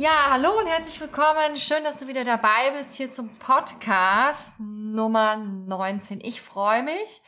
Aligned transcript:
Ja, 0.00 0.30
hallo 0.30 0.48
und 0.58 0.66
herzlich 0.66 0.98
willkommen. 0.98 1.56
Schön, 1.56 1.84
dass 1.84 1.98
du 1.98 2.06
wieder 2.06 2.24
dabei 2.24 2.70
bist 2.74 2.94
hier 2.94 3.10
zum 3.10 3.28
Podcast 3.36 4.58
Nummer 4.58 5.36
19. 5.36 6.20
Ich 6.22 6.40
freue 6.40 6.82
mich 6.82 7.20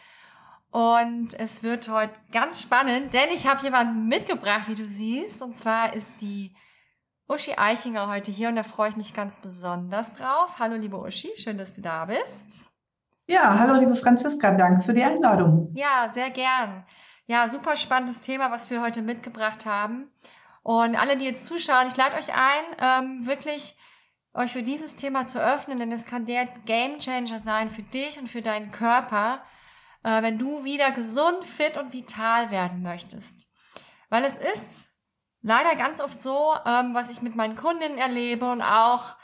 und 0.71 1.39
es 1.39 1.63
wird 1.63 1.91
heute 1.91 2.15
ganz 2.33 2.63
spannend, 2.63 3.13
denn 3.13 3.29
ich 3.35 3.47
habe 3.47 3.63
jemanden 3.63 4.09
mitgebracht, 4.09 4.69
wie 4.69 4.75
du 4.75 4.89
siehst. 4.89 5.43
Und 5.43 5.55
zwar 5.55 5.93
ist 5.93 6.23
die 6.23 6.57
Uschi 7.29 7.53
Eichinger 7.59 8.09
heute 8.09 8.31
hier 8.31 8.49
und 8.49 8.57
da 8.57 8.63
freue 8.63 8.89
ich 8.89 8.97
mich 8.97 9.13
ganz 9.13 9.37
besonders 9.37 10.15
drauf. 10.15 10.55
Hallo 10.59 10.77
liebe 10.77 10.97
Uschi, 10.97 11.29
schön, 11.37 11.59
dass 11.59 11.75
du 11.75 11.83
da 11.83 12.07
bist. 12.07 12.71
Ja, 13.27 13.59
hallo 13.59 13.75
liebe 13.75 13.95
Franziska, 13.95 14.51
danke 14.53 14.83
für 14.83 14.95
die 14.95 15.05
Einladung. 15.05 15.71
Ja, 15.75 16.09
sehr 16.11 16.31
gern. 16.31 16.87
Ja, 17.27 17.51
super 17.51 17.77
spannendes 17.77 18.23
Thema, 18.23 18.51
was 18.51 18.71
wir 18.71 18.81
heute 18.81 19.03
mitgebracht 19.03 19.67
haben. 19.67 20.11
Und 20.63 20.97
alle, 20.97 21.17
die 21.17 21.25
jetzt 21.25 21.47
zuschauen, 21.47 21.89
ich 21.89 21.97
lade 21.97 22.17
euch 22.17 22.33
ein, 22.35 22.65
ähm, 22.81 23.27
wirklich 23.27 23.77
euch 24.35 24.53
für 24.53 24.63
dieses 24.63 24.97
Thema 24.97 25.27
zu 25.27 25.43
öffnen, 25.43 25.79
denn 25.79 25.93
es 25.93 26.07
kann 26.07 26.27
der 26.27 26.47
Game 26.65 26.99
Changer 26.99 27.41
sein 27.41 27.69
für 27.69 27.83
dich 27.83 28.19
und 28.19 28.29
für 28.29 28.43
deinen 28.43 28.71
Körper, 28.71 29.43
äh, 30.05 30.23
wenn 30.23 30.39
du 30.39 30.65
wieder 30.65 30.91
gesund, 30.93 31.45
fit 31.45 31.77
und 31.77 31.93
vital 31.93 32.51
werden 32.51 32.83
möchtest. 32.83 33.51
Weil 34.09 34.25
es 34.25 34.39
ist 34.39 34.93
leider 35.43 35.75
ganz 35.77 36.01
oft 36.01 36.23
so, 36.23 36.55
ähm, 36.65 36.95
was 36.95 37.11
ich 37.11 37.23
mit 37.23 37.35
meinen 37.35 37.57
Kundinnen 37.57 37.99
erlebe 37.99 38.51
und 38.51 38.63
auch 38.63 39.17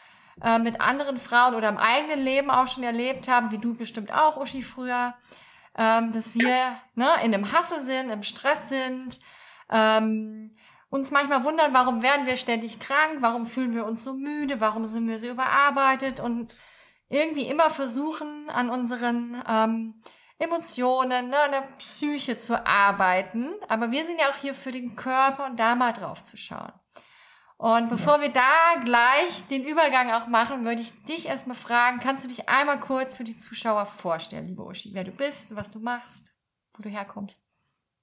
äh, 0.42 0.58
mit 0.58 0.80
anderen 0.80 1.18
Frauen 1.18 1.54
oder 1.54 1.68
im 1.68 1.78
eigenen 1.78 2.20
Leben 2.20 2.50
auch 2.50 2.68
schon 2.68 2.82
erlebt 2.82 3.28
haben, 3.28 3.50
wie 3.50 3.58
du 3.58 3.74
bestimmt 3.74 4.12
auch, 4.12 4.36
Uschi, 4.36 4.62
früher, 4.62 5.14
ähm, 5.76 6.12
dass 6.12 6.34
wir 6.34 6.76
ne, 6.94 7.08
in 7.22 7.34
einem 7.34 7.52
Hassel 7.52 7.82
sind, 7.82 8.10
im 8.10 8.22
Stress 8.22 8.68
sind, 8.68 9.18
ähm, 9.70 10.52
uns 10.90 11.10
manchmal 11.10 11.44
wundern, 11.44 11.74
warum 11.74 12.02
werden 12.02 12.26
wir 12.26 12.36
ständig 12.36 12.80
krank, 12.80 13.18
warum 13.20 13.46
fühlen 13.46 13.74
wir 13.74 13.84
uns 13.84 14.04
so 14.04 14.14
müde, 14.14 14.60
warum 14.60 14.86
sind 14.86 15.06
wir 15.08 15.18
so 15.18 15.28
überarbeitet 15.28 16.20
und 16.20 16.54
irgendwie 17.08 17.46
immer 17.46 17.70
versuchen, 17.70 18.48
an 18.50 18.70
unseren 18.70 19.42
ähm, 19.48 20.02
Emotionen, 20.38 21.30
ne, 21.30 21.38
an 21.38 21.52
der 21.52 21.68
Psyche 21.78 22.38
zu 22.38 22.66
arbeiten. 22.66 23.50
Aber 23.68 23.90
wir 23.90 24.04
sind 24.04 24.20
ja 24.20 24.28
auch 24.28 24.36
hier 24.36 24.54
für 24.54 24.72
den 24.72 24.94
Körper 24.94 25.46
und 25.46 25.58
da 25.58 25.74
mal 25.74 25.92
drauf 25.92 26.24
zu 26.24 26.36
schauen. 26.36 26.72
Und 27.56 27.88
bevor 27.90 28.16
ja. 28.16 28.22
wir 28.22 28.28
da 28.28 28.80
gleich 28.84 29.48
den 29.50 29.64
Übergang 29.64 30.12
auch 30.12 30.28
machen, 30.28 30.64
würde 30.64 30.80
ich 30.80 31.02
dich 31.04 31.26
erstmal 31.26 31.56
fragen, 31.56 31.98
kannst 31.98 32.22
du 32.22 32.28
dich 32.28 32.48
einmal 32.48 32.78
kurz 32.78 33.14
für 33.14 33.24
die 33.24 33.36
Zuschauer 33.36 33.84
vorstellen, 33.84 34.46
liebe 34.46 34.64
Uschi, 34.64 34.90
wer 34.94 35.02
du 35.02 35.10
bist, 35.10 35.56
was 35.56 35.72
du 35.72 35.80
machst, 35.80 36.36
wo 36.74 36.84
du 36.84 36.88
herkommst? 36.88 37.42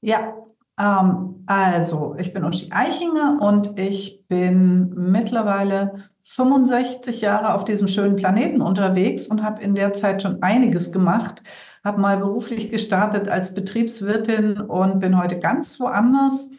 Ja, 0.02 0.36
ähm, 0.80 1.44
also, 1.46 2.16
ich 2.18 2.34
bin 2.34 2.44
Uschi 2.44 2.70
Eichinger 2.72 3.38
und 3.40 3.80
ich 3.80 4.26
bin 4.28 4.90
mittlerweile 4.96 6.10
65 6.24 7.22
Jahre 7.22 7.54
auf 7.54 7.66
diesem 7.66 7.88
schönen 7.88 8.16
Planeten 8.16 8.62
unterwegs 8.62 9.28
und 9.28 9.44
habe 9.44 9.62
in 9.62 9.76
der 9.76 9.94
Zeit 9.94 10.22
schon 10.22 10.42
einiges 10.42 10.92
gemacht. 10.92 11.44
Habe 11.84 12.02
mal 12.02 12.18
beruflich 12.18 12.72
gestartet 12.72 13.30
als 13.30 13.54
Betriebswirtin 13.54 14.60
und 14.60 15.00
bin 15.00 15.18
heute 15.18 15.40
ganz 15.40 15.80
woanders. 15.80 16.50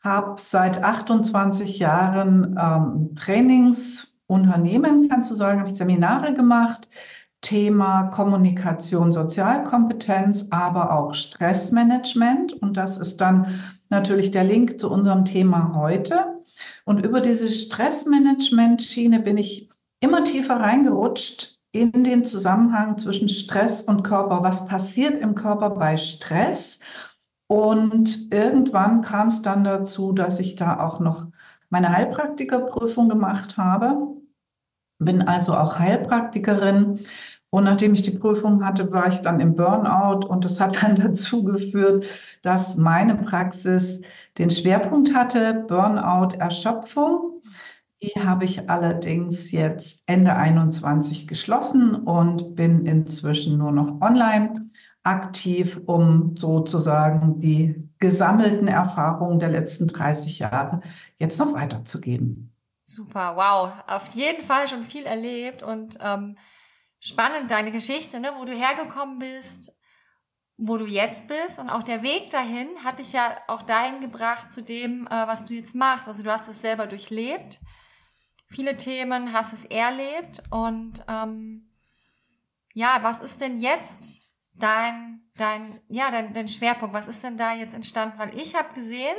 Habe 0.00 0.40
seit 0.40 0.82
28 0.82 1.78
Jahren 1.78 2.58
ähm, 2.58 3.14
Trainingsunternehmen, 3.14 5.08
kannst 5.10 5.30
du 5.30 5.34
sagen, 5.34 5.60
habe 5.60 5.70
ich 5.70 5.76
Seminare 5.76 6.32
gemacht 6.32 6.88
Thema 7.42 8.04
Kommunikation, 8.04 9.12
Sozialkompetenz, 9.12 10.48
aber 10.50 10.92
auch 10.92 11.12
Stressmanagement. 11.12 12.54
Und 12.54 12.76
das 12.76 12.96
ist 12.96 13.20
dann 13.20 13.60
natürlich 13.90 14.30
der 14.30 14.44
Link 14.44 14.80
zu 14.80 14.90
unserem 14.90 15.24
Thema 15.24 15.74
heute. 15.74 16.40
Und 16.84 17.04
über 17.04 17.20
diese 17.20 17.50
Stressmanagement-Schiene 17.50 19.20
bin 19.20 19.36
ich 19.36 19.68
immer 20.00 20.24
tiefer 20.24 20.60
reingerutscht 20.60 21.58
in 21.72 22.04
den 22.04 22.24
Zusammenhang 22.24 22.98
zwischen 22.98 23.28
Stress 23.28 23.82
und 23.82 24.02
Körper. 24.02 24.42
Was 24.42 24.66
passiert 24.66 25.20
im 25.20 25.34
Körper 25.34 25.70
bei 25.70 25.96
Stress? 25.96 26.80
Und 27.48 28.32
irgendwann 28.32 29.02
kam 29.02 29.28
es 29.28 29.42
dann 29.42 29.64
dazu, 29.64 30.12
dass 30.12 30.40
ich 30.40 30.56
da 30.56 30.80
auch 30.80 31.00
noch 31.00 31.26
meine 31.70 31.90
Heilpraktikerprüfung 31.90 33.08
gemacht 33.08 33.56
habe. 33.56 34.08
Bin 34.98 35.22
also 35.22 35.54
auch 35.54 35.78
Heilpraktikerin 35.78 37.00
und 37.52 37.64
nachdem 37.64 37.92
ich 37.92 38.00
die 38.00 38.18
Prüfung 38.18 38.64
hatte, 38.64 38.90
war 38.92 39.08
ich 39.08 39.18
dann 39.18 39.38
im 39.38 39.54
Burnout 39.54 40.26
und 40.26 40.42
das 40.46 40.58
hat 40.58 40.82
dann 40.82 40.94
dazu 40.96 41.44
geführt, 41.44 42.06
dass 42.40 42.78
meine 42.78 43.14
Praxis 43.14 44.00
den 44.38 44.48
Schwerpunkt 44.48 45.14
hatte, 45.14 45.64
Burnout, 45.68 46.34
Erschöpfung. 46.38 47.42
Die 48.00 48.18
habe 48.18 48.46
ich 48.46 48.70
allerdings 48.70 49.52
jetzt 49.52 50.02
Ende 50.06 50.34
21 50.34 51.28
geschlossen 51.28 51.94
und 51.94 52.56
bin 52.56 52.86
inzwischen 52.86 53.58
nur 53.58 53.70
noch 53.70 54.00
online 54.00 54.70
aktiv, 55.02 55.78
um 55.84 56.34
sozusagen 56.38 57.38
die 57.38 57.86
gesammelten 57.98 58.66
Erfahrungen 58.66 59.38
der 59.38 59.50
letzten 59.50 59.88
30 59.88 60.38
Jahre 60.38 60.80
jetzt 61.18 61.38
noch 61.38 61.52
weiterzugeben. 61.52 62.50
Super, 62.82 63.36
wow. 63.36 63.72
Auf 63.86 64.14
jeden 64.14 64.42
Fall 64.42 64.66
schon 64.68 64.84
viel 64.84 65.04
erlebt 65.04 65.62
und 65.62 65.98
ähm, 66.02 66.36
spannend, 67.02 67.50
deine 67.50 67.72
Geschichte, 67.72 68.20
ne, 68.20 68.32
wo 68.36 68.44
du 68.44 68.52
hergekommen 68.52 69.18
bist, 69.18 69.76
wo 70.56 70.76
du 70.76 70.86
jetzt 70.86 71.26
bist 71.26 71.58
und 71.58 71.68
auch 71.68 71.82
der 71.82 72.04
Weg 72.04 72.30
dahin 72.30 72.68
hat 72.84 73.00
dich 73.00 73.12
ja 73.12 73.36
auch 73.48 73.62
dahin 73.62 74.00
gebracht 74.00 74.52
zu 74.52 74.62
dem, 74.62 75.08
äh, 75.08 75.26
was 75.26 75.44
du 75.44 75.54
jetzt 75.54 75.74
machst. 75.74 76.06
Also 76.06 76.22
du 76.22 76.30
hast 76.30 76.48
es 76.48 76.62
selber 76.62 76.86
durchlebt, 76.86 77.58
viele 78.48 78.76
Themen 78.76 79.32
hast 79.32 79.52
es 79.52 79.64
erlebt 79.64 80.44
und 80.50 81.04
ähm, 81.08 81.72
ja, 82.72 82.98
was 83.02 83.20
ist 83.20 83.40
denn 83.40 83.58
jetzt 83.58 84.22
dein 84.54 85.28
dein 85.36 85.80
ja 85.88 86.08
dein, 86.12 86.32
dein 86.32 86.46
Schwerpunkt? 86.46 86.94
Was 86.94 87.08
ist 87.08 87.24
denn 87.24 87.36
da 87.36 87.52
jetzt 87.52 87.74
entstanden? 87.74 88.18
Weil 88.18 88.38
ich 88.38 88.54
habe 88.54 88.72
gesehen, 88.74 89.16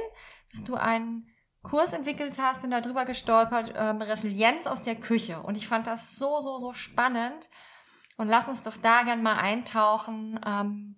dass 0.54 0.64
du 0.64 0.76
einen 0.76 1.28
Kurs 1.62 1.92
entwickelt 1.92 2.38
hast, 2.40 2.62
bin 2.62 2.72
da 2.72 2.80
drüber 2.80 3.04
gestolpert, 3.04 3.74
ähm, 3.76 4.02
Resilienz 4.02 4.68
aus 4.68 4.84
der 4.84 4.96
Küche 4.96 5.42
und 5.42 5.56
ich 5.56 5.68
fand 5.68 5.86
das 5.86 6.16
so 6.16 6.40
so 6.40 6.60
so 6.60 6.72
spannend 6.72 7.50
und 8.18 8.28
lass 8.28 8.48
uns 8.48 8.64
doch 8.64 8.78
da 8.78 9.04
gern 9.04 9.24
mal 9.24 9.38
eintauchen. 9.38 10.40
Ähm, 10.46 10.96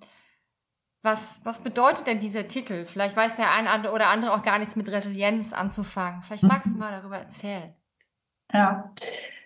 Was, 1.01 1.41
was 1.45 1.61
bedeutet 1.61 2.07
denn 2.07 2.19
dieser 2.19 2.47
Titel? 2.47 2.85
Vielleicht 2.87 3.15
weiß 3.15 3.35
der 3.35 3.51
eine 3.51 3.91
oder 3.91 4.07
andere 4.07 4.33
auch 4.33 4.41
gar 4.41 4.57
nichts 4.57 4.75
mit 4.75 4.89
Resilienz 4.89 5.53
anzufangen. 5.53 6.23
Vielleicht 6.23 6.43
magst 6.43 6.73
du 6.73 6.77
mal 6.79 6.91
darüber 6.91 7.17
erzählen. 7.19 7.75
Ja, 8.51 8.91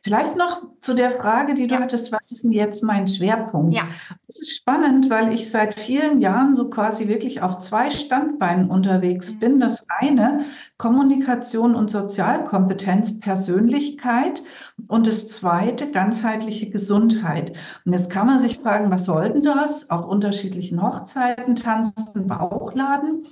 Vielleicht 0.01 0.37
noch 0.37 0.61
zu 0.79 0.93
der 0.93 1.11
Frage, 1.11 1.53
die 1.53 1.67
du 1.67 1.75
ja. 1.75 1.81
hattest, 1.81 2.11
was 2.11 2.31
ist 2.31 2.43
denn 2.43 2.51
jetzt 2.51 2.83
mein 2.83 3.05
Schwerpunkt? 3.05 3.75
Ja. 3.75 3.83
Das 4.27 4.39
ist 4.39 4.55
spannend, 4.55 5.09
weil 5.09 5.33
ich 5.33 5.51
seit 5.51 5.75
vielen 5.75 6.21
Jahren 6.21 6.55
so 6.55 6.69
quasi 6.69 7.07
wirklich 7.07 7.41
auf 7.41 7.59
zwei 7.59 7.89
Standbeinen 7.89 8.69
unterwegs 8.69 9.35
mhm. 9.35 9.39
bin. 9.39 9.59
Das 9.59 9.87
eine, 9.89 10.45
Kommunikation 10.77 11.75
und 11.75 11.89
Sozialkompetenz, 11.89 13.19
Persönlichkeit 13.19 14.43
und 14.87 15.07
das 15.07 15.27
zweite, 15.27 15.91
ganzheitliche 15.91 16.69
Gesundheit. 16.69 17.57
Und 17.85 17.93
jetzt 17.93 18.09
kann 18.09 18.27
man 18.27 18.39
sich 18.39 18.59
fragen, 18.59 18.91
was 18.91 19.05
soll 19.05 19.31
denn 19.31 19.43
das? 19.43 19.89
Auf 19.89 20.05
unterschiedlichen 20.05 20.81
Hochzeiten 20.81 21.55
tanzen, 21.55 22.27
Bauchladen? 22.27 23.25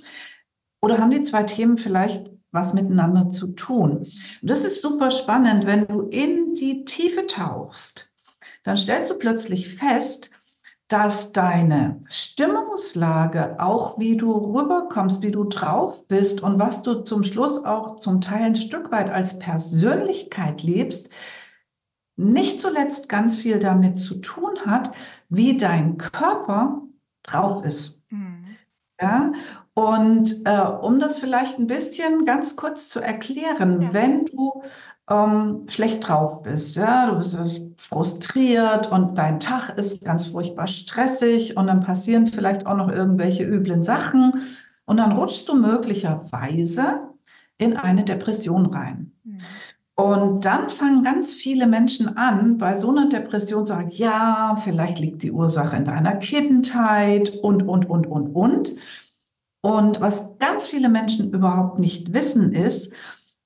Oder 0.80 0.98
haben 0.98 1.10
die 1.10 1.22
zwei 1.22 1.42
Themen 1.42 1.78
vielleicht 1.78 2.30
was 2.58 2.74
miteinander 2.74 3.30
zu 3.30 3.48
tun. 3.48 3.98
Und 3.98 4.50
das 4.50 4.64
ist 4.64 4.82
super 4.82 5.10
spannend, 5.10 5.66
wenn 5.66 5.86
du 5.86 6.02
in 6.02 6.54
die 6.54 6.84
Tiefe 6.84 7.26
tauchst, 7.26 8.12
dann 8.64 8.76
stellst 8.76 9.10
du 9.10 9.18
plötzlich 9.18 9.76
fest, 9.76 10.30
dass 10.88 11.32
deine 11.32 12.00
Stimmungslage, 12.08 13.60
auch 13.60 13.98
wie 13.98 14.16
du 14.16 14.32
rüberkommst, 14.32 15.22
wie 15.22 15.30
du 15.30 15.44
drauf 15.44 16.08
bist 16.08 16.42
und 16.42 16.58
was 16.58 16.82
du 16.82 17.02
zum 17.02 17.22
Schluss 17.22 17.64
auch 17.64 17.96
zum 17.96 18.20
Teil 18.20 18.42
ein 18.42 18.56
Stück 18.56 18.90
weit 18.90 19.10
als 19.10 19.38
Persönlichkeit 19.38 20.62
lebst, 20.62 21.10
nicht 22.16 22.58
zuletzt 22.58 23.08
ganz 23.08 23.38
viel 23.38 23.60
damit 23.60 23.98
zu 23.98 24.16
tun 24.16 24.58
hat, 24.66 24.92
wie 25.28 25.56
dein 25.56 25.98
Körper 25.98 26.82
drauf 27.22 27.64
ist. 27.64 28.02
Mhm. 28.10 28.44
Ja, 29.00 29.32
und 29.78 30.44
äh, 30.44 30.60
um 30.60 30.98
das 30.98 31.20
vielleicht 31.20 31.56
ein 31.60 31.68
bisschen 31.68 32.24
ganz 32.24 32.56
kurz 32.56 32.88
zu 32.88 32.98
erklären, 32.98 33.80
ja. 33.80 33.92
wenn 33.92 34.24
du 34.24 34.60
ähm, 35.08 35.66
schlecht 35.68 36.08
drauf 36.08 36.42
bist, 36.42 36.74
ja, 36.74 37.08
du 37.08 37.18
bist 37.18 37.62
frustriert 37.76 38.90
und 38.90 39.16
dein 39.16 39.38
Tag 39.38 39.78
ist 39.78 40.04
ganz 40.04 40.26
furchtbar 40.26 40.66
stressig 40.66 41.56
und 41.56 41.68
dann 41.68 41.78
passieren 41.78 42.26
vielleicht 42.26 42.66
auch 42.66 42.76
noch 42.76 42.88
irgendwelche 42.88 43.44
üblen 43.44 43.84
Sachen 43.84 44.42
und 44.86 44.96
dann 44.96 45.12
rutschst 45.12 45.48
du 45.48 45.54
möglicherweise 45.54 47.10
in 47.58 47.76
eine 47.76 48.02
Depression 48.02 48.66
rein. 48.66 49.12
Mhm. 49.22 49.38
Und 49.94 50.44
dann 50.44 50.70
fangen 50.70 51.04
ganz 51.04 51.34
viele 51.34 51.68
Menschen 51.68 52.16
an, 52.16 52.58
bei 52.58 52.74
so 52.74 52.90
einer 52.90 53.08
Depression 53.08 53.64
zu 53.64 53.74
sagen, 53.74 53.90
ja, 53.92 54.56
vielleicht 54.56 54.98
liegt 54.98 55.22
die 55.22 55.30
Ursache 55.30 55.76
in 55.76 55.84
deiner 55.84 56.16
Kindheit 56.16 57.30
und, 57.44 57.62
und, 57.62 57.88
und, 57.88 58.08
und, 58.08 58.34
und. 58.34 58.72
Und 59.60 60.00
was 60.00 60.38
ganz 60.38 60.66
viele 60.66 60.88
Menschen 60.88 61.32
überhaupt 61.32 61.78
nicht 61.78 62.12
wissen, 62.12 62.52
ist, 62.52 62.92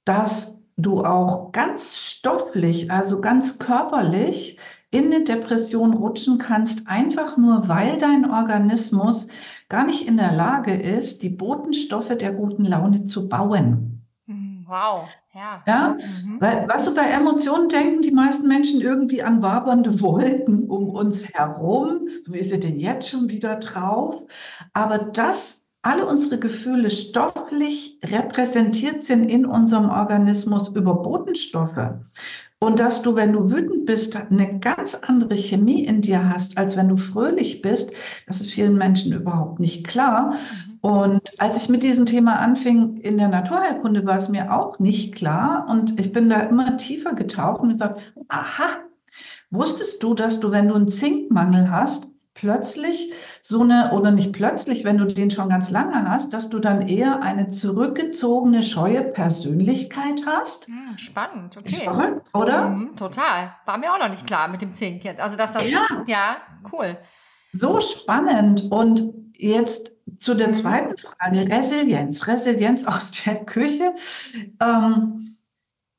dass 0.04 0.62
du 0.76 1.04
auch 1.04 1.52
ganz 1.52 1.98
stofflich, 1.98 2.90
also 2.90 3.20
ganz 3.20 3.58
körperlich 3.58 4.58
in 4.90 5.06
eine 5.06 5.24
Depression 5.24 5.94
rutschen 5.94 6.38
kannst, 6.38 6.88
einfach 6.88 7.36
nur 7.36 7.68
weil 7.68 7.98
dein 7.98 8.30
Organismus 8.30 9.28
gar 9.68 9.86
nicht 9.86 10.06
in 10.06 10.18
der 10.18 10.32
Lage 10.32 10.74
ist, 10.74 11.22
die 11.22 11.30
Botenstoffe 11.30 12.14
der 12.16 12.32
guten 12.32 12.64
Laune 12.64 13.06
zu 13.06 13.26
bauen. 13.26 14.02
Hm, 14.26 14.66
wow, 14.68 15.08
ja. 15.32 15.62
Ja, 15.66 15.96
mhm. 16.26 16.40
weil, 16.40 16.68
was 16.68 16.84
du 16.84 16.94
bei 16.94 17.08
Emotionen 17.08 17.70
denken 17.70 18.02
die 18.02 18.10
meisten 18.10 18.48
Menschen 18.48 18.82
irgendwie 18.82 19.22
an 19.22 19.40
wabernde 19.40 20.00
Wolken 20.02 20.68
um 20.68 20.90
uns 20.90 21.32
herum. 21.32 22.08
So, 22.22 22.34
wie 22.34 22.38
ist 22.38 22.52
er 22.52 22.60
denn 22.60 22.78
jetzt 22.78 23.08
schon 23.08 23.30
wieder 23.30 23.56
drauf? 23.56 24.26
Aber 24.74 24.98
das 24.98 25.61
alle 25.82 26.06
unsere 26.06 26.38
Gefühle 26.38 26.90
stofflich 26.90 27.98
repräsentiert 28.04 29.04
sind 29.04 29.28
in 29.28 29.44
unserem 29.44 29.90
Organismus 29.90 30.68
über 30.68 30.94
Botenstoffe. 30.94 31.94
Und 32.60 32.78
dass 32.78 33.02
du, 33.02 33.16
wenn 33.16 33.32
du 33.32 33.50
wütend 33.50 33.86
bist, 33.86 34.16
eine 34.16 34.60
ganz 34.60 34.94
andere 34.94 35.34
Chemie 35.34 35.84
in 35.84 36.00
dir 36.00 36.28
hast, 36.28 36.56
als 36.56 36.76
wenn 36.76 36.88
du 36.88 36.96
fröhlich 36.96 37.60
bist, 37.60 37.92
das 38.28 38.40
ist 38.40 38.52
vielen 38.52 38.78
Menschen 38.78 39.12
überhaupt 39.12 39.58
nicht 39.58 39.84
klar. 39.84 40.34
Mhm. 40.34 40.78
Und 40.80 41.40
als 41.40 41.56
ich 41.56 41.68
mit 41.68 41.82
diesem 41.82 42.06
Thema 42.06 42.38
anfing 42.38 42.98
in 42.98 43.18
der 43.18 43.28
Naturheilkunde, 43.28 44.06
war 44.06 44.16
es 44.16 44.28
mir 44.28 44.52
auch 44.52 44.78
nicht 44.78 45.12
klar. 45.16 45.66
Und 45.68 45.98
ich 45.98 46.12
bin 46.12 46.28
da 46.28 46.40
immer 46.40 46.76
tiefer 46.76 47.14
getaucht 47.14 47.62
und 47.62 47.70
gesagt, 47.70 48.00
aha, 48.28 48.68
wusstest 49.50 50.00
du, 50.00 50.14
dass 50.14 50.38
du, 50.38 50.52
wenn 50.52 50.68
du 50.68 50.74
einen 50.74 50.88
Zinkmangel 50.88 51.68
hast, 51.68 52.11
plötzlich 52.34 53.12
so 53.42 53.62
eine, 53.62 53.92
oder 53.92 54.10
nicht 54.10 54.32
plötzlich, 54.32 54.84
wenn 54.84 54.98
du 54.98 55.06
den 55.06 55.30
schon 55.30 55.48
ganz 55.48 55.70
lange 55.70 56.08
hast, 56.08 56.32
dass 56.32 56.48
du 56.48 56.58
dann 56.58 56.88
eher 56.88 57.22
eine 57.22 57.48
zurückgezogene, 57.48 58.62
scheue 58.62 59.02
Persönlichkeit 59.02 60.22
hast. 60.26 60.66
Hm, 60.66 60.96
spannend, 60.96 61.56
okay. 61.56 61.66
Ist 61.66 61.82
verrückt, 61.82 62.26
oder? 62.34 62.70
Mhm, 62.70 62.96
total. 62.96 63.54
War 63.66 63.78
mir 63.78 63.92
auch 63.92 63.98
noch 63.98 64.08
nicht 64.08 64.26
klar 64.26 64.48
mit 64.48 64.62
dem 64.62 64.74
Zink. 64.74 65.02
Also, 65.18 65.36
dass 65.36 65.52
das, 65.52 65.68
ja, 65.68 65.86
ja 66.06 66.36
cool. 66.72 66.96
So 67.52 67.80
spannend. 67.80 68.70
Und 68.70 69.12
jetzt 69.36 69.92
zu 70.16 70.34
der 70.34 70.48
mhm. 70.48 70.54
zweiten 70.54 70.96
Frage, 70.96 71.48
Resilienz. 71.48 72.26
Resilienz 72.26 72.84
aus 72.86 73.10
der 73.10 73.44
Küche. 73.44 73.94
Ähm, 74.60 75.31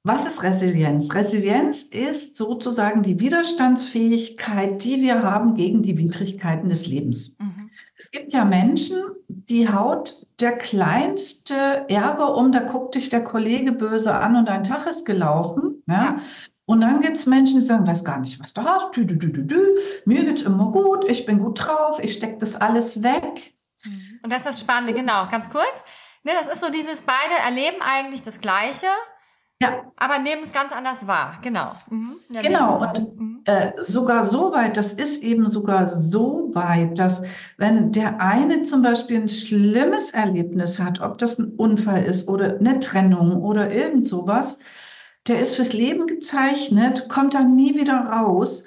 was 0.04 0.26
ist 0.26 0.44
Resilienz? 0.44 1.14
Resilienz 1.16 1.84
ist 1.84 2.36
sozusagen 2.36 3.04
die 3.04 3.20
Widerstandsfähigkeit, 3.20 4.84
die 4.84 5.02
wir 5.02 5.24
haben 5.24 5.56
gegen 5.56 5.82
die 5.82 5.98
Widrigkeiten 5.98 6.70
des 6.70 6.88
Lebens. 6.88 7.38
Mhm. 7.40 7.70
Es 7.98 8.12
gibt 8.12 8.34
ja 8.34 8.44
Menschen, 8.44 8.98
die 9.30 9.70
haut 9.70 10.26
der 10.42 10.58
kleinste 10.58 11.86
Ärger 11.88 12.36
um, 12.36 12.52
da 12.52 12.60
guckt 12.60 12.96
dich 12.96 13.08
der 13.08 13.24
Kollege 13.24 13.72
böse 13.72 14.14
an 14.14 14.36
und 14.36 14.50
ein 14.50 14.64
Tag 14.64 14.86
ist 14.88 15.06
gelaufen. 15.06 15.82
Ja? 15.88 15.94
ja. 15.94 16.18
Und 16.66 16.82
dann 16.82 17.02
gibt 17.02 17.18
es 17.18 17.26
Menschen, 17.26 17.60
die 17.60 17.66
sagen, 17.66 17.88
weiß 17.88 18.04
gar 18.04 18.20
nicht, 18.20 18.42
was 18.42 18.54
du 18.54 18.62
hast. 18.62 18.96
Dü, 18.96 19.06
dü, 19.06 19.18
dü, 19.18 19.32
dü, 19.32 19.46
dü. 19.46 19.78
Mir 20.06 20.24
geht's 20.26 20.42
immer 20.42 20.72
gut, 20.72 21.06
ich 21.10 21.26
bin 21.26 21.40
gut 21.40 21.66
drauf, 21.66 22.00
ich 22.02 22.14
stecke 22.14 22.40
das 22.40 22.60
alles 22.60 23.04
weg. 23.04 23.54
Und 24.24 24.32
das 24.32 24.40
ist 24.40 24.48
das 24.48 24.60
Spannende, 24.62 24.94
genau, 24.94 25.28
ganz 25.30 25.50
kurz. 25.50 25.84
Ne, 26.24 26.32
das 26.42 26.54
ist 26.54 26.64
so 26.64 26.72
dieses, 26.72 27.02
beide 27.02 27.36
erleben 27.46 27.82
eigentlich 27.82 28.24
das 28.24 28.40
Gleiche. 28.40 28.88
Ja. 29.62 29.92
Aber 29.96 30.20
nehmen 30.20 30.44
es 30.44 30.52
ganz 30.52 30.74
anders 30.74 31.08
wahr, 31.08 31.40
genau. 31.42 31.72
Mhm. 31.90 32.14
Genau, 32.42 32.82
und 32.82 33.20
mhm. 33.20 33.42
äh, 33.46 33.72
sogar 33.82 34.24
so 34.24 34.52
weit, 34.52 34.76
das 34.76 34.94
ist 34.94 35.24
eben 35.24 35.50
sogar 35.50 35.88
so 35.88 36.50
weit, 36.54 37.00
dass 37.00 37.24
wenn 37.58 37.92
der 37.94 38.20
eine 38.20 38.64
zum 38.64 38.82
Beispiel 38.82 39.22
ein 39.22 39.30
schlimmes 39.30 40.12
Erlebnis 40.12 40.80
hat, 40.80 41.00
ob 41.00 41.18
das 41.18 41.40
ein 41.40 41.54
Unfall 41.56 42.04
ist 42.04 42.28
oder 42.28 42.58
eine 42.58 42.80
Trennung 42.80 43.42
oder 43.42 43.72
irgend 43.72 44.10
sowas, 44.10 44.60
der 45.28 45.40
ist 45.40 45.56
fürs 45.56 45.72
Leben 45.72 46.08
gezeichnet, 46.08 47.08
kommt 47.08 47.34
dann 47.34 47.56
nie 47.56 47.76
wieder 47.76 47.96
raus 47.96 48.66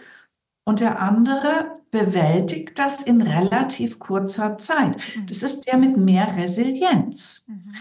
und 0.65 0.81
der 0.81 1.01
andere 1.01 1.75
bewältigt 1.91 2.79
das 2.79 3.03
in 3.03 3.21
relativ 3.21 3.99
kurzer 3.99 4.57
Zeit. 4.59 4.97
Mhm. 5.17 5.27
Das 5.27 5.43
ist 5.43 5.67
der 5.67 5.77
mit 5.77 5.97
mehr 5.97 6.35
Resilienz. 6.37 7.45
Mhm. 7.47 7.75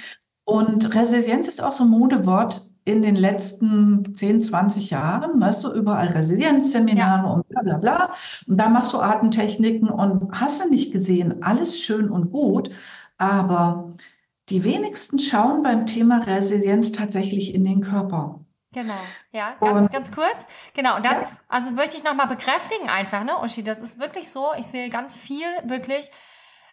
Und 0.43 0.95
Resilienz 0.95 1.47
ist 1.47 1.61
auch 1.61 1.71
so 1.71 1.83
ein 1.83 1.89
Modewort, 1.89 2.69
in 2.85 3.01
den 3.01 3.15
letzten 3.15 4.15
10, 4.15 4.41
20 4.41 4.91
Jahren, 4.91 5.41
weißt 5.41 5.63
du, 5.63 5.73
überall 5.73 6.07
Resilienzseminare 6.07 7.27
ja. 7.27 7.33
und 7.33 7.49
bla 7.49 7.61
bla 7.63 7.77
bla. 7.77 8.13
Und 8.47 8.57
da 8.57 8.69
machst 8.69 8.93
du 8.93 8.99
Atemtechniken 8.99 9.89
und 9.89 10.31
hast 10.31 10.63
du 10.63 10.69
nicht 10.69 10.93
gesehen, 10.93 11.43
alles 11.43 11.81
schön 11.81 12.09
und 12.09 12.31
gut, 12.31 12.69
aber 13.17 13.89
die 14.49 14.63
wenigsten 14.63 15.17
schauen 15.17 15.63
beim 15.63 15.87
Thema 15.87 16.19
Resilienz 16.19 16.91
tatsächlich 16.91 17.55
in 17.55 17.63
den 17.63 17.81
Körper. 17.81 18.39
Genau, 18.71 18.93
ja, 19.31 19.55
ganz, 19.59 19.85
und, 19.85 19.91
ganz 19.91 20.11
kurz. 20.11 20.47
Genau, 20.75 20.97
und 20.97 21.05
das 21.05 21.13
ja. 21.13 21.21
ist, 21.21 21.41
also 21.47 21.71
möchte 21.71 21.97
ich 21.97 22.03
nochmal 22.03 22.27
bekräftigen 22.27 22.89
einfach, 22.89 23.23
ne, 23.23 23.31
Uschi, 23.41 23.63
das 23.63 23.79
ist 23.79 23.99
wirklich 23.99 24.29
so, 24.29 24.47
ich 24.59 24.67
sehe 24.67 24.89
ganz 24.89 25.15
viel 25.15 25.47
wirklich 25.63 26.11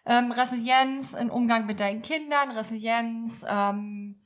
ähm, 0.05 0.31
Resilienz 0.31 1.13
im 1.13 1.31
Umgang 1.31 1.65
mit 1.65 1.79
deinen 1.79 2.01
Kindern, 2.01 2.51
Resilienz, 2.51 3.45
ähm, 3.49 4.22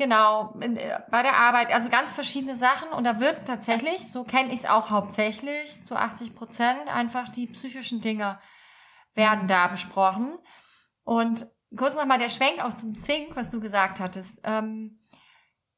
Genau, 0.00 0.54
äh, 0.62 0.98
bei 1.10 1.22
der 1.22 1.36
Arbeit, 1.36 1.74
also 1.74 1.90
ganz 1.90 2.10
verschiedene 2.10 2.56
Sachen 2.56 2.88
und 2.88 3.04
da 3.04 3.20
wird 3.20 3.44
tatsächlich, 3.44 4.10
so 4.10 4.24
kenne 4.24 4.48
ich 4.48 4.60
es 4.60 4.64
auch 4.64 4.88
hauptsächlich, 4.88 5.84
zu 5.84 5.94
80 5.94 6.34
Prozent 6.34 6.88
einfach 6.88 7.28
die 7.28 7.46
psychischen 7.46 8.00
Dinge 8.00 8.40
werden 9.12 9.46
da 9.46 9.68
besprochen. 9.68 10.38
Und 11.04 11.44
kurz 11.76 11.96
nochmal 11.96 12.18
der 12.18 12.30
Schwenk 12.30 12.64
auch 12.64 12.72
zum 12.72 12.98
Zink, 12.98 13.36
was 13.36 13.50
du 13.50 13.60
gesagt 13.60 14.00
hattest. 14.00 14.40
Ähm, 14.44 15.06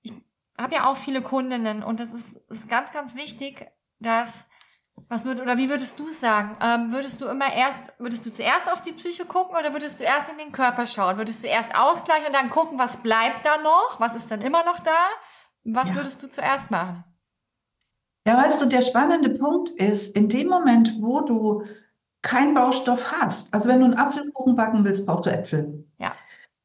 ich 0.02 0.12
habe 0.57 0.76
ja 0.76 0.87
auch 0.88 0.97
viele 0.97 1.21
Kundinnen 1.21 1.83
und 1.83 1.99
es 1.99 2.14
ist, 2.14 2.49
ist 2.49 2.69
ganz, 2.69 2.93
ganz 2.93 3.17
wichtig, 3.17 3.67
dass 3.99 4.49
was 5.09 5.25
würd, 5.25 5.41
oder 5.41 5.59
wie 5.59 5.69
würdest 5.69 5.99
du 5.99 6.09
sagen? 6.11 6.57
Ähm, 6.63 6.93
würdest 6.93 7.21
du 7.21 7.27
immer 7.27 7.53
erst, 7.53 7.93
würdest 7.99 8.25
du 8.25 8.33
zuerst 8.33 8.73
auf 8.73 8.83
die 8.83 8.93
Psyche 8.93 9.25
gucken 9.25 9.57
oder 9.57 9.73
würdest 9.73 10.01
du 10.01 10.05
erst 10.05 10.33
in 10.33 10.39
den 10.39 10.53
Körper 10.53 10.87
schauen? 10.87 11.19
Würdest 11.19 11.45
du 11.45 11.49
erst 11.49 11.79
ausgleichen 11.79 12.29
und 12.29 12.35
dann 12.35 12.51
gucken, 12.51 12.79
was 12.79 12.99
bleibt 12.99 13.45
da 13.45 13.63
noch? 13.63 13.97
Was 13.99 14.15
ist 14.15 14.31
dann 14.31 14.41
immer 14.41 14.65
noch 14.65 14.81
da? 14.81 14.97
Was 15.65 15.91
ja. 15.91 15.97
würdest 15.97 16.23
du 16.23 16.31
zuerst 16.31 16.71
machen? 16.71 17.05
Ja, 18.27 18.37
weißt 18.37 18.63
du, 18.63 18.67
der 18.67 18.83
spannende 18.83 19.31
Punkt 19.31 19.71
ist, 19.71 20.17
in 20.17 20.29
dem 20.29 20.49
Moment, 20.49 20.95
wo 21.01 21.21
du 21.21 21.65
keinen 22.23 22.55
Baustoff 22.55 23.13
hast. 23.13 23.53
Also 23.53 23.69
wenn 23.69 23.81
du 23.81 23.87
einen 23.87 23.99
Apfelkuchen 23.99 24.55
backen 24.57 24.85
willst, 24.85 25.07
brauchst 25.07 25.27
du 25.27 25.31
Äpfel. 25.31 25.85
Ja. 25.99 26.13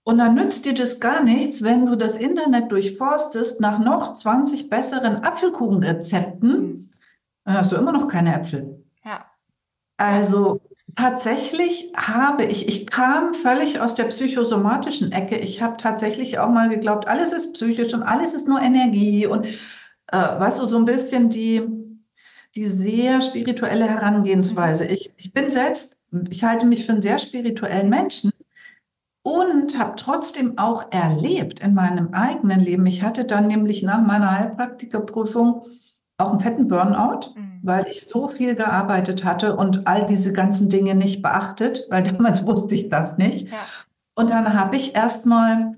Und 0.03 0.19
dann 0.19 0.35
nützt 0.35 0.65
dir 0.65 0.73
das 0.73 0.99
gar 0.99 1.21
nichts, 1.21 1.63
wenn 1.63 1.85
du 1.85 1.97
das 1.97 2.15
Internet 2.15 2.71
durchforstest 2.71 3.59
nach 3.59 3.79
noch 3.79 4.13
20 4.13 4.69
besseren 4.69 5.23
Apfelkuchenrezepten, 5.23 6.49
Mhm. 6.49 6.86
Dann 7.47 7.57
hast 7.57 7.71
du 7.71 7.77
immer 7.77 7.93
noch 7.93 8.09
keine 8.09 8.35
Äpfel. 8.35 8.83
Ja. 9.05 9.25
Also 9.95 10.59
tatsächlich 10.97 11.93
habe 11.95 12.43
ich, 12.43 12.67
ich 12.67 12.87
kam 12.87 13.33
völlig 13.33 13.79
aus 13.79 13.95
der 13.95 14.03
psychosomatischen 14.03 15.13
Ecke. 15.13 15.37
Ich 15.37 15.61
habe 15.61 15.77
tatsächlich 15.77 16.39
auch 16.39 16.49
mal 16.49 16.67
geglaubt, 16.67 17.07
alles 17.07 17.31
ist 17.31 17.53
psychisch 17.53 17.93
und 17.93 18.03
alles 18.03 18.33
ist 18.33 18.49
nur 18.49 18.61
Energie 18.61 19.25
und 19.25 19.45
äh, 19.45 20.17
weißt 20.17 20.59
du, 20.59 20.65
so 20.65 20.77
ein 20.77 20.83
bisschen 20.83 21.29
die, 21.29 21.63
die 22.53 22.65
sehr 22.65 23.21
spirituelle 23.21 23.87
Herangehensweise. 23.87 24.85
Ich, 24.85 25.13
ich 25.15 25.31
bin 25.31 25.49
selbst, 25.49 26.01
ich 26.29 26.43
halte 26.43 26.65
mich 26.65 26.85
für 26.85 26.91
einen 26.91 27.01
sehr 27.01 27.17
spirituellen 27.17 27.89
Menschen 27.89 28.31
und 29.23 29.79
habe 29.79 29.95
trotzdem 29.95 30.57
auch 30.57 30.91
erlebt 30.91 31.61
in 31.61 31.73
meinem 31.73 32.13
eigenen 32.13 32.59
Leben. 32.59 32.85
Ich 32.87 33.03
hatte 33.03 33.23
dann 33.23 33.47
nämlich 33.47 33.83
nach 33.83 34.05
meiner 34.05 34.31
Heilpraktikerprüfung 34.31 35.65
auch 36.17 36.31
einen 36.31 36.39
fetten 36.39 36.67
Burnout, 36.67 37.31
Mhm. 37.35 37.59
weil 37.63 37.87
ich 37.87 38.07
so 38.07 38.27
viel 38.27 38.55
gearbeitet 38.55 39.23
hatte 39.23 39.55
und 39.55 39.87
all 39.87 40.05
diese 40.05 40.33
ganzen 40.33 40.69
Dinge 40.69 40.95
nicht 40.95 41.21
beachtet, 41.21 41.85
weil 41.89 42.03
damals 42.03 42.45
wusste 42.45 42.75
ich 42.75 42.89
das 42.89 43.17
nicht. 43.17 43.47
Ja. 43.51 43.59
Und 44.15 44.31
dann 44.31 44.53
habe 44.53 44.75
ich 44.75 44.95
erstmal 44.95 45.75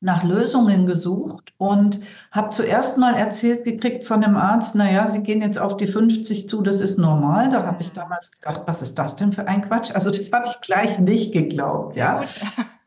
nach 0.00 0.22
Lösungen 0.22 0.86
gesucht 0.86 1.52
und 1.58 1.98
habe 2.30 2.50
zuerst 2.50 2.98
mal 2.98 3.14
erzählt 3.14 3.64
gekriegt 3.64 4.04
von 4.04 4.20
dem 4.20 4.36
Arzt, 4.36 4.76
naja, 4.76 5.08
Sie 5.08 5.24
gehen 5.24 5.40
jetzt 5.42 5.58
auf 5.58 5.76
die 5.76 5.88
50 5.88 6.48
zu, 6.48 6.62
das 6.62 6.80
ist 6.80 6.98
normal. 6.98 7.50
Da 7.50 7.66
habe 7.66 7.82
ich 7.82 7.92
damals 7.92 8.30
gedacht, 8.30 8.62
was 8.66 8.80
ist 8.80 8.96
das 8.96 9.16
denn 9.16 9.32
für 9.32 9.48
ein 9.48 9.62
Quatsch? 9.62 9.92
Also 9.92 10.10
das 10.12 10.30
habe 10.30 10.46
ich 10.46 10.60
gleich 10.60 11.00
nicht 11.00 11.32
geglaubt. 11.32 11.94
Sehr 11.94 12.04
ja. 12.04 12.18
gut. 12.20 12.28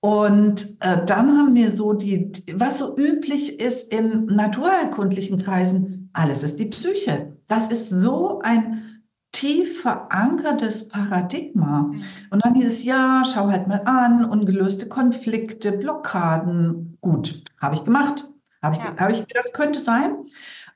Und 0.00 0.76
äh, 0.80 1.04
dann 1.04 1.36
haben 1.36 1.54
wir 1.54 1.70
so 1.70 1.92
die, 1.92 2.32
was 2.54 2.78
so 2.78 2.96
üblich 2.96 3.60
ist 3.60 3.92
in 3.92 4.26
naturheilkundlichen 4.26 5.38
Kreisen, 5.38 6.08
alles 6.14 6.42
ist 6.42 6.58
die 6.58 6.66
Psyche. 6.66 7.36
Das 7.48 7.68
ist 7.70 7.90
so 7.90 8.40
ein 8.40 9.02
tief 9.32 9.82
verankertes 9.82 10.88
Paradigma. 10.88 11.82
Mhm. 11.82 12.02
Und 12.30 12.44
dann 12.44 12.54
dieses 12.54 12.82
Ja, 12.84 13.22
schau 13.24 13.48
halt 13.48 13.68
mal 13.68 13.82
an, 13.84 14.24
ungelöste 14.24 14.88
Konflikte, 14.88 15.72
Blockaden. 15.72 16.96
Gut, 17.00 17.42
habe 17.60 17.74
ich 17.74 17.84
gemacht. 17.84 18.28
Habe 18.62 18.74
ich, 18.76 18.82
Ja. 18.82 18.96
habe 18.98 19.12
ich 19.12 19.26
gedacht, 19.26 19.52
könnte 19.52 19.78
sein. 19.78 20.16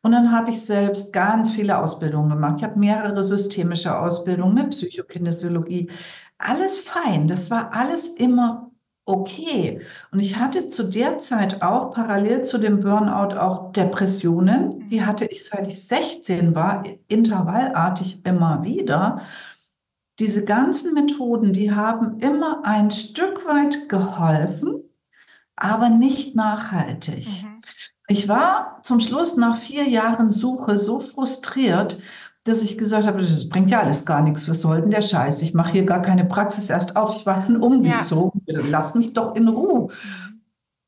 Und 0.03 0.13
dann 0.13 0.31
habe 0.33 0.51
ich 0.51 0.63
selbst 0.63 1.13
ganz 1.15 1.51
viele 1.53 1.79
Ausbildungen 1.79 2.29
gemacht. 2.29 2.57
Ich 2.59 2.65
habe 2.65 2.79
mehrere 2.79 3.23
systemische 3.23 3.99
Ausbildungen 3.99 4.55
mit 4.55 4.71
Psychokinesiologie. 4.71 5.91
Alles 6.39 6.77
fein. 6.79 7.27
Das 7.27 7.51
war 7.51 7.73
alles 7.73 8.09
immer 8.09 8.71
okay. 9.07 9.81
Und 10.13 10.21
ich 10.21 10.37
hatte 10.37 10.67
zu 10.67 10.85
der 10.85 11.19
Zeit 11.19 11.63
auch 11.63 11.91
parallel 11.91 12.43
zu 12.45 12.59
dem 12.59 12.81
Burnout 12.81 13.37
auch 13.37 13.73
Depressionen. 13.73 14.87
Die 14.89 15.05
hatte 15.05 15.27
ich 15.27 15.45
seit 15.45 15.69
ich 15.69 15.87
16 15.87 16.55
war, 16.55 16.85
intervallartig 17.09 18.25
immer 18.25 18.63
wieder. 18.63 19.21
Diese 20.19 20.45
ganzen 20.45 20.95
Methoden, 20.95 21.53
die 21.53 21.73
haben 21.73 22.19
immer 22.21 22.65
ein 22.65 22.91
Stück 22.91 23.47
weit 23.47 23.89
geholfen, 23.89 24.85
aber 25.57 25.89
nicht 25.89 26.37
nachhaltig. 26.37 27.27
Mhm. 27.43 27.61
Ich 28.07 28.29
war 28.29 28.81
zum 28.83 29.01
Schluss 29.01 29.37
nach 29.37 29.57
vier 29.57 29.89
Jahren 29.89 30.29
Suche 30.31 30.77
so 30.77 31.01
frustriert, 31.01 31.99
dass 32.45 32.63
ich 32.63 32.77
gesagt 32.77 33.07
habe, 33.07 33.21
das 33.21 33.49
bringt 33.49 33.71
ja 33.71 33.81
alles 33.81 34.05
gar 34.05 34.23
nichts. 34.23 34.49
Was 34.49 34.61
soll 34.61 34.83
denn 34.83 34.91
der 34.91 35.03
Scheiß? 35.03 35.41
Ich 35.43 35.55
mache 35.55 35.73
hier 35.73 35.85
gar 35.85 36.03
keine 36.03 36.27
Praxis 36.27 36.69
erst 36.71 36.95
auf. 36.95 37.17
Ich 37.17 37.27
war 37.27 37.45
dann 37.47 37.57
umgezogen. 37.57 38.43
Lass 38.47 38.95
mich 38.95 39.15
doch 39.15 39.35
in 39.35 39.49
Ruhe. 39.49 39.89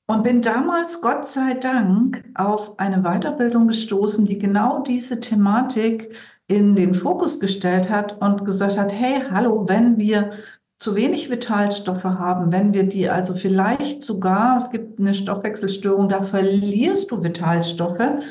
Und 0.08 0.22
bin 0.22 0.40
damals, 0.40 1.00
Gott 1.00 1.26
sei 1.26 1.54
Dank, 1.54 2.22
auf 2.34 2.78
eine 2.78 3.02
Weiterbildung 3.02 3.66
gestoßen, 3.68 4.26
die 4.26 4.38
genau 4.38 4.82
diese 4.82 5.18
Thematik 5.18 6.14
in 6.46 6.76
den 6.76 6.94
Fokus 6.94 7.40
gestellt 7.40 7.90
hat 7.90 8.20
und 8.20 8.44
gesagt 8.44 8.78
hat, 8.78 8.92
hey, 8.92 9.22
hallo, 9.30 9.66
wenn 9.66 9.98
wir 9.98 10.30
zu 10.78 10.94
wenig 10.94 11.30
Vitalstoffe 11.30 12.04
haben, 12.04 12.52
wenn 12.52 12.74
wir 12.74 12.84
die 12.84 13.08
also 13.08 13.34
vielleicht 13.34 14.02
sogar, 14.02 14.58
es 14.58 14.70
gibt 14.70 15.00
eine 15.00 15.14
Stoffwechselstörung, 15.14 16.08
da 16.08 16.20
verlierst 16.20 17.10
du 17.10 17.24
Vitalstoffe. 17.24 18.22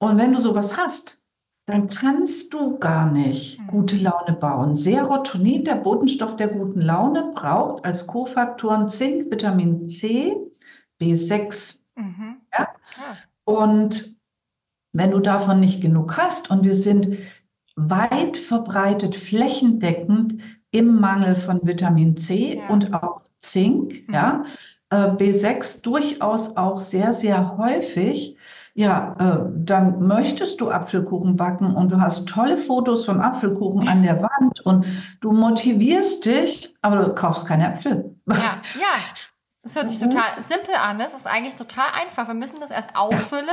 Und 0.00 0.18
wenn 0.18 0.34
du 0.34 0.40
sowas 0.40 0.76
hast, 0.76 1.22
dann 1.66 1.88
kannst 1.88 2.54
du 2.54 2.78
gar 2.78 3.10
nicht 3.10 3.60
Mhm. 3.60 3.66
gute 3.66 3.96
Laune 3.96 4.32
bauen. 4.34 4.76
Serotonin, 4.76 5.64
der 5.64 5.74
Botenstoff 5.76 6.36
der 6.36 6.48
guten 6.48 6.80
Laune, 6.80 7.32
braucht 7.34 7.84
als 7.84 8.06
Kofaktoren 8.06 8.88
Zink, 8.88 9.30
Vitamin 9.30 9.88
C, 9.88 10.36
B6. 11.00 11.82
Mhm. 11.96 12.36
Ja? 12.52 12.68
Ja. 12.96 13.16
Und 13.44 14.16
wenn 14.92 15.10
du 15.10 15.18
davon 15.18 15.60
nicht 15.60 15.82
genug 15.82 16.16
hast, 16.16 16.50
und 16.50 16.64
wir 16.64 16.74
sind 16.74 17.18
weit 17.74 18.36
verbreitet, 18.36 19.14
flächendeckend 19.16 20.40
im 20.70 21.00
Mangel 21.00 21.34
von 21.34 21.60
Vitamin 21.64 22.16
C 22.16 22.58
Ja. 22.58 22.68
und 22.68 22.94
auch 22.94 23.22
Zink, 23.40 24.06
Mhm. 24.08 24.14
ja, 24.14 24.44
äh, 24.90 25.08
B6 25.16 25.82
durchaus 25.82 26.56
auch 26.56 26.80
sehr, 26.80 27.12
sehr 27.12 27.58
häufig. 27.58 28.36
Ja, 28.78 29.16
äh, 29.18 29.38
dann 29.54 30.06
möchtest 30.06 30.60
du 30.60 30.70
Apfelkuchen 30.70 31.34
backen 31.34 31.74
und 31.74 31.90
du 31.92 31.98
hast 31.98 32.28
tolle 32.28 32.58
Fotos 32.58 33.06
von 33.06 33.22
Apfelkuchen 33.22 33.88
an 33.88 34.02
der 34.02 34.20
Wand 34.20 34.60
und 34.66 34.84
du 35.22 35.32
motivierst 35.32 36.26
dich, 36.26 36.74
aber 36.82 36.96
du 37.04 37.14
kaufst 37.14 37.46
keine 37.48 37.72
Äpfel. 37.72 38.14
Ja, 38.26 38.34
ja. 38.74 38.94
Das 39.62 39.76
hört 39.76 39.88
sich 39.88 39.98
total 39.98 40.42
simpel 40.42 40.74
an. 40.74 40.98
Das 40.98 41.14
ist 41.14 41.26
eigentlich 41.26 41.54
total 41.56 41.86
einfach. 42.00 42.28
Wir 42.28 42.34
müssen 42.34 42.60
das 42.60 42.70
erst 42.70 42.94
auffüllen, 42.96 43.48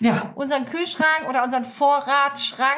Ja, 0.00 0.32
unseren 0.34 0.64
Kühlschrank 0.64 1.28
oder 1.28 1.44
unseren 1.44 1.66
Vorratsschrank, 1.66 2.70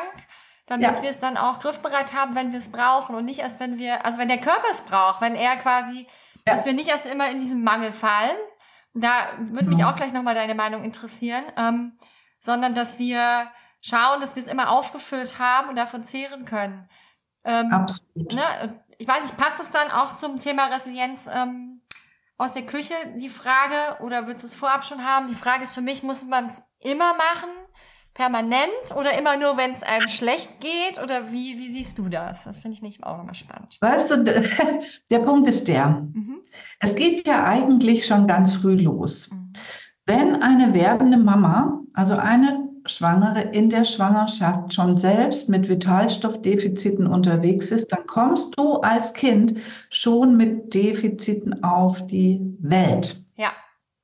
damit 0.67 0.97
Ja. 0.97 1.03
wir 1.03 1.11
es 1.11 1.21
dann 1.21 1.37
auch 1.37 1.61
griffbereit 1.61 2.13
haben, 2.15 2.35
wenn 2.35 2.51
wir 2.53 2.59
es 2.59 2.71
brauchen 2.73 3.15
und 3.15 3.25
nicht 3.27 3.39
erst, 3.41 3.61
wenn 3.61 3.79
wir, 3.79 4.05
also 4.05 4.19
wenn 4.19 4.29
der 4.29 4.41
Körper 4.41 4.67
es 4.73 4.83
braucht, 4.83 5.21
wenn 5.21 5.37
er 5.37 5.55
quasi, 5.57 6.09
Ja. 6.49 6.55
dass 6.55 6.67
wir 6.67 6.73
nicht 6.73 6.89
erst 6.89 7.07
immer 7.07 7.31
in 7.31 7.39
diesen 7.39 7.63
Mangel 7.63 7.93
fallen. 7.93 8.37
Da 8.95 9.29
würde 9.39 9.69
mich 9.69 9.85
auch 9.85 9.95
gleich 9.95 10.13
nochmal 10.13 10.35
deine 10.35 10.55
Meinung 10.55 10.85
interessieren, 10.85 11.45
ähm, 11.57 11.99
sondern 12.39 12.75
dass 12.75 12.99
wir 12.99 13.51
schauen, 13.81 14.21
dass 14.21 14.35
wir 14.35 14.43
es 14.43 14.49
immer 14.49 14.71
aufgefüllt 14.71 15.39
haben 15.39 15.69
und 15.69 15.77
davon 15.77 16.05
zehren 16.05 16.45
können. 16.45 16.89
Ähm, 17.45 17.73
absolut. 17.73 18.33
ne, 18.33 18.83
ich 18.99 19.09
weiß 19.09 19.23
nicht, 19.23 19.37
passt 19.37 19.59
das 19.59 19.71
dann 19.71 19.91
auch 19.91 20.17
zum 20.17 20.41
Thema 20.41 20.67
Resilienz 20.67 21.29
ähm, 21.33 21.81
aus 22.37 22.53
der 22.53 22.67
Küche, 22.67 22.95
die 23.17 23.29
Frage, 23.29 24.03
oder 24.03 24.27
willst 24.27 24.43
du 24.43 24.47
es 24.47 24.55
vorab 24.55 24.85
schon 24.85 25.05
haben? 25.05 25.29
Die 25.29 25.35
Frage 25.35 25.63
ist 25.65 25.75
für 25.75 25.81
mich, 25.83 26.03
muss 26.03 26.25
man 26.25 26.49
es 26.49 26.63
immer 26.81 27.15
machen, 27.15 27.51
permanent, 28.15 28.95
oder 28.99 29.19
immer 29.19 29.37
nur, 29.37 29.57
wenn 29.57 29.73
es 29.73 29.83
einem 29.83 30.09
schlecht 30.09 30.61
geht? 30.61 31.03
Oder 31.03 31.33
wie, 31.33 31.59
wie 31.59 31.69
siehst 31.71 31.99
du 31.99 32.09
das? 32.09 32.45
Das 32.45 32.59
finde 32.59 32.77
ich 32.77 32.83
nicht 32.83 33.05
auch 33.05 33.17
nochmal 33.17 33.35
spannend. 33.35 33.79
Weißt 33.81 34.11
du, 34.11 34.25
der, 35.11 35.19
Punkt 35.21 35.49
ist 35.49 35.69
der, 35.69 35.87
Mhm. 36.13 36.41
es 36.81 36.95
geht 36.97 37.27
ja 37.27 37.45
eigentlich 37.45 38.07
schon 38.07 38.27
ganz 38.27 38.55
früh 38.57 38.77
los. 38.77 39.31
Mhm. 39.33 39.53
Wenn 40.07 40.43
eine 40.43 40.75
werdende 40.75 41.19
Mama, 41.19 41.81
also 41.95 42.17
eine 42.17 42.69
Schwangere 42.87 43.43
in 43.43 43.71
der 43.71 43.85
Schwangerschaft 43.85 44.73
schon 44.73 44.97
selbst 44.97 45.49
mit 45.49 45.69
Vitalstoffdefiziten 45.69 47.07
unterwegs 47.07 47.71
ist, 47.71 47.93
dann 47.93 48.07
kommst 48.07 48.59
du 48.59 48.77
als 48.81 49.13
Kind 49.13 49.55
schon 49.91 50.37
mit 50.37 50.73
Defiziten 50.75 51.63
auf 51.63 52.07
die 52.07 52.41
Welt. 52.61 53.23
Ja. 53.37 53.51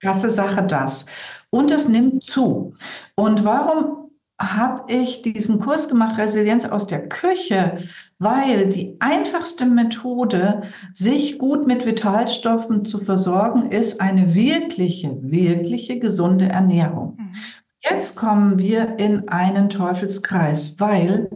Krasse 0.06 0.30
Sache 0.30 0.62
das. 0.62 1.06
Und 1.50 1.70
es 1.70 1.88
nimmt 1.88 2.24
zu. 2.24 2.74
Und 3.16 3.44
warum 3.44 4.10
habe 4.40 4.92
ich 4.92 5.22
diesen 5.22 5.60
Kurs 5.60 5.88
gemacht, 5.88 6.18
Resilienz 6.18 6.64
aus 6.64 6.86
der 6.86 7.08
Küche? 7.08 7.76
Weil 8.18 8.68
die 8.68 8.96
einfachste 9.00 9.66
Methode, 9.66 10.62
sich 10.92 11.38
gut 11.38 11.66
mit 11.66 11.84
Vitalstoffen 11.86 12.84
zu 12.84 12.98
versorgen, 12.98 13.70
ist 13.72 14.00
eine 14.00 14.34
wirkliche, 14.34 15.16
wirkliche 15.22 15.98
gesunde 15.98 16.46
Ernährung. 16.46 17.16
Mhm. 17.18 17.32
Jetzt 17.90 18.16
kommen 18.16 18.58
wir 18.58 18.98
in 18.98 19.28
einen 19.28 19.68
Teufelskreis, 19.68 20.78
weil 20.78 21.28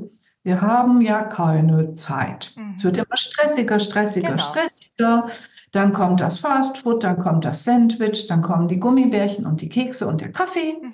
wir 0.43 0.61
haben 0.61 1.01
ja 1.01 1.23
keine 1.23 1.95
Zeit. 1.95 2.53
Mhm. 2.57 2.75
Es 2.77 2.85
wird 2.85 2.97
immer 2.97 3.17
stressiger, 3.17 3.79
stressiger, 3.79 4.31
Genau. 4.31 4.43
stressiger. 4.43 5.27
Dann 5.73 5.93
kommt 5.93 6.21
das 6.21 6.39
Fastfood, 6.39 7.05
dann 7.05 7.19
kommt 7.19 7.45
das 7.45 7.65
Sandwich, 7.65 8.27
dann 8.27 8.43
kommen 8.43 8.69
die 8.69 8.81
Gummibärchen 8.81 9.47
und 9.47 9.61
die 9.61 9.69
Kekse 9.69 10.07
und 10.07 10.21
der 10.21 10.33
Kaffee. 10.33 10.77
Mhm. 10.81 10.93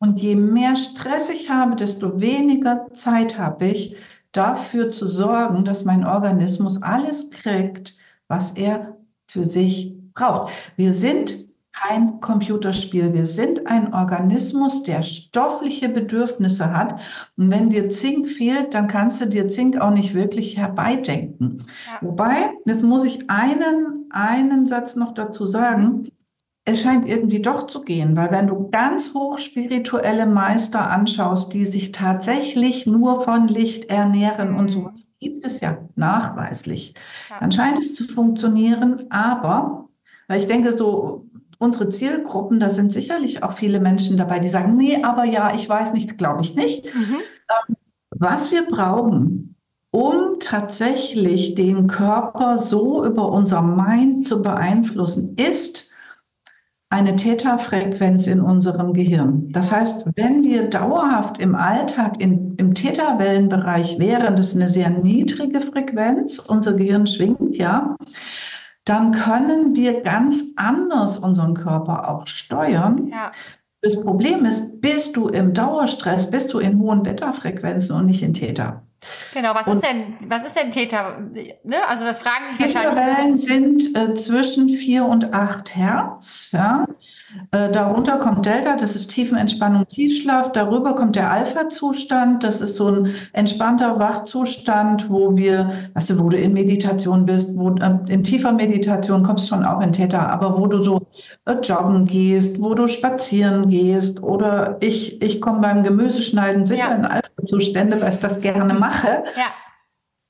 Und 0.00 0.18
je 0.18 0.36
mehr 0.36 0.76
Stress 0.76 1.30
ich 1.30 1.50
habe, 1.50 1.76
desto 1.76 2.20
weniger 2.20 2.86
Zeit 2.92 3.38
habe 3.38 3.66
ich, 3.66 3.96
dafür 4.32 4.90
zu 4.90 5.06
sorgen, 5.06 5.64
dass 5.64 5.84
mein 5.84 6.04
Organismus 6.04 6.82
alles 6.82 7.30
kriegt, 7.30 7.96
was 8.28 8.52
er 8.52 8.96
für 9.26 9.44
sich 9.44 9.94
braucht. 10.14 10.52
Wir 10.76 10.92
sind 10.92 11.47
kein 11.80 12.20
Computerspiel. 12.20 13.12
Wir 13.12 13.26
sind 13.26 13.66
ein 13.66 13.92
Organismus, 13.94 14.82
der 14.82 15.02
stoffliche 15.02 15.88
Bedürfnisse 15.88 16.72
hat. 16.72 16.98
Und 17.36 17.50
wenn 17.50 17.70
dir 17.70 17.88
Zink 17.88 18.26
fehlt, 18.26 18.74
dann 18.74 18.86
kannst 18.86 19.20
du 19.20 19.26
dir 19.26 19.48
Zink 19.48 19.80
auch 19.80 19.90
nicht 19.92 20.14
wirklich 20.14 20.56
herbeidenken. 20.56 21.64
Ja. 21.86 22.06
Wobei, 22.06 22.36
jetzt 22.66 22.82
muss 22.82 23.04
ich 23.04 23.28
einen, 23.30 24.06
einen 24.10 24.66
Satz 24.66 24.96
noch 24.96 25.14
dazu 25.14 25.46
sagen 25.46 26.08
es 26.68 26.82
scheint 26.82 27.06
irgendwie 27.06 27.40
doch 27.40 27.66
zu 27.66 27.80
gehen, 27.80 28.14
weil 28.14 28.30
wenn 28.30 28.46
du 28.46 28.68
ganz 28.70 29.14
hochspirituelle 29.14 30.26
Meister 30.26 30.90
anschaust, 30.90 31.54
die 31.54 31.64
sich 31.64 31.92
tatsächlich 31.92 32.86
nur 32.86 33.22
von 33.22 33.48
Licht 33.48 33.86
ernähren 33.86 34.54
und 34.54 34.68
sowas 34.68 35.10
gibt 35.18 35.46
es 35.46 35.60
ja 35.60 35.78
nachweislich, 35.96 36.92
dann 37.40 37.50
scheint 37.50 37.78
es 37.78 37.94
zu 37.94 38.04
funktionieren. 38.04 39.06
Aber, 39.08 39.88
weil 40.26 40.40
ich 40.40 40.46
denke, 40.46 40.72
so 40.72 41.26
unsere 41.58 41.88
Zielgruppen, 41.88 42.60
da 42.60 42.70
sind 42.70 42.92
sicherlich 42.92 43.42
auch 43.42 43.52
viele 43.52 43.80
Menschen 43.80 44.16
dabei, 44.16 44.38
die 44.38 44.48
sagen, 44.48 44.76
nee, 44.76 45.02
aber 45.02 45.24
ja, 45.24 45.54
ich 45.54 45.68
weiß 45.68 45.92
nicht, 45.92 46.18
glaube 46.18 46.40
ich 46.40 46.54
nicht. 46.54 46.94
Mhm. 46.94 47.16
Ähm, 47.68 47.76
was 48.10 48.52
wir 48.52 48.66
brauchen, 48.66 49.56
um 49.90 50.38
tatsächlich 50.40 51.54
den 51.54 51.86
Körper 51.86 52.58
so 52.58 53.04
über 53.04 53.30
unser 53.30 53.62
Mind 53.62 54.26
zu 54.26 54.42
beeinflussen, 54.42 55.36
ist, 55.36 55.88
eine 56.90 57.16
Theta-Frequenz 57.16 58.26
in 58.26 58.40
unserem 58.40 58.94
Gehirn. 58.94 59.50
Das 59.52 59.70
heißt, 59.70 60.08
wenn 60.16 60.42
wir 60.42 60.70
dauerhaft 60.70 61.38
im 61.38 61.54
Alltag 61.54 62.18
in, 62.18 62.54
im 62.56 62.72
Theta-Wellenbereich 62.72 63.98
wären, 63.98 64.36
das 64.36 64.48
ist 64.48 64.56
eine 64.56 64.70
sehr 64.70 64.88
niedrige 64.88 65.60
Frequenz, 65.60 66.38
unser 66.38 66.74
Gehirn 66.74 67.06
schwingt 67.06 67.56
ja, 67.56 67.96
dann 68.88 69.12
können 69.12 69.76
wir 69.76 70.00
ganz 70.00 70.54
anders 70.56 71.18
unseren 71.18 71.54
Körper 71.54 72.08
auch 72.08 72.26
steuern. 72.26 73.08
Ja. 73.08 73.32
Das 73.82 74.02
Problem 74.02 74.44
ist, 74.44 74.80
bist 74.80 75.16
du 75.16 75.28
im 75.28 75.54
Dauerstress, 75.54 76.30
bist 76.30 76.52
du 76.52 76.58
in 76.58 76.80
hohen 76.80 77.02
Beta-Frequenzen 77.02 77.94
und 77.94 78.06
nicht 78.06 78.22
in 78.22 78.34
Theta. 78.34 78.82
Genau, 79.32 79.54
was 79.54 79.68
ist 79.68 79.84
denn, 79.84 80.14
was 80.28 80.44
ist 80.44 80.56
denn 80.60 80.72
Täter? 80.72 81.20
Ne? 81.62 81.76
Also 81.88 82.04
das 82.04 82.18
fragen 82.18 82.46
sich 82.50 82.74
wahrscheinlich. 82.74 82.98
Wellen 82.98 83.38
sind 83.38 83.96
äh, 83.96 84.14
zwischen 84.14 84.68
4 84.68 85.04
und 85.04 85.32
8 85.32 85.76
Hertz. 85.76 86.50
Ja? 86.52 86.84
Äh, 87.52 87.70
darunter 87.70 88.18
kommt 88.18 88.44
Delta, 88.44 88.76
das 88.76 88.96
ist 88.96 89.08
Tiefenentspannung, 89.08 89.86
Tiefschlaf. 89.88 90.52
Darüber 90.52 90.94
kommt 90.94 91.14
der 91.14 91.30
Alpha-Zustand, 91.30 92.42
das 92.42 92.60
ist 92.60 92.76
so 92.76 92.88
ein 92.88 93.14
entspannter 93.34 93.98
Wachzustand, 93.98 95.08
wo 95.10 95.36
wir, 95.36 95.70
weißt 95.94 96.10
du, 96.10 96.18
wo 96.18 96.28
du 96.28 96.36
in 96.36 96.52
Meditation 96.52 97.24
bist, 97.24 97.56
wo 97.56 97.70
äh, 97.76 97.98
in 98.08 98.24
tiefer 98.24 98.52
Meditation 98.52 99.22
kommst 99.22 99.44
du 99.44 99.54
schon 99.54 99.64
auch 99.64 99.80
in 99.80 99.92
Theta, 99.92 100.26
aber 100.26 100.58
wo 100.58 100.66
du 100.66 100.82
so 100.82 101.06
äh, 101.44 101.54
joggen 101.62 102.06
gehst, 102.06 102.60
wo 102.60 102.74
du 102.74 102.88
spazieren 102.88 103.68
gehst 103.68 104.22
oder 104.22 104.76
ich, 104.80 105.22
ich 105.22 105.40
komme 105.40 105.60
beim 105.60 105.84
Gemüseschneiden 105.84 106.66
sicher 106.66 106.90
ja. 106.90 106.96
in 106.96 107.04
Alpha-Zustände, 107.38 108.00
weil 108.00 108.14
ich 108.14 108.20
das 108.20 108.40
gerne 108.40 108.74
mache. 108.74 109.24
Ja. 109.36 109.52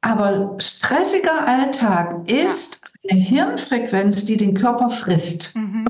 Aber 0.00 0.56
stressiger 0.60 1.46
Alltag 1.46 2.28
ist 2.28 2.82
eine 3.08 3.20
Hirnfrequenz, 3.20 4.24
die 4.26 4.36
den 4.36 4.54
Körper 4.54 4.90
frisst. 4.90 5.56
Mhm. 5.56 5.86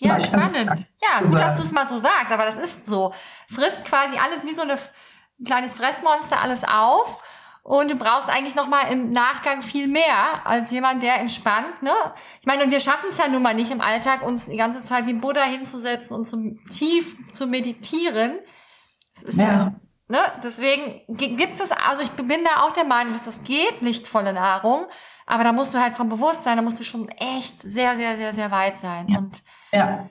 ja, 0.00 0.18
spannend. 0.20 0.86
Ja, 1.02 1.26
gut, 1.26 1.38
dass 1.38 1.56
du 1.56 1.62
es 1.62 1.72
mal 1.72 1.86
so 1.86 1.98
sagst, 1.98 2.32
aber 2.32 2.44
das 2.44 2.56
ist 2.56 2.86
so. 2.86 3.12
Frisst 3.48 3.84
quasi 3.84 4.16
alles 4.18 4.44
wie 4.44 4.54
so 4.54 4.62
eine, 4.62 4.74
ein 4.74 5.44
kleines 5.44 5.74
Fressmonster 5.74 6.40
alles 6.42 6.64
auf. 6.64 7.22
Und 7.64 7.92
du 7.92 7.94
brauchst 7.94 8.28
eigentlich 8.28 8.56
noch 8.56 8.66
mal 8.66 8.90
im 8.90 9.10
Nachgang 9.10 9.62
viel 9.62 9.86
mehr 9.86 10.44
als 10.44 10.72
jemand, 10.72 11.04
der 11.04 11.20
entspannt. 11.20 11.80
Ne? 11.80 11.92
Ich 12.40 12.46
meine, 12.46 12.64
und 12.64 12.72
wir 12.72 12.80
schaffen 12.80 13.10
es 13.10 13.18
ja 13.18 13.28
nun 13.28 13.42
mal 13.42 13.54
nicht 13.54 13.70
im 13.70 13.80
Alltag, 13.80 14.22
uns 14.22 14.46
die 14.46 14.56
ganze 14.56 14.82
Zeit 14.82 15.06
wie 15.06 15.12
Buddha 15.12 15.44
hinzusetzen 15.44 16.16
und 16.16 16.28
zum 16.28 16.58
tief 16.66 17.16
zu 17.32 17.46
meditieren. 17.46 18.40
Das 19.14 19.22
ist 19.22 19.38
ja, 19.38 19.46
ja 19.46 19.74
Ne? 20.12 20.18
Deswegen 20.44 21.00
gibt 21.08 21.58
es, 21.58 21.72
also 21.72 22.02
ich 22.02 22.10
bin 22.10 22.44
da 22.44 22.64
auch 22.64 22.74
der 22.74 22.84
Meinung, 22.84 23.14
dass 23.14 23.24
das 23.24 23.44
geht, 23.44 23.80
lichtvolle 23.80 24.34
Nahrung, 24.34 24.84
aber 25.24 25.42
da 25.42 25.52
musst 25.52 25.72
du 25.72 25.78
halt 25.78 25.94
vom 25.94 26.10
Bewusstsein, 26.10 26.58
da 26.58 26.62
musst 26.62 26.78
du 26.78 26.84
schon 26.84 27.08
echt 27.08 27.62
sehr, 27.62 27.96
sehr, 27.96 28.18
sehr, 28.18 28.34
sehr 28.34 28.50
weit 28.50 28.76
sein. 28.76 29.08
Ja. 29.08 29.18
Und 29.18 29.42
ja. 29.72 30.10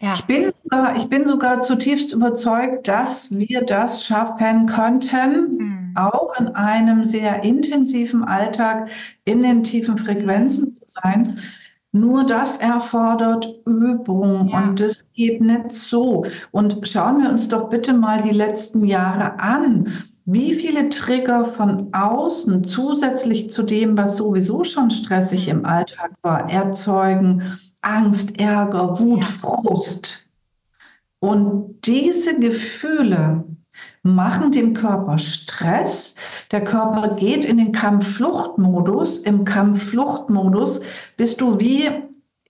Ja. 0.00 0.14
Ich, 0.14 0.24
bin 0.24 0.52
sogar, 0.64 0.96
ich 0.96 1.08
bin 1.08 1.28
sogar 1.28 1.62
zutiefst 1.62 2.12
überzeugt, 2.12 2.88
dass 2.88 3.30
wir 3.38 3.62
das 3.62 4.04
schaffen 4.04 4.66
könnten, 4.66 5.58
mhm. 5.58 5.96
auch 5.96 6.34
in 6.40 6.48
einem 6.48 7.04
sehr 7.04 7.44
intensiven 7.44 8.24
Alltag 8.24 8.90
in 9.24 9.42
den 9.42 9.62
tiefen 9.62 9.96
Frequenzen 9.96 10.76
zu 10.84 11.00
sein. 11.00 11.38
Nur 11.96 12.24
das 12.24 12.58
erfordert 12.58 13.48
Übung 13.64 14.48
ja. 14.48 14.64
und 14.64 14.80
das 14.80 15.06
geht 15.14 15.40
nicht 15.40 15.72
so. 15.72 16.24
Und 16.52 16.86
schauen 16.86 17.22
wir 17.22 17.30
uns 17.30 17.48
doch 17.48 17.70
bitte 17.70 17.94
mal 17.94 18.20
die 18.22 18.36
letzten 18.36 18.84
Jahre 18.84 19.40
an. 19.40 19.90
Wie 20.26 20.52
viele 20.54 20.90
Trigger 20.90 21.44
von 21.46 21.94
außen 21.94 22.64
zusätzlich 22.64 23.50
zu 23.50 23.62
dem, 23.62 23.96
was 23.96 24.18
sowieso 24.18 24.62
schon 24.62 24.90
stressig 24.90 25.48
im 25.48 25.64
Alltag 25.64 26.10
war, 26.20 26.50
erzeugen 26.50 27.58
Angst, 27.80 28.38
Ärger, 28.38 29.00
Wut, 29.00 29.22
ja. 29.22 29.26
Frust. 29.26 30.28
Und 31.20 31.76
diese 31.86 32.38
Gefühle 32.38 33.44
machen 34.06 34.52
dem 34.52 34.72
Körper 34.74 35.18
Stress. 35.18 36.16
Der 36.50 36.62
Körper 36.64 37.14
geht 37.16 37.44
in 37.44 37.58
den 37.58 37.72
Kampffluchtmodus. 37.72 39.18
Im 39.18 39.44
Kampffluchtmodus 39.44 40.80
bist 41.16 41.40
du 41.40 41.58
wie 41.58 41.90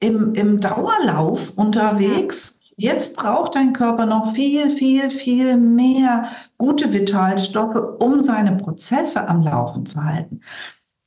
im, 0.01 0.35
im 0.35 0.61
Dauerlauf 0.61 1.53
unterwegs. 1.57 2.59
Jetzt 2.77 3.17
braucht 3.17 3.55
dein 3.55 3.73
Körper 3.73 4.05
noch 4.05 4.35
viel, 4.35 4.69
viel, 4.69 5.09
viel 5.09 5.57
mehr 5.57 6.27
gute 6.59 6.93
Vitalstoffe, 6.93 8.01
um 8.01 8.21
seine 8.21 8.57
Prozesse 8.57 9.27
am 9.27 9.43
Laufen 9.43 9.87
zu 9.87 10.05
halten. 10.05 10.43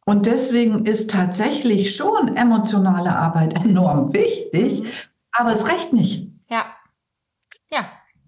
Und 0.05 0.25
deswegen 0.25 0.85
ist 0.85 1.11
tatsächlich 1.11 1.95
schon 1.95 2.35
emotionale 2.35 3.15
Arbeit 3.15 3.53
enorm 3.63 4.11
wichtig, 4.13 4.83
aber 5.31 5.53
es 5.53 5.67
reicht 5.67 5.93
nicht. 5.93 6.28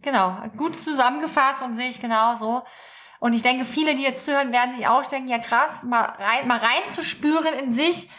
Genau, 0.02 0.36
gut 0.58 0.78
zusammengefasst 0.78 1.62
und 1.62 1.76
sehe 1.76 1.90
ich 1.90 2.02
genauso. 2.02 2.64
Und 3.20 3.34
ich 3.34 3.44
denke, 3.44 3.66
viele, 3.66 3.96
die 3.96 4.02
jetzt 4.02 4.26
zuhören, 4.26 4.52
werden 4.52 4.76
sich 4.76 4.88
auch 4.88 5.06
denken, 5.06 5.30
ja 5.30 5.38
krass, 5.38 5.84
mal 5.84 6.02
rein, 6.02 6.48
mal 6.48 6.58
reinzuspüren 6.58 7.54
in 7.60 7.72
sich, 7.72 8.10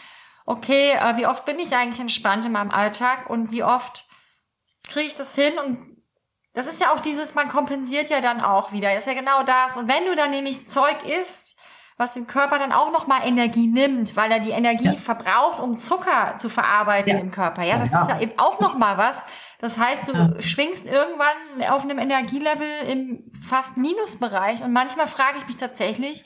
okay, 0.45 0.91
äh, 0.91 1.17
wie 1.17 1.27
oft 1.27 1.45
bin 1.45 1.59
ich 1.59 1.75
eigentlich 1.75 1.99
entspannt 1.99 2.45
in 2.45 2.53
meinem 2.53 2.71
Alltag 2.71 3.29
und 3.29 3.51
wie 3.51 3.63
oft 3.63 4.05
kriege 4.87 5.07
ich 5.07 5.15
das 5.15 5.35
hin 5.35 5.57
und 5.59 5.93
das 6.53 6.67
ist 6.67 6.79
ja 6.79 6.93
auch 6.93 6.99
dieses, 6.99 7.33
man 7.33 7.49
kompensiert 7.49 8.09
ja 8.09 8.21
dann 8.21 8.39
auch 8.39 8.71
wieder. 8.71 8.93
Das 8.93 9.01
ist 9.01 9.13
ja 9.13 9.19
genau 9.19 9.41
das. 9.41 9.75
Und 9.75 9.87
wenn 9.87 10.05
du 10.05 10.15
dann 10.15 10.29
nämlich 10.29 10.69
Zeug 10.69 11.03
isst, 11.03 11.52
was 11.97 12.13
dem 12.13 12.27
Körper 12.27 12.59
dann 12.59 12.71
auch 12.71 12.91
nochmal 12.91 13.21
Energie 13.25 13.67
nimmt, 13.67 14.15
weil 14.15 14.31
er 14.31 14.39
die 14.39 14.51
Energie 14.51 14.85
ja. 14.85 14.93
verbraucht, 14.93 15.59
um 15.59 15.77
Zucker 15.79 16.35
zu 16.37 16.49
verarbeiten 16.49 17.13
ja. 17.13 17.19
im 17.19 17.31
Körper. 17.31 17.63
Ja, 17.63 17.77
das 17.77 17.91
ja. 17.91 18.01
ist 18.01 18.09
ja 18.09 18.21
eben 18.21 18.33
auch 18.37 18.59
nochmal 18.59 18.97
was, 18.97 19.23
das 19.63 19.77
heißt, 19.77 20.09
du 20.09 20.41
schwingst 20.41 20.87
irgendwann 20.87 21.71
auf 21.71 21.83
einem 21.83 21.97
Energielevel 21.97 22.67
im 22.89 23.31
fast 23.31 23.77
Minusbereich. 23.77 24.61
Und 24.61 24.73
manchmal 24.73 25.07
frage 25.07 25.37
ich 25.37 25.47
mich 25.47 25.55
tatsächlich, 25.55 26.25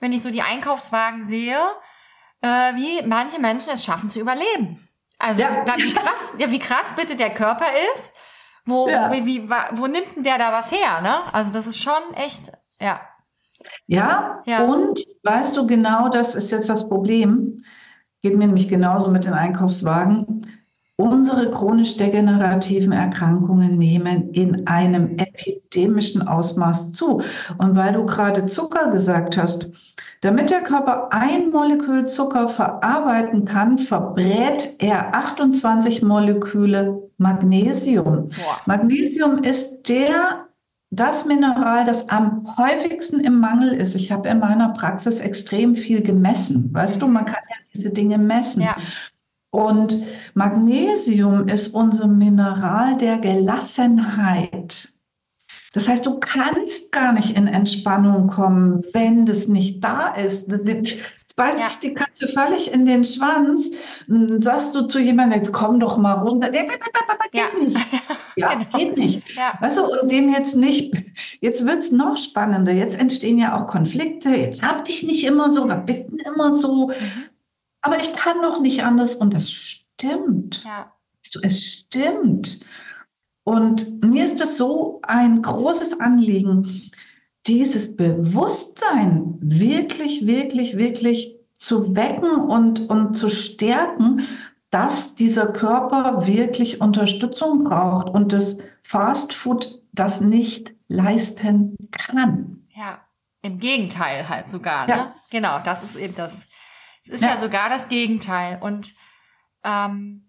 wenn 0.00 0.10
ich 0.10 0.22
so 0.22 0.30
die 0.32 0.42
Einkaufswagen 0.42 1.22
sehe, 1.22 1.56
äh, 2.40 2.74
wie 2.74 3.06
manche 3.06 3.40
Menschen 3.40 3.70
es 3.70 3.84
schaffen 3.84 4.10
zu 4.10 4.18
überleben. 4.18 4.88
Also 5.20 5.42
wie 5.42 5.94
krass, 5.94 6.34
ja, 6.38 6.50
wie 6.50 6.58
krass 6.58 6.94
bitte 6.96 7.14
der 7.14 7.32
Körper 7.32 7.66
ist. 7.94 8.12
Wo, 8.66 8.88
wie, 8.88 9.24
wie, 9.24 9.48
wo 9.48 9.86
nimmt 9.86 10.16
denn 10.16 10.24
der 10.24 10.38
da 10.38 10.50
was 10.50 10.72
her? 10.72 11.00
Ne? 11.00 11.22
Also 11.32 11.52
das 11.52 11.68
ist 11.68 11.80
schon 11.80 12.14
echt, 12.14 12.50
ja. 12.80 13.00
Ja, 13.86 14.42
ja, 14.46 14.64
und 14.64 15.04
weißt 15.22 15.56
du 15.56 15.66
genau, 15.66 16.08
das 16.08 16.34
ist 16.34 16.50
jetzt 16.50 16.70
das 16.70 16.88
Problem. 16.88 17.62
Geht 18.22 18.36
mir 18.36 18.46
nämlich 18.46 18.68
genauso 18.68 19.10
mit 19.10 19.26
den 19.26 19.34
Einkaufswagen. 19.34 20.46
Unsere 20.96 21.50
chronisch 21.50 21.96
degenerativen 21.96 22.92
Erkrankungen 22.92 23.76
nehmen 23.76 24.30
in 24.30 24.66
einem 24.68 25.18
epidemischen 25.18 26.26
Ausmaß 26.26 26.92
zu. 26.92 27.20
Und 27.58 27.76
weil 27.76 27.92
du 27.92 28.06
gerade 28.06 28.46
Zucker 28.46 28.90
gesagt 28.90 29.36
hast, 29.36 29.72
damit 30.20 30.50
der 30.50 30.62
Körper 30.62 31.12
ein 31.12 31.50
Molekül 31.50 32.06
Zucker 32.06 32.48
verarbeiten 32.48 33.44
kann, 33.44 33.76
verbrät 33.76 34.76
er 34.78 35.14
28 35.14 36.02
Moleküle 36.02 37.02
Magnesium. 37.18 38.28
Boah. 38.28 38.60
Magnesium 38.64 39.38
ist 39.42 39.88
der 39.88 40.46
das 40.96 41.24
Mineral, 41.24 41.84
das 41.84 42.08
am 42.08 42.56
häufigsten 42.56 43.20
im 43.20 43.40
Mangel 43.40 43.72
ist. 43.72 43.94
Ich 43.94 44.12
habe 44.12 44.28
in 44.28 44.38
meiner 44.38 44.70
Praxis 44.70 45.20
extrem 45.20 45.74
viel 45.74 46.02
gemessen. 46.02 46.72
Weißt 46.72 47.00
du, 47.00 47.08
man 47.08 47.24
kann 47.24 47.42
ja 47.50 47.56
diese 47.74 47.90
Dinge 47.90 48.18
messen. 48.18 48.62
Ja. 48.62 48.76
Und 49.50 50.02
Magnesium 50.34 51.46
ist 51.48 51.74
unser 51.74 52.08
Mineral 52.08 52.96
der 52.96 53.18
Gelassenheit. 53.18 54.92
Das 55.72 55.88
heißt, 55.88 56.06
du 56.06 56.18
kannst 56.20 56.92
gar 56.92 57.12
nicht 57.12 57.36
in 57.36 57.46
Entspannung 57.46 58.28
kommen, 58.28 58.82
wenn 58.92 59.26
das 59.26 59.48
nicht 59.48 59.82
da 59.82 60.08
ist. 60.14 60.48
Beißt 61.36 61.58
ja. 61.58 61.66
sich 61.66 61.78
die 61.80 61.94
Katze 61.94 62.28
völlig 62.28 62.72
in 62.72 62.86
den 62.86 63.04
Schwanz, 63.04 63.70
sagst 64.38 64.74
du 64.74 64.82
zu 64.82 64.98
jemandem, 64.98 65.38
jetzt 65.38 65.52
komm 65.52 65.80
doch 65.80 65.96
mal 65.96 66.14
runter. 66.14 66.50
Geht 66.50 66.70
ja. 67.32 67.46
nicht. 67.58 67.78
Ja, 68.36 68.52
genau. 68.52 68.76
geht 68.76 68.96
nicht. 68.96 69.36
Ja. 69.36 69.56
Weißt 69.60 69.78
du, 69.78 69.84
und 69.84 70.10
dem 70.10 70.28
jetzt 70.32 70.56
nicht, 70.56 70.92
jetzt 71.40 71.64
wird 71.64 71.78
es 71.78 71.92
noch 71.92 72.16
spannender. 72.16 72.72
Jetzt 72.72 72.98
entstehen 72.98 73.38
ja 73.38 73.56
auch 73.56 73.68
Konflikte. 73.68 74.30
Jetzt 74.30 74.60
hab 74.60 74.84
dich 74.84 75.04
nicht 75.04 75.24
immer 75.24 75.48
so, 75.48 75.68
was 75.68 75.86
bitten 75.86 76.18
immer 76.18 76.52
so. 76.52 76.88
Mhm. 76.88 76.94
Aber 77.82 77.96
ich 78.00 78.12
kann 78.16 78.42
doch 78.42 78.60
nicht 78.60 78.82
anders. 78.82 79.14
Und 79.14 79.34
das 79.34 79.48
stimmt. 79.52 80.64
Ja. 80.64 80.92
Es 81.42 81.64
stimmt. 81.64 82.58
Und 83.44 84.02
mir 84.02 84.24
ist 84.24 84.40
es 84.40 84.56
so 84.56 85.00
ein 85.02 85.42
großes 85.42 86.00
Anliegen, 86.00 86.90
dieses 87.46 87.96
Bewusstsein 87.96 89.36
wirklich, 89.40 90.26
wirklich, 90.26 90.76
wirklich 90.76 91.36
zu 91.56 91.94
wecken 91.94 92.30
und, 92.30 92.88
und 92.88 93.14
zu 93.14 93.28
stärken, 93.28 94.26
dass 94.70 95.14
dieser 95.14 95.52
Körper 95.52 96.26
wirklich 96.26 96.80
Unterstützung 96.80 97.64
braucht 97.64 98.08
und 98.08 98.32
das 98.32 98.58
Fast 98.82 99.32
Food 99.32 99.82
das 99.92 100.20
nicht 100.20 100.74
leisten 100.88 101.76
kann. 101.92 102.64
Ja, 102.74 103.00
im 103.42 103.58
Gegenteil 103.58 104.28
halt 104.28 104.50
sogar. 104.50 104.86
Ne? 104.86 104.92
Ja. 104.94 105.14
Genau, 105.30 105.58
das 105.64 105.84
ist 105.84 105.96
eben 105.96 106.14
das. 106.14 106.48
Es 107.04 107.14
ist 107.14 107.22
ja. 107.22 107.34
ja 107.34 107.40
sogar 107.40 107.68
das 107.68 107.88
Gegenteil. 107.88 108.58
Und 108.60 108.92
ähm, 109.62 110.23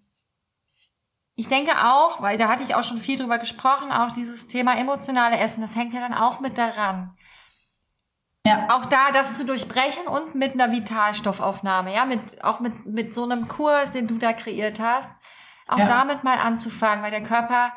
ich 1.35 1.49
denke 1.49 1.71
auch, 1.83 2.21
weil 2.21 2.37
da 2.37 2.47
hatte 2.47 2.63
ich 2.63 2.75
auch 2.75 2.83
schon 2.83 2.97
viel 2.97 3.17
drüber 3.17 3.37
gesprochen, 3.37 3.91
auch 3.91 4.13
dieses 4.13 4.47
Thema 4.47 4.77
emotionale 4.77 5.37
Essen, 5.37 5.61
das 5.61 5.75
hängt 5.75 5.93
ja 5.93 5.99
dann 5.99 6.13
auch 6.13 6.39
mit 6.39 6.57
daran. 6.57 7.15
Ja. 8.45 8.67
Auch 8.69 8.85
da 8.85 9.11
das 9.11 9.33
zu 9.33 9.45
durchbrechen 9.45 10.07
und 10.07 10.35
mit 10.35 10.53
einer 10.53 10.71
Vitalstoffaufnahme, 10.71 11.93
ja, 11.93 12.05
mit, 12.05 12.43
auch 12.43 12.59
mit, 12.59 12.85
mit 12.85 13.13
so 13.13 13.23
einem 13.23 13.47
Kurs, 13.47 13.91
den 13.91 14.07
du 14.07 14.17
da 14.17 14.33
kreiert 14.33 14.79
hast, 14.79 15.13
auch 15.67 15.79
ja. 15.79 15.87
damit 15.87 16.23
mal 16.23 16.37
anzufangen, 16.37 17.03
weil 17.03 17.11
der 17.11 17.23
Körper 17.23 17.73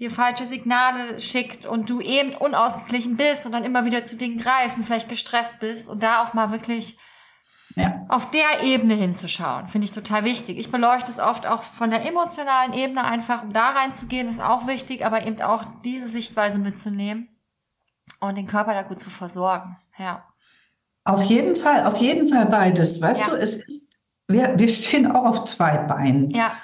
dir 0.00 0.10
falsche 0.10 0.44
Signale 0.44 1.20
schickt 1.20 1.64
und 1.64 1.88
du 1.88 2.00
eben 2.00 2.34
unausgeglichen 2.34 3.16
bist 3.16 3.46
und 3.46 3.52
dann 3.52 3.64
immer 3.64 3.84
wieder 3.84 4.04
zu 4.04 4.16
Dingen 4.16 4.38
greifst 4.38 4.76
und 4.76 4.84
vielleicht 4.84 5.08
gestresst 5.08 5.60
bist 5.60 5.88
und 5.88 6.02
da 6.02 6.22
auch 6.22 6.34
mal 6.34 6.50
wirklich 6.50 6.98
ja. 7.76 8.06
Auf 8.08 8.30
der 8.30 8.62
Ebene 8.62 8.94
hinzuschauen, 8.94 9.66
finde 9.66 9.86
ich 9.86 9.92
total 9.92 10.24
wichtig. 10.24 10.58
Ich 10.58 10.70
beleuchte 10.70 11.10
es 11.10 11.18
oft 11.18 11.46
auch 11.46 11.62
von 11.62 11.90
der 11.90 12.06
emotionalen 12.06 12.72
Ebene 12.72 13.02
einfach, 13.04 13.42
um 13.42 13.52
da 13.52 13.70
reinzugehen, 13.70 14.28
ist 14.28 14.40
auch 14.40 14.68
wichtig, 14.68 15.04
aber 15.04 15.26
eben 15.26 15.42
auch 15.42 15.64
diese 15.84 16.08
Sichtweise 16.08 16.60
mitzunehmen 16.60 17.28
und 18.20 18.38
den 18.38 18.46
Körper 18.46 18.74
da 18.74 18.82
gut 18.82 19.00
zu 19.00 19.10
versorgen. 19.10 19.76
Ja. 19.98 20.24
Auf 21.04 21.22
jeden 21.24 21.56
Fall, 21.56 21.84
auf 21.84 21.96
jeden 21.96 22.28
Fall 22.28 22.46
beides. 22.46 23.02
Weißt 23.02 23.22
ja. 23.22 23.28
du, 23.28 23.36
es 23.36 23.56
ist, 23.56 23.88
wir, 24.28 24.56
wir 24.56 24.68
stehen 24.68 25.10
auch 25.10 25.24
auf 25.24 25.44
zwei 25.44 25.76
Beinen. 25.76 26.30
Ja. 26.30 26.54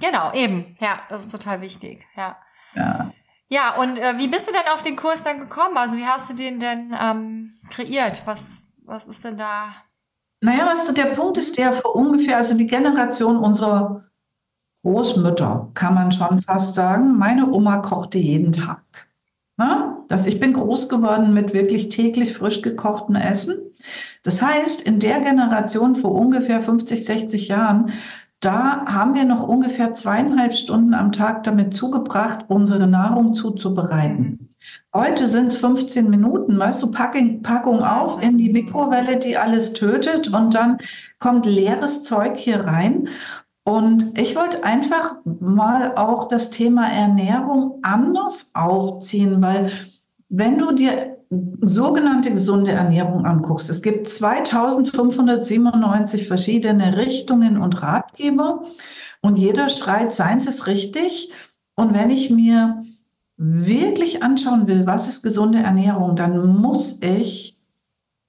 Genau, 0.00 0.32
eben. 0.32 0.76
Ja, 0.80 1.00
das 1.10 1.26
ist 1.26 1.32
total 1.32 1.60
wichtig. 1.60 2.04
Ja. 2.16 2.36
Ja. 2.74 3.12
Ja, 3.48 3.74
und 3.76 3.98
äh, 3.98 4.18
wie 4.18 4.28
bist 4.28 4.48
du 4.48 4.52
denn 4.52 4.72
auf 4.72 4.82
den 4.82 4.96
Kurs 4.96 5.22
dann 5.22 5.38
gekommen? 5.38 5.76
Also 5.76 5.96
wie 5.96 6.06
hast 6.06 6.30
du 6.30 6.34
den 6.34 6.58
denn 6.58 6.96
ähm, 6.98 7.60
kreiert? 7.70 8.22
Was, 8.24 8.68
was 8.84 9.06
ist 9.06 9.22
denn 9.22 9.36
da 9.36 9.83
naja, 10.44 10.66
weißt 10.66 10.88
du, 10.90 10.92
der 10.92 11.06
Punkt 11.06 11.38
ist 11.38 11.56
der 11.56 11.72
vor 11.72 11.96
ungefähr, 11.96 12.36
also 12.36 12.54
die 12.54 12.66
Generation 12.66 13.38
unserer 13.38 14.04
Großmütter, 14.84 15.70
kann 15.72 15.94
man 15.94 16.12
schon 16.12 16.42
fast 16.42 16.74
sagen. 16.74 17.16
Meine 17.16 17.50
Oma 17.50 17.78
kochte 17.78 18.18
jeden 18.18 18.52
Tag. 18.52 18.82
Na, 19.56 20.04
das, 20.08 20.26
ich 20.26 20.40
bin 20.40 20.52
groß 20.52 20.90
geworden 20.90 21.32
mit 21.32 21.54
wirklich 21.54 21.88
täglich 21.88 22.34
frisch 22.34 22.60
gekochtem 22.60 23.16
Essen. 23.16 23.56
Das 24.22 24.42
heißt, 24.42 24.82
in 24.82 25.00
der 25.00 25.20
Generation 25.20 25.96
vor 25.96 26.12
ungefähr 26.12 26.60
50, 26.60 27.06
60 27.06 27.48
Jahren, 27.48 27.92
da 28.40 28.84
haben 28.84 29.14
wir 29.14 29.24
noch 29.24 29.48
ungefähr 29.48 29.94
zweieinhalb 29.94 30.52
Stunden 30.52 30.92
am 30.92 31.12
Tag 31.12 31.44
damit 31.44 31.72
zugebracht, 31.72 32.44
unsere 32.48 32.86
Nahrung 32.86 33.34
zuzubereiten. 33.34 34.50
Heute 34.94 35.26
sind 35.26 35.48
es 35.48 35.58
15 35.58 36.08
Minuten, 36.08 36.58
weißt 36.58 36.82
du, 36.82 36.90
Packung, 36.90 37.42
Packung 37.42 37.82
auf 37.82 38.22
in 38.22 38.38
die 38.38 38.50
Mikrowelle, 38.50 39.18
die 39.18 39.36
alles 39.36 39.72
tötet 39.72 40.32
und 40.32 40.54
dann 40.54 40.78
kommt 41.18 41.46
leeres 41.46 42.04
Zeug 42.04 42.36
hier 42.36 42.60
rein. 42.60 43.08
Und 43.64 44.18
ich 44.18 44.36
wollte 44.36 44.62
einfach 44.62 45.16
mal 45.24 45.96
auch 45.96 46.28
das 46.28 46.50
Thema 46.50 46.86
Ernährung 46.86 47.80
anders 47.82 48.52
aufziehen, 48.54 49.42
weil 49.42 49.72
wenn 50.28 50.58
du 50.58 50.72
dir 50.72 51.16
sogenannte 51.60 52.30
gesunde 52.30 52.72
Ernährung 52.72 53.24
anguckst, 53.24 53.70
es 53.70 53.82
gibt 53.82 54.08
2597 54.08 56.28
verschiedene 56.28 56.96
Richtungen 56.96 57.60
und 57.60 57.82
Ratgeber 57.82 58.64
und 59.22 59.38
jeder 59.38 59.68
schreit, 59.68 60.14
seins 60.14 60.46
ist 60.46 60.66
richtig. 60.66 61.32
Und 61.76 61.94
wenn 61.94 62.10
ich 62.10 62.30
mir 62.30 62.82
wirklich 63.36 64.22
anschauen 64.22 64.68
will, 64.68 64.86
was 64.86 65.08
ist 65.08 65.22
gesunde 65.22 65.58
Ernährung, 65.58 66.16
dann 66.16 66.60
muss 66.60 67.02
ich 67.02 67.58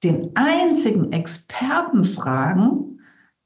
den 0.03 0.31
einzigen 0.35 1.11
Experten 1.11 2.03
fragen, 2.03 2.99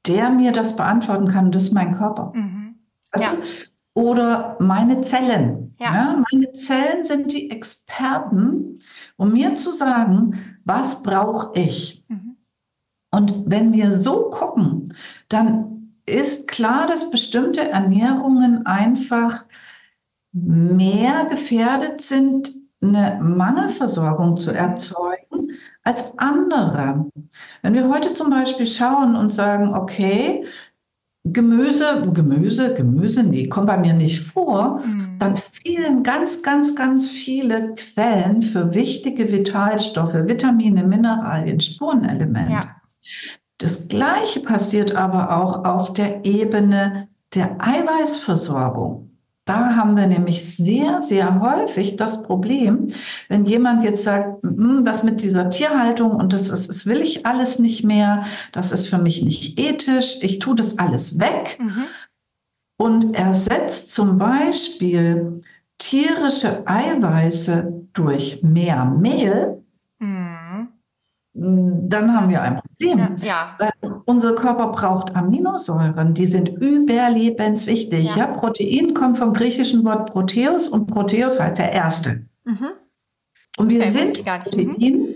der 0.06 0.30
mir 0.30 0.52
das 0.52 0.76
beantworten 0.76 1.28
kann, 1.28 1.52
das 1.52 1.64
ist 1.64 1.72
mein 1.72 1.96
Körper. 1.96 2.32
Mhm. 2.34 2.76
Ja. 3.16 3.36
Oder 3.94 4.56
meine 4.60 5.00
Zellen. 5.00 5.74
Ja. 5.78 5.94
ja. 5.94 6.24
meine 6.30 6.52
Zellen 6.52 7.04
sind 7.04 7.32
die 7.32 7.50
Experten, 7.50 8.78
um 9.16 9.32
mir 9.32 9.54
zu 9.54 9.72
sagen, 9.72 10.58
was 10.64 11.02
brauche 11.02 11.58
ich. 11.58 12.04
Mhm. 12.08 12.36
Und 13.10 13.42
wenn 13.46 13.72
wir 13.72 13.90
so 13.90 14.30
gucken, 14.30 14.94
dann 15.28 15.94
ist 16.06 16.48
klar, 16.48 16.86
dass 16.86 17.10
bestimmte 17.10 17.68
Ernährungen 17.68 18.66
einfach 18.66 19.44
mehr 20.32 21.26
gefährdet 21.26 22.00
sind, 22.00 22.52
eine 22.82 23.18
Mangelversorgung 23.22 24.36
zu 24.36 24.52
erzeugen 24.52 25.50
als 25.82 26.16
andere. 26.18 27.06
Wenn 27.62 27.74
wir 27.74 27.88
heute 27.88 28.14
zum 28.14 28.30
Beispiel 28.30 28.66
schauen 28.66 29.16
und 29.16 29.34
sagen, 29.34 29.74
okay, 29.74 30.44
Gemüse, 31.24 32.02
Gemüse, 32.14 32.72
Gemüse, 32.72 33.22
nee, 33.22 33.46
kommt 33.46 33.66
bei 33.66 33.76
mir 33.76 33.92
nicht 33.92 34.20
vor, 34.20 34.80
mhm. 34.80 35.18
dann 35.18 35.36
fehlen 35.36 36.02
ganz, 36.02 36.42
ganz, 36.42 36.74
ganz 36.74 37.10
viele 37.10 37.74
Quellen 37.74 38.40
für 38.40 38.74
wichtige 38.74 39.30
Vitalstoffe, 39.30 40.14
Vitamine, 40.14 40.82
Mineralien, 40.82 41.60
Spurenelemente. 41.60 42.52
Ja. 42.52 42.76
Das 43.58 43.88
Gleiche 43.88 44.40
passiert 44.40 44.94
aber 44.94 45.36
auch 45.36 45.64
auf 45.66 45.92
der 45.92 46.24
Ebene 46.24 47.08
der 47.34 47.56
Eiweißversorgung. 47.60 49.09
Da 49.46 49.74
haben 49.74 49.96
wir 49.96 50.06
nämlich 50.06 50.56
sehr, 50.56 51.00
sehr 51.00 51.40
häufig 51.40 51.96
das 51.96 52.22
Problem, 52.22 52.88
wenn 53.28 53.46
jemand 53.46 53.84
jetzt 53.84 54.04
sagt, 54.04 54.42
hm, 54.42 54.84
das 54.84 55.02
mit 55.02 55.22
dieser 55.22 55.50
Tierhaltung 55.50 56.12
und 56.12 56.32
das 56.32 56.50
ist, 56.50 56.68
das 56.68 56.86
will 56.86 57.00
ich 57.00 57.26
alles 57.26 57.58
nicht 57.58 57.84
mehr, 57.84 58.24
das 58.52 58.70
ist 58.70 58.88
für 58.88 58.98
mich 58.98 59.24
nicht 59.24 59.58
ethisch, 59.58 60.18
ich 60.20 60.38
tue 60.38 60.54
das 60.54 60.78
alles 60.78 61.18
weg 61.18 61.58
mhm. 61.58 61.84
und 62.78 63.14
ersetzt 63.14 63.92
zum 63.92 64.18
Beispiel 64.18 65.40
tierische 65.78 66.66
Eiweiße 66.66 67.86
durch 67.94 68.42
mehr 68.42 68.84
Mehl, 68.84 69.64
mhm. 69.98 70.68
dann 71.32 72.14
haben 72.14 72.24
das, 72.24 72.30
wir 72.30 72.42
ein 72.42 72.56
Problem. 72.56 73.16
Ja, 73.22 73.56
ja. 73.60 73.99
Unser 74.10 74.34
Körper 74.34 74.72
braucht 74.72 75.14
Aminosäuren, 75.14 76.14
die 76.14 76.26
sind 76.26 76.48
überlebenswichtig. 76.48 78.16
Ja. 78.16 78.16
ja. 78.16 78.26
Protein 78.26 78.92
kommt 78.92 79.18
vom 79.18 79.32
griechischen 79.32 79.84
Wort 79.84 80.10
Proteus 80.10 80.68
und 80.68 80.88
Proteus 80.88 81.38
heißt 81.38 81.58
der 81.58 81.70
Erste. 81.70 82.26
Mhm. 82.42 82.70
Und 83.56 83.70
wir 83.70 83.78
okay, 83.78 83.90
sind 83.90 84.24
Protein. 84.24 84.74
Mhm. 84.76 85.14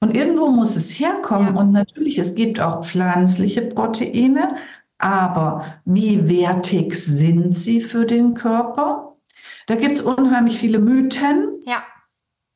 Und 0.00 0.16
irgendwo 0.16 0.48
muss 0.48 0.74
es 0.74 0.98
herkommen. 0.98 1.54
Ja. 1.54 1.60
Und 1.60 1.72
natürlich, 1.72 2.18
es 2.18 2.34
gibt 2.34 2.60
auch 2.60 2.82
pflanzliche 2.82 3.60
Proteine, 3.60 4.56
aber 4.96 5.62
wie 5.84 6.26
wertig 6.26 6.94
sind 6.94 7.54
sie 7.54 7.82
für 7.82 8.06
den 8.06 8.32
Körper? 8.32 9.18
Da 9.66 9.74
gibt 9.74 9.96
es 9.96 10.00
unheimlich 10.00 10.56
viele 10.56 10.78
Mythen 10.78 11.60
ja. 11.66 11.82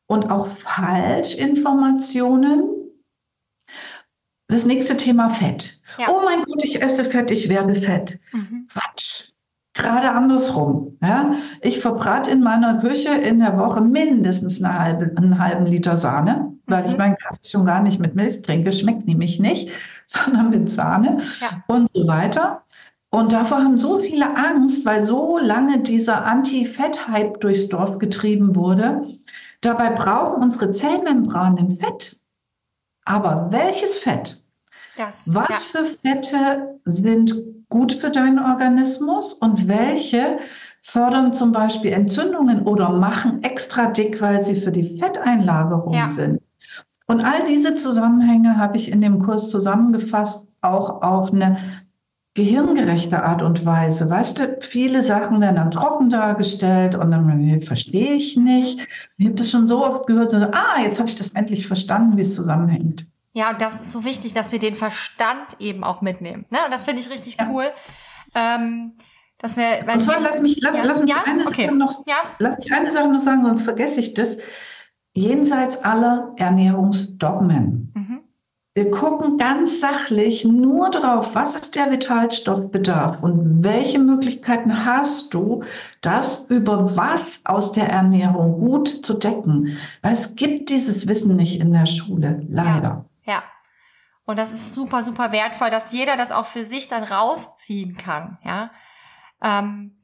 und 0.06 0.30
auch 0.30 0.46
Falschinformationen. 0.46 2.83
Das 4.54 4.66
nächste 4.66 4.96
Thema 4.96 5.28
Fett. 5.28 5.80
Ja. 5.98 6.06
Oh 6.08 6.20
mein 6.24 6.40
Gott, 6.44 6.62
ich 6.62 6.80
esse 6.80 7.04
Fett, 7.04 7.32
ich 7.32 7.48
werde 7.48 7.74
fett. 7.74 8.20
Mhm. 8.30 8.68
Quatsch. 8.72 9.30
Gerade 9.72 10.12
andersrum. 10.12 10.96
Ja? 11.02 11.34
Ich 11.60 11.80
verbrate 11.80 12.30
in 12.30 12.40
meiner 12.40 12.76
Küche 12.76 13.08
in 13.08 13.40
der 13.40 13.58
Woche 13.58 13.80
mindestens 13.80 14.62
eine 14.62 14.78
halbe, 14.78 15.12
einen 15.16 15.40
halben 15.40 15.66
Liter 15.66 15.96
Sahne, 15.96 16.52
weil 16.66 16.84
mhm. 16.84 16.88
ich 16.88 16.96
meinen 16.96 17.16
Kaffee 17.16 17.48
schon 17.48 17.64
gar 17.64 17.82
nicht 17.82 17.98
mit 17.98 18.14
Milch 18.14 18.42
trinke. 18.42 18.70
Schmeckt 18.70 19.08
nämlich 19.08 19.40
nicht, 19.40 19.70
sondern 20.06 20.50
mit 20.50 20.70
Sahne 20.70 21.18
ja. 21.40 21.64
und 21.66 21.90
so 21.92 22.06
weiter. 22.06 22.62
Und 23.10 23.32
davor 23.32 23.58
haben 23.58 23.76
so 23.76 23.98
viele 23.98 24.36
Angst, 24.36 24.86
weil 24.86 25.02
so 25.02 25.36
lange 25.38 25.80
dieser 25.80 26.24
Anti-Fett-Hype 26.24 27.40
durchs 27.40 27.68
Dorf 27.68 27.98
getrieben 27.98 28.54
wurde. 28.54 29.02
Dabei 29.62 29.90
brauchen 29.90 30.44
unsere 30.44 30.70
Zellmembranen 30.70 31.76
Fett. 31.76 32.20
Aber 33.04 33.48
welches 33.50 33.98
Fett? 33.98 34.43
Das, 34.96 35.34
Was 35.34 35.72
ja. 35.72 35.80
für 35.80 35.84
Fette 35.84 36.78
sind 36.84 37.34
gut 37.68 37.92
für 37.92 38.10
deinen 38.10 38.38
Organismus 38.38 39.34
und 39.34 39.66
welche 39.66 40.38
fördern 40.82 41.32
zum 41.32 41.52
Beispiel 41.52 41.92
Entzündungen 41.92 42.62
oder 42.62 42.90
machen 42.90 43.42
extra 43.42 43.90
dick, 43.90 44.20
weil 44.20 44.44
sie 44.44 44.54
für 44.54 44.70
die 44.70 44.84
Fetteinlagerung 44.84 45.94
ja. 45.94 46.06
sind. 46.06 46.40
Und 47.06 47.24
all 47.24 47.44
diese 47.44 47.74
Zusammenhänge 47.74 48.56
habe 48.56 48.76
ich 48.76 48.90
in 48.90 49.00
dem 49.00 49.18
Kurs 49.18 49.50
zusammengefasst, 49.50 50.50
auch 50.60 51.02
auf 51.02 51.32
eine 51.32 51.58
gehirngerechte 52.34 53.22
Art 53.22 53.42
und 53.42 53.64
Weise. 53.64 54.10
Weißt 54.10 54.38
du, 54.38 54.56
viele 54.60 55.02
Sachen 55.02 55.40
werden 55.40 55.56
dann 55.56 55.70
trocken 55.70 56.10
dargestellt 56.10 56.94
und 56.96 57.10
dann 57.10 57.60
verstehe 57.60 58.14
ich 58.14 58.36
nicht. 58.36 58.86
Ich 59.16 59.26
habe 59.26 59.36
das 59.36 59.50
schon 59.50 59.68
so 59.68 59.84
oft 59.84 60.06
gehört, 60.06 60.34
ah, 60.34 60.80
jetzt 60.82 60.98
habe 60.98 61.08
ich 61.08 61.14
das 61.14 61.32
endlich 61.32 61.66
verstanden, 61.66 62.16
wie 62.16 62.22
es 62.22 62.34
zusammenhängt. 62.34 63.06
Ja, 63.34 63.50
und 63.50 63.60
das 63.60 63.80
ist 63.80 63.92
so 63.92 64.04
wichtig, 64.04 64.32
dass 64.32 64.52
wir 64.52 64.60
den 64.60 64.76
Verstand 64.76 65.56
eben 65.58 65.82
auch 65.82 66.00
mitnehmen. 66.00 66.46
Ne? 66.50 66.58
Und 66.64 66.72
das 66.72 66.84
finde 66.84 67.00
ich 67.00 67.10
richtig 67.10 67.36
ja. 67.38 67.50
cool. 67.50 67.66
Ähm, 68.36 68.92
dass 69.38 69.56
wir, 69.56 69.64
weil 69.86 69.96
und 69.96 70.02
zwar, 70.02 70.20
lass 70.20 70.40
mich, 70.40 70.58
lass, 70.62 70.76
ja? 70.76 70.84
lass 70.84 71.00
mich 71.00 71.10
ja? 71.10 71.16
eine 71.26 71.44
okay. 71.44 71.66
Sache 71.66 71.74
noch, 71.74 72.06
ja? 72.06 72.14
lass 72.38 72.58
mich 72.58 72.72
eine 72.72 72.90
Sache 72.90 73.08
noch 73.08 73.20
sagen, 73.20 73.42
sonst 73.42 73.62
vergesse 73.62 74.00
ich 74.00 74.14
das. 74.14 74.38
Jenseits 75.16 75.84
aller 75.84 76.32
Ernährungsdogmen. 76.36 77.92
Mhm. 77.94 78.20
Wir 78.74 78.90
gucken 78.90 79.36
ganz 79.38 79.78
sachlich 79.78 80.44
nur 80.44 80.90
darauf, 80.90 81.36
was 81.36 81.54
ist 81.54 81.76
der 81.76 81.92
Vitalstoffbedarf 81.92 83.22
und 83.22 83.62
welche 83.62 84.00
Möglichkeiten 84.00 84.84
hast 84.84 85.32
du, 85.32 85.62
das 86.00 86.50
über 86.50 86.96
was 86.96 87.46
aus 87.46 87.70
der 87.70 87.88
Ernährung 87.88 88.58
gut 88.58 88.88
zu 88.88 89.14
decken. 89.14 89.76
Weil 90.02 90.12
es 90.12 90.34
gibt 90.34 90.70
dieses 90.70 91.06
Wissen 91.06 91.36
nicht 91.36 91.60
in 91.60 91.72
der 91.72 91.86
Schule, 91.86 92.44
leider. 92.48 92.82
Ja. 92.82 93.04
Ja. 93.24 93.42
Und 94.26 94.38
das 94.38 94.52
ist 94.52 94.72
super, 94.72 95.02
super 95.02 95.32
wertvoll, 95.32 95.70
dass 95.70 95.92
jeder 95.92 96.16
das 96.16 96.32
auch 96.32 96.46
für 96.46 96.64
sich 96.64 96.88
dann 96.88 97.04
rausziehen 97.04 97.96
kann. 97.96 98.38
Ja. 98.42 98.70
Ähm, 99.42 100.02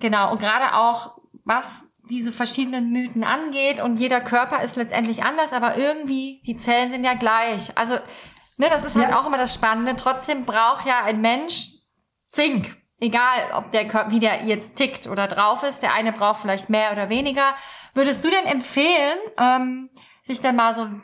genau. 0.00 0.32
Und 0.32 0.40
gerade 0.40 0.74
auch, 0.74 1.18
was 1.44 1.84
diese 2.10 2.32
verschiedenen 2.32 2.90
Mythen 2.90 3.24
angeht 3.24 3.80
und 3.80 3.98
jeder 3.98 4.20
Körper 4.20 4.62
ist 4.62 4.76
letztendlich 4.76 5.24
anders, 5.24 5.52
aber 5.52 5.76
irgendwie 5.76 6.42
die 6.46 6.56
Zellen 6.56 6.90
sind 6.90 7.04
ja 7.04 7.14
gleich. 7.14 7.76
Also, 7.78 7.94
ne, 8.56 8.68
das 8.68 8.84
ist 8.84 8.96
halt 8.96 9.10
ja. 9.10 9.20
auch 9.20 9.26
immer 9.26 9.38
das 9.38 9.54
Spannende. 9.54 9.94
Trotzdem 9.96 10.44
braucht 10.44 10.86
ja 10.86 11.04
ein 11.04 11.20
Mensch 11.20 11.68
Zink. 12.30 12.76
Egal, 13.00 13.52
ob 13.54 13.70
der 13.70 13.86
Körper, 13.86 14.10
wie 14.10 14.20
der 14.20 14.44
jetzt 14.44 14.76
tickt 14.76 15.06
oder 15.06 15.26
drauf 15.26 15.62
ist. 15.62 15.82
Der 15.82 15.94
eine 15.94 16.12
braucht 16.12 16.40
vielleicht 16.40 16.70
mehr 16.70 16.92
oder 16.92 17.08
weniger. 17.08 17.54
Würdest 17.92 18.24
du 18.24 18.30
denn 18.30 18.46
empfehlen, 18.46 19.18
ähm, 19.38 19.90
sich 20.22 20.40
dann 20.40 20.56
mal 20.56 20.74
so 20.74 20.82
ein 20.82 21.02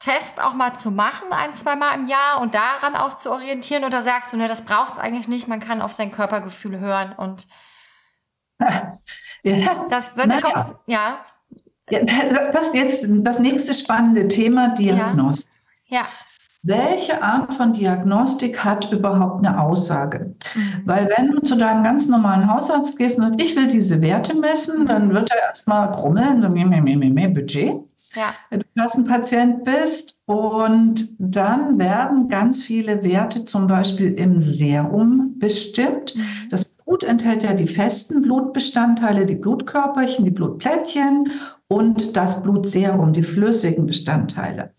Bluttest 0.00 0.42
auch 0.42 0.54
mal 0.54 0.74
zu 0.74 0.90
machen, 0.90 1.28
ein, 1.30 1.54
zwei 1.54 1.76
Mal 1.76 1.94
im 1.94 2.06
Jahr 2.06 2.40
und 2.40 2.54
daran 2.54 2.94
auch 2.94 3.16
zu 3.16 3.30
orientieren? 3.30 3.84
Oder 3.84 4.02
sagst 4.02 4.32
du, 4.32 4.36
ne, 4.36 4.48
das 4.48 4.64
braucht's 4.64 4.98
eigentlich 4.98 5.28
nicht, 5.28 5.48
man 5.48 5.60
kann 5.60 5.82
auf 5.82 5.92
sein 5.92 6.10
Körpergefühl 6.10 6.78
hören 6.78 7.12
und 7.16 7.46
ja. 9.42 9.86
Das, 9.88 10.16
wenn 10.16 10.28
du 10.28 10.40
kommst, 10.40 10.68
ja. 10.86 11.18
ja. 11.90 12.00
Das 12.52 12.74
jetzt 12.74 13.06
das 13.08 13.38
nächste 13.38 13.72
spannende 13.72 14.28
Thema, 14.28 14.74
Diagnostik. 14.74 15.48
Ja. 15.86 16.00
ja. 16.00 16.04
Welche 16.62 17.22
Art 17.22 17.54
von 17.54 17.72
Diagnostik 17.72 18.62
hat 18.62 18.92
überhaupt 18.92 19.46
eine 19.46 19.58
Aussage? 19.58 20.34
Mhm. 20.54 20.82
Weil 20.84 21.08
wenn 21.16 21.30
du 21.30 21.40
zu 21.40 21.56
deinem 21.56 21.82
ganz 21.82 22.06
normalen 22.06 22.52
Hausarzt 22.52 22.98
gehst 22.98 23.18
und 23.18 23.28
sagst, 23.28 23.40
ich 23.40 23.56
will 23.56 23.66
diese 23.66 24.02
Werte 24.02 24.36
messen, 24.36 24.84
dann 24.84 25.12
wird 25.14 25.30
er 25.30 25.40
erstmal 25.40 25.90
grummeln, 25.90 26.52
mehr 27.14 27.28
Budget. 27.28 27.89
Ja. 28.14 28.34
Wenn 28.50 28.60
du 28.60 28.66
Kassenpatient 28.76 29.64
bist 29.64 30.18
und 30.26 31.14
dann 31.18 31.78
werden 31.78 32.28
ganz 32.28 32.62
viele 32.62 33.04
Werte 33.04 33.44
zum 33.44 33.66
Beispiel 33.68 34.12
im 34.14 34.40
Serum 34.40 35.38
bestimmt. 35.38 36.16
Mhm. 36.16 36.48
Das 36.50 36.64
Blut 36.64 37.04
enthält 37.04 37.44
ja 37.44 37.54
die 37.54 37.68
festen 37.68 38.22
Blutbestandteile, 38.22 39.26
die 39.26 39.36
Blutkörperchen, 39.36 40.24
die 40.24 40.32
Blutplättchen 40.32 41.30
und 41.68 42.16
das 42.16 42.42
Blutserum, 42.42 43.12
die 43.12 43.22
flüssigen 43.22 43.86
Bestandteile. 43.86 44.74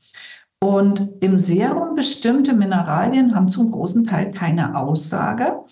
Und 0.60 1.10
im 1.22 1.40
Serum 1.40 1.96
bestimmte 1.96 2.54
Mineralien 2.54 3.34
haben 3.34 3.48
zum 3.48 3.72
großen 3.72 4.04
Teil 4.04 4.30
keine 4.32 4.76
Aussage, 4.76 5.64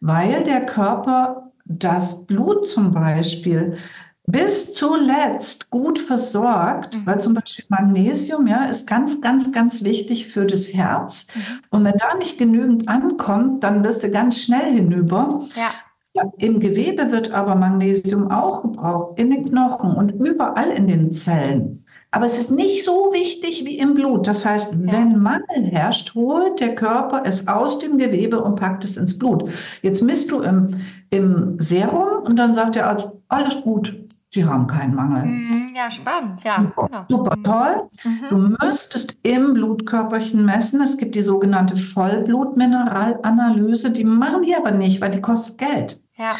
weil 0.00 0.42
der 0.42 0.66
Körper 0.66 1.52
das 1.64 2.26
Blut 2.26 2.68
zum 2.68 2.90
Beispiel 2.90 3.78
bis 4.26 4.72
zuletzt 4.72 5.70
gut 5.70 5.98
versorgt, 5.98 6.96
mhm. 6.96 7.06
weil 7.06 7.20
zum 7.20 7.34
Beispiel 7.34 7.64
Magnesium 7.68 8.46
ja, 8.46 8.64
ist 8.64 8.86
ganz, 8.86 9.20
ganz, 9.20 9.52
ganz 9.52 9.84
wichtig 9.84 10.28
für 10.28 10.46
das 10.46 10.72
Herz. 10.72 11.28
Mhm. 11.34 11.40
Und 11.70 11.84
wenn 11.84 11.98
da 11.98 12.14
nicht 12.16 12.38
genügend 12.38 12.88
ankommt, 12.88 13.62
dann 13.62 13.84
wirst 13.84 14.02
du 14.02 14.10
ganz 14.10 14.38
schnell 14.40 14.72
hinüber. 14.72 15.42
Ja. 15.54 15.70
Ja, 16.16 16.22
Im 16.38 16.60
Gewebe 16.60 17.10
wird 17.10 17.34
aber 17.34 17.56
Magnesium 17.56 18.30
auch 18.30 18.62
gebraucht, 18.62 19.18
in 19.18 19.30
den 19.30 19.42
Knochen 19.42 19.96
und 19.96 20.10
überall 20.10 20.70
in 20.70 20.86
den 20.86 21.10
Zellen. 21.10 21.84
Aber 22.12 22.26
es 22.26 22.38
ist 22.38 22.52
nicht 22.52 22.84
so 22.84 23.10
wichtig 23.12 23.64
wie 23.64 23.76
im 23.78 23.94
Blut. 23.94 24.28
Das 24.28 24.46
heißt, 24.46 24.74
ja. 24.74 24.92
wenn 24.92 25.20
Mangel 25.20 25.64
herrscht, 25.72 26.14
holt 26.14 26.60
der 26.60 26.76
Körper 26.76 27.22
es 27.24 27.48
aus 27.48 27.80
dem 27.80 27.98
Gewebe 27.98 28.40
und 28.40 28.54
packt 28.54 28.84
es 28.84 28.96
ins 28.96 29.18
Blut. 29.18 29.50
Jetzt 29.82 30.00
misst 30.02 30.30
du 30.30 30.40
im, 30.42 30.68
im 31.10 31.56
Serum 31.58 32.22
und 32.22 32.38
dann 32.38 32.54
sagt 32.54 32.76
der 32.76 32.88
Arzt, 32.88 33.08
alles 33.26 33.60
gut, 33.62 34.03
Sie 34.34 34.44
haben 34.44 34.66
keinen 34.66 34.94
Mangel. 34.96 35.26
Mhm, 35.26 35.70
ja, 35.76 35.88
spannend, 35.92 36.42
ja. 36.42 36.56
Super, 36.56 36.88
ja. 36.90 37.06
super 37.08 37.36
toll. 37.44 37.88
Mhm. 38.02 38.24
Du 38.30 38.36
müsstest 38.66 39.16
im 39.22 39.54
Blutkörperchen 39.54 40.44
messen. 40.44 40.82
Es 40.82 40.98
gibt 40.98 41.14
die 41.14 41.22
sogenannte 41.22 41.76
Vollblutmineralanalyse. 41.76 43.92
Die 43.92 44.02
machen 44.02 44.42
die 44.42 44.56
aber 44.56 44.72
nicht, 44.72 45.00
weil 45.00 45.12
die 45.12 45.20
kostet 45.20 45.58
Geld. 45.58 46.00
Ja. 46.18 46.34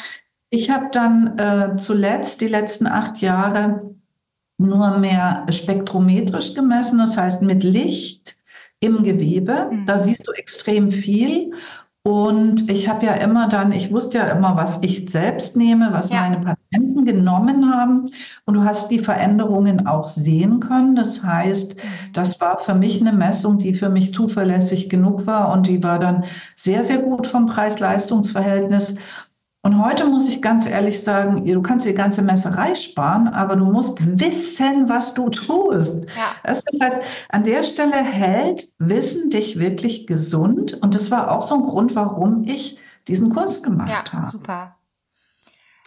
Ich 0.51 0.71
habe 0.71 0.89
dann 0.91 1.39
äh, 1.39 1.77
zuletzt 1.77 2.41
die 2.41 2.49
letzten 2.49 2.89
acht 2.89 3.21
Jahre 3.21 3.95
nur 4.59 4.99
mehr 4.99 5.47
spektrometrisch 5.49 6.55
gemessen, 6.55 6.99
das 6.99 7.17
heißt 7.17 7.43
mit 7.43 7.63
Licht 7.63 8.35
im 8.81 9.05
Gewebe. 9.05 9.69
Mhm. 9.71 9.87
Da 9.87 9.99
siehst 9.99 10.27
du 10.27 10.33
extrem 10.33 10.91
viel. 10.91 11.53
Und 12.03 12.69
ich 12.69 12.89
habe 12.89 13.07
ja 13.07 13.15
immer 13.15 13.49
dann, 13.49 13.71
ich 13.71 13.93
wusste 13.93 14.19
ja 14.19 14.25
immer, 14.25 14.57
was 14.57 14.83
ich 14.83 15.09
selbst 15.09 15.57
nehme, 15.57 15.93
was 15.93 16.11
ja. 16.11 16.23
meine 16.23 16.37
Patienten 16.37 16.64
genommen 17.05 17.73
haben. 17.73 18.11
Und 18.45 18.55
du 18.55 18.65
hast 18.65 18.91
die 18.91 18.99
Veränderungen 18.99 19.87
auch 19.87 20.09
sehen 20.09 20.61
können. 20.61 20.97
Das 20.97 21.23
heißt, 21.23 21.77
mhm. 21.77 22.13
das 22.13 22.41
war 22.41 22.59
für 22.59 22.75
mich 22.75 23.01
eine 23.01 23.13
Messung, 23.13 23.59
die 23.59 23.75
für 23.75 23.89
mich 23.89 24.15
zuverlässig 24.15 24.89
genug 24.89 25.27
war. 25.27 25.53
Und 25.53 25.67
die 25.67 25.83
war 25.83 25.99
dann 25.99 26.25
sehr, 26.57 26.85
sehr 26.85 26.99
gut 26.99 27.27
vom 27.27 27.47
Preis-Leistungs-Verhältnis. 27.47 28.97
Und 29.65 29.83
heute 29.83 30.05
muss 30.05 30.29
ich 30.29 30.43
ganz 30.43 30.67
ehrlich 30.67 31.03
sagen, 31.03 31.47
du 31.47 31.63
kannst 31.63 31.87
die 31.87 31.95
ganze 31.95 32.21
Messerei 32.21 32.75
sparen, 32.75 33.29
aber 33.29 33.57
du 33.57 33.65
musst 33.65 33.99
wissen, 34.21 34.91
was 34.91 35.15
du 35.15 35.31
tust. 35.31 36.05
Ja. 36.05 36.35
Das 36.43 36.63
ist 36.71 36.83
halt, 36.83 37.03
an 37.31 37.45
der 37.45 37.63
Stelle 37.63 37.97
hält 37.97 38.69
Wissen 38.79 39.31
dich 39.31 39.59
wirklich 39.59 40.07
gesund. 40.07 40.75
Und 40.83 40.95
das 40.95 41.11
war 41.11 41.31
auch 41.31 41.41
so 41.41 41.55
ein 41.55 41.63
Grund, 41.63 41.97
warum 41.97 42.45
ich 42.45 42.79
diesen 43.09 43.33
Kurs 43.33 43.63
gemacht 43.63 43.89
ja, 43.89 44.13
habe. 44.13 44.27
Super. 44.27 44.77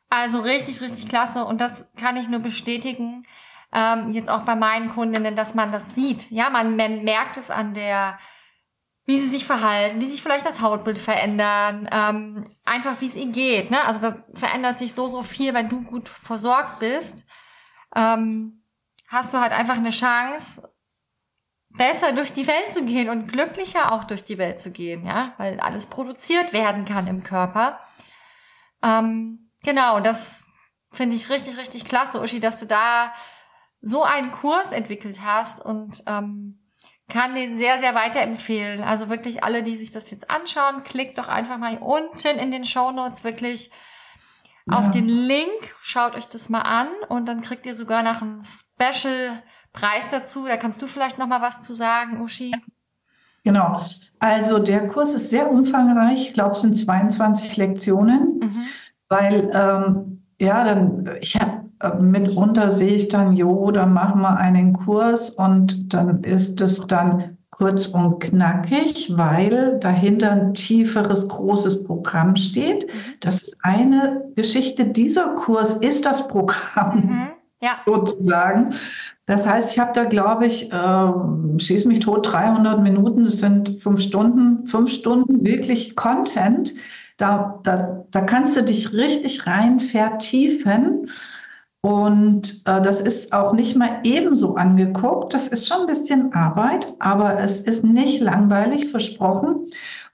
Also 0.09 0.39
richtig, 0.39 0.81
richtig 0.81 1.09
klasse. 1.09 1.45
Und 1.45 1.61
das 1.61 1.93
kann 1.95 2.17
ich 2.17 2.29
nur 2.29 2.39
bestätigen. 2.39 3.25
Ähm, 3.73 4.11
jetzt 4.11 4.29
auch 4.29 4.41
bei 4.41 4.55
meinen 4.55 4.89
Kundinnen, 4.89 5.35
dass 5.35 5.53
man 5.53 5.71
das 5.71 5.95
sieht. 5.95 6.31
Ja, 6.31 6.49
man, 6.49 6.77
man 6.77 7.03
merkt 7.03 7.37
es 7.37 7.51
an 7.51 7.73
der 7.73 8.17
wie 9.07 9.17
sie 9.17 9.27
sich 9.27 9.45
verhalten, 9.45 10.01
wie 10.01 10.05
sich 10.05 10.21
vielleicht 10.21 10.45
das 10.45 10.59
Hautbild 10.59 10.97
verändern, 10.97 11.87
ähm, 11.91 12.43
einfach 12.65 12.99
wie 12.99 13.05
es 13.05 13.15
ihnen 13.15 13.31
geht. 13.31 13.71
Ne? 13.71 13.83
Also 13.85 14.01
da 14.01 14.17
verändert 14.33 14.79
sich 14.79 14.93
so, 14.93 15.07
so 15.07 15.23
viel, 15.23 15.53
wenn 15.53 15.69
du 15.69 15.81
gut 15.81 16.09
versorgt 16.09 16.79
bist. 16.79 17.25
Ähm, 17.95 18.65
hast 19.07 19.33
du 19.33 19.39
halt 19.39 19.53
einfach 19.53 19.77
eine 19.77 19.91
Chance, 19.91 20.69
besser 21.69 22.11
durch 22.11 22.33
die 22.33 22.47
Welt 22.47 22.73
zu 22.73 22.83
gehen 22.83 23.09
und 23.09 23.31
glücklicher 23.31 23.93
auch 23.93 24.03
durch 24.03 24.25
die 24.25 24.37
Welt 24.37 24.59
zu 24.59 24.71
gehen, 24.71 25.05
ja, 25.05 25.33
weil 25.37 25.61
alles 25.61 25.85
produziert 25.85 26.51
werden 26.51 26.83
kann 26.83 27.07
im 27.07 27.23
Körper. 27.23 27.79
Ähm, 28.83 29.46
genau, 29.67 29.99
das 29.99 30.45
finde 30.91 31.15
ich 31.17 31.29
richtig, 31.29 31.57
richtig 31.57 31.83
klasse, 31.83 32.21
Uschi, 32.21 32.39
dass 32.39 32.57
du 32.57 32.65
da 32.65 33.11
so 33.81 34.03
einen 34.03 34.31
Kurs 34.31 34.71
entwickelt 34.71 35.19
hast 35.23 35.63
und 35.63 36.03
ähm, 36.07 36.59
kann 37.09 37.35
den 37.35 37.57
sehr, 37.57 37.79
sehr 37.79 37.93
weiterempfehlen. 37.93 38.81
Also 38.81 39.09
wirklich 39.09 39.43
alle, 39.43 39.63
die 39.63 39.75
sich 39.75 39.91
das 39.91 40.09
jetzt 40.09 40.31
anschauen, 40.31 40.83
klickt 40.83 41.17
doch 41.17 41.27
einfach 41.27 41.57
mal 41.57 41.77
unten 41.79 42.39
in 42.39 42.49
den 42.49 42.63
Show 42.63 42.91
Notes 42.91 43.25
wirklich 43.25 43.69
ja. 44.65 44.77
auf 44.77 44.89
den 44.91 45.07
Link, 45.07 45.75
schaut 45.81 46.15
euch 46.15 46.27
das 46.27 46.49
mal 46.49 46.61
an 46.61 46.87
und 47.09 47.27
dann 47.27 47.41
kriegt 47.41 47.65
ihr 47.65 47.75
sogar 47.75 48.03
noch 48.03 48.21
einen 48.21 48.41
Special 48.43 49.43
Preis 49.73 50.09
dazu. 50.09 50.45
Da 50.47 50.55
kannst 50.55 50.81
du 50.81 50.87
vielleicht 50.87 51.19
noch 51.19 51.27
mal 51.27 51.41
was 51.41 51.61
zu 51.61 51.75
sagen, 51.75 52.21
Uschi. 52.21 52.55
Genau. 53.43 53.79
Also 54.19 54.59
der 54.59 54.87
Kurs 54.87 55.13
ist 55.13 55.29
sehr 55.29 55.51
umfangreich. 55.51 56.21
Ich 56.21 56.33
glaube, 56.33 56.51
es 56.51 56.61
sind 56.61 56.73
22 56.73 57.57
Lektionen, 57.57 58.39
mhm. 58.39 58.67
Weil 59.09 59.51
ähm, 59.53 60.21
ja, 60.39 60.63
dann 60.63 61.09
ich 61.21 61.39
habe 61.39 61.67
äh, 61.79 61.95
mitunter 61.99 62.71
sehe 62.71 62.95
ich 62.95 63.07
dann, 63.07 63.35
jo, 63.35 63.71
dann 63.71 63.93
machen 63.93 64.21
wir 64.21 64.37
einen 64.37 64.73
Kurs 64.73 65.29
und 65.29 65.93
dann 65.93 66.23
ist 66.23 66.59
es 66.61 66.87
dann 66.87 67.37
kurz 67.51 67.87
und 67.87 68.19
knackig, 68.19 69.17
weil 69.17 69.79
dahinter 69.79 70.31
ein 70.31 70.53
tieferes, 70.53 71.27
großes 71.27 71.83
Programm 71.85 72.35
steht. 72.35 72.85
Mhm. 72.85 73.13
Das 73.19 73.41
ist 73.41 73.57
eine 73.61 74.23
Geschichte. 74.35 74.85
Dieser 74.85 75.35
Kurs 75.35 75.73
ist 75.73 76.05
das 76.05 76.27
Programm, 76.27 76.99
mhm. 76.99 77.27
ja. 77.61 77.71
sozusagen. 77.85 78.69
Das 79.25 79.47
heißt, 79.47 79.73
ich 79.73 79.79
habe 79.79 79.91
da, 79.93 80.05
glaube 80.05 80.45
ich, 80.45 80.71
äh, 80.71 81.59
schieß 81.59 81.85
mich 81.85 81.99
tot, 81.99 82.31
300 82.31 82.81
Minuten, 82.81 83.25
das 83.25 83.39
sind 83.39 83.81
fünf 83.81 84.01
Stunden, 84.01 84.65
fünf 84.67 84.89
Stunden 84.89 85.43
wirklich 85.43 85.95
Content. 85.95 86.73
Da, 87.17 87.59
da, 87.63 88.05
da 88.11 88.21
kannst 88.21 88.55
du 88.55 88.63
dich 88.63 88.93
richtig 88.93 89.47
rein 89.47 89.79
vertiefen. 89.79 91.09
Und 91.81 92.63
äh, 92.65 92.81
das 92.81 93.01
ist 93.01 93.33
auch 93.33 93.53
nicht 93.53 93.75
mal 93.75 93.99
ebenso 94.03 94.55
angeguckt. 94.55 95.33
Das 95.33 95.47
ist 95.47 95.67
schon 95.67 95.81
ein 95.81 95.87
bisschen 95.87 96.33
Arbeit, 96.33 96.93
aber 96.99 97.39
es 97.39 97.61
ist 97.61 97.83
nicht 97.83 98.21
langweilig, 98.21 98.89
versprochen. 98.89 99.67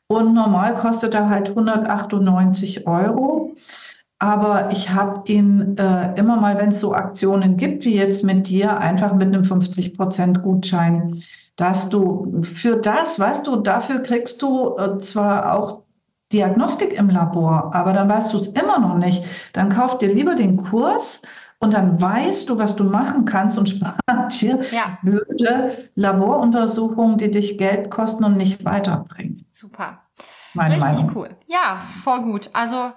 Und 0.08 0.34
normal 0.34 0.76
kostet 0.76 1.16
er 1.16 1.30
halt 1.30 1.50
198 1.50 2.88
Euro. 2.88 3.56
Aber 4.20 4.72
ich 4.72 4.90
habe 4.92 5.30
ihn 5.30 5.76
äh, 5.78 6.14
immer 6.16 6.38
mal, 6.38 6.58
wenn 6.58 6.70
es 6.70 6.80
so 6.80 6.94
Aktionen 6.94 7.58
gibt, 7.58 7.84
wie 7.84 7.96
jetzt 7.96 8.24
mit 8.24 8.48
dir, 8.48 8.78
einfach 8.78 9.14
mit 9.14 9.28
einem 9.28 9.42
50% 9.42 10.40
Gutschein, 10.40 11.22
dass 11.56 11.90
du 11.90 12.42
für 12.42 12.78
das, 12.78 13.20
weißt 13.20 13.46
du, 13.48 13.58
dafür 13.58 14.00
kriegst 14.00 14.42
du 14.42 14.78
äh, 14.78 14.98
zwar 15.00 15.54
auch 15.54 15.83
Diagnostik 16.34 16.94
im 16.94 17.10
Labor, 17.10 17.74
aber 17.74 17.94
dann 17.94 18.10
weißt 18.10 18.34
du 18.34 18.38
es 18.38 18.48
immer 18.48 18.80
noch 18.80 18.96
nicht. 18.96 19.24
Dann 19.54 19.70
kauf 19.70 19.98
dir 20.00 20.14
lieber 20.14 20.36
den 20.36 20.58
Kurs 20.58 21.22
und 21.60 21.74
dann 21.74 22.02
weißt 22.02 22.50
du, 22.50 22.58
was 22.58 22.76
du 22.76 22.84
machen 22.84 23.26
kannst 23.26 23.58
und 23.58 23.70
spart 23.70 24.42
dir 24.42 24.60
ja. 24.72 24.98
blöde 25.02 25.90
Laboruntersuchungen, 25.96 27.18
die 27.18 27.32
dich 27.32 27.58
Geld 27.58 27.90
kosten 27.90 28.24
und 28.24 28.36
nicht 28.36 28.66
weiterbringen. 28.66 29.46
Super. 29.50 30.02
Meine 30.54 30.76
Richtig 30.76 31.06
Meinung. 31.06 31.12
cool. 31.16 31.30
Ja, 31.48 31.78
voll 32.04 32.22
gut. 32.24 32.50
Also, 32.54 32.92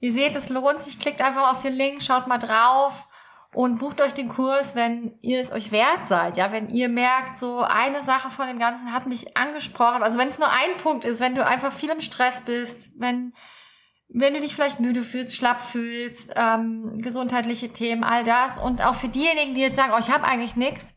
ihr 0.00 0.12
seht, 0.12 0.36
es 0.36 0.48
lohnt 0.50 0.80
sich. 0.80 0.98
Klickt 0.98 1.22
einfach 1.22 1.52
auf 1.52 1.60
den 1.60 1.74
Link, 1.74 2.02
schaut 2.02 2.26
mal 2.26 2.38
drauf 2.38 3.08
und 3.54 3.78
bucht 3.78 4.00
euch 4.00 4.12
den 4.12 4.28
Kurs, 4.28 4.74
wenn 4.74 5.18
ihr 5.22 5.40
es 5.40 5.52
euch 5.52 5.72
wert 5.72 6.06
seid. 6.06 6.36
Ja, 6.36 6.52
wenn 6.52 6.68
ihr 6.68 6.88
merkt, 6.88 7.38
so 7.38 7.60
eine 7.60 8.02
Sache 8.02 8.30
von 8.30 8.48
dem 8.48 8.58
Ganzen 8.58 8.92
hat 8.92 9.06
mich 9.06 9.36
angesprochen. 9.36 10.02
Also, 10.02 10.18
wenn 10.18 10.28
es 10.28 10.38
nur 10.38 10.50
ein 10.50 10.76
Punkt 10.82 11.04
ist, 11.04 11.20
wenn 11.20 11.34
du 11.34 11.46
einfach 11.46 11.72
viel 11.72 11.90
im 11.90 12.00
Stress 12.00 12.42
bist, 12.44 13.00
wenn 13.00 13.32
wenn 14.16 14.34
du 14.34 14.40
dich 14.40 14.54
vielleicht 14.54 14.78
müde 14.78 15.02
fühlst, 15.02 15.34
schlapp 15.34 15.60
fühlst, 15.60 16.34
ähm, 16.36 17.00
gesundheitliche 17.02 17.72
Themen, 17.72 18.04
all 18.04 18.22
das. 18.22 18.58
Und 18.58 18.84
auch 18.84 18.94
für 18.94 19.08
diejenigen, 19.08 19.54
die 19.54 19.62
jetzt 19.62 19.76
sagen, 19.76 19.92
oh, 19.94 19.98
ich 19.98 20.10
habe 20.10 20.24
eigentlich 20.24 20.54
nichts, 20.54 20.94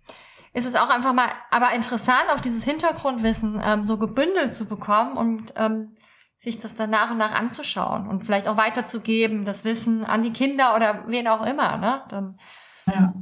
ist 0.54 0.67
es 0.67 0.76
auch 0.76 0.89
einfach 0.89 1.13
mal 1.13 1.28
aber 1.50 1.74
interessant, 1.74 2.26
auf 2.32 2.41
dieses 2.41 2.63
Hintergrundwissen 2.63 3.60
ähm, 3.63 3.84
so 3.84 3.98
gebündelt 3.98 4.56
zu 4.56 4.65
bekommen 4.65 5.17
und 5.17 5.54
ähm, 5.56 5.96
sich 6.38 6.60
das 6.60 6.76
dann 6.76 6.91
nach 6.91 7.12
und 7.12 7.17
nach 7.17 7.34
anzuschauen 7.34 8.08
und 8.08 8.23
vielleicht 8.23 8.47
auch 8.47 8.58
weiterzugeben, 8.58 9.43
das 9.43 9.65
Wissen 9.65 10.06
an 10.06 10.21
die 10.21 10.32
Kinder 10.32 10.76
oder 10.76 11.04
wen 11.08 11.28
auch 11.28 11.45
immer. 11.45 11.78
Ne? 11.78 12.02
Dann, 12.10 12.39
ja. 12.86 13.13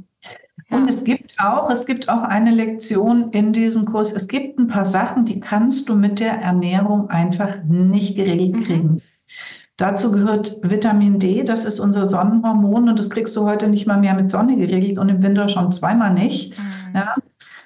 Und 0.68 0.82
ja. 0.82 0.88
es 0.88 1.04
gibt 1.04 1.36
auch, 1.38 1.70
es 1.70 1.86
gibt 1.86 2.08
auch 2.08 2.22
eine 2.22 2.50
Lektion 2.50 3.30
in 3.30 3.52
diesem 3.52 3.84
Kurs. 3.84 4.12
Es 4.12 4.28
gibt 4.28 4.58
ein 4.58 4.68
paar 4.68 4.84
Sachen, 4.84 5.24
die 5.24 5.40
kannst 5.40 5.88
du 5.88 5.94
mit 5.94 6.20
der 6.20 6.40
Ernährung 6.40 7.08
einfach 7.08 7.62
nicht 7.64 8.16
geregelt 8.16 8.56
mhm. 8.56 8.64
kriegen. 8.64 9.02
Dazu 9.76 10.10
gehört 10.10 10.58
Vitamin 10.62 11.18
D, 11.18 11.44
das 11.44 11.66
ist 11.66 11.80
unser 11.80 12.06
Sonnenhormon 12.06 12.88
und 12.88 12.98
das 12.98 13.10
kriegst 13.10 13.36
du 13.36 13.44
heute 13.44 13.68
nicht 13.68 13.86
mal 13.86 13.98
mehr 13.98 14.14
mit 14.14 14.30
Sonne 14.30 14.56
geregelt 14.56 14.98
und 14.98 15.08
im 15.08 15.22
Winter 15.22 15.48
schon 15.48 15.70
zweimal 15.70 16.12
nicht. 16.12 16.58
Mhm. 16.58 16.64
Ja. 16.94 17.14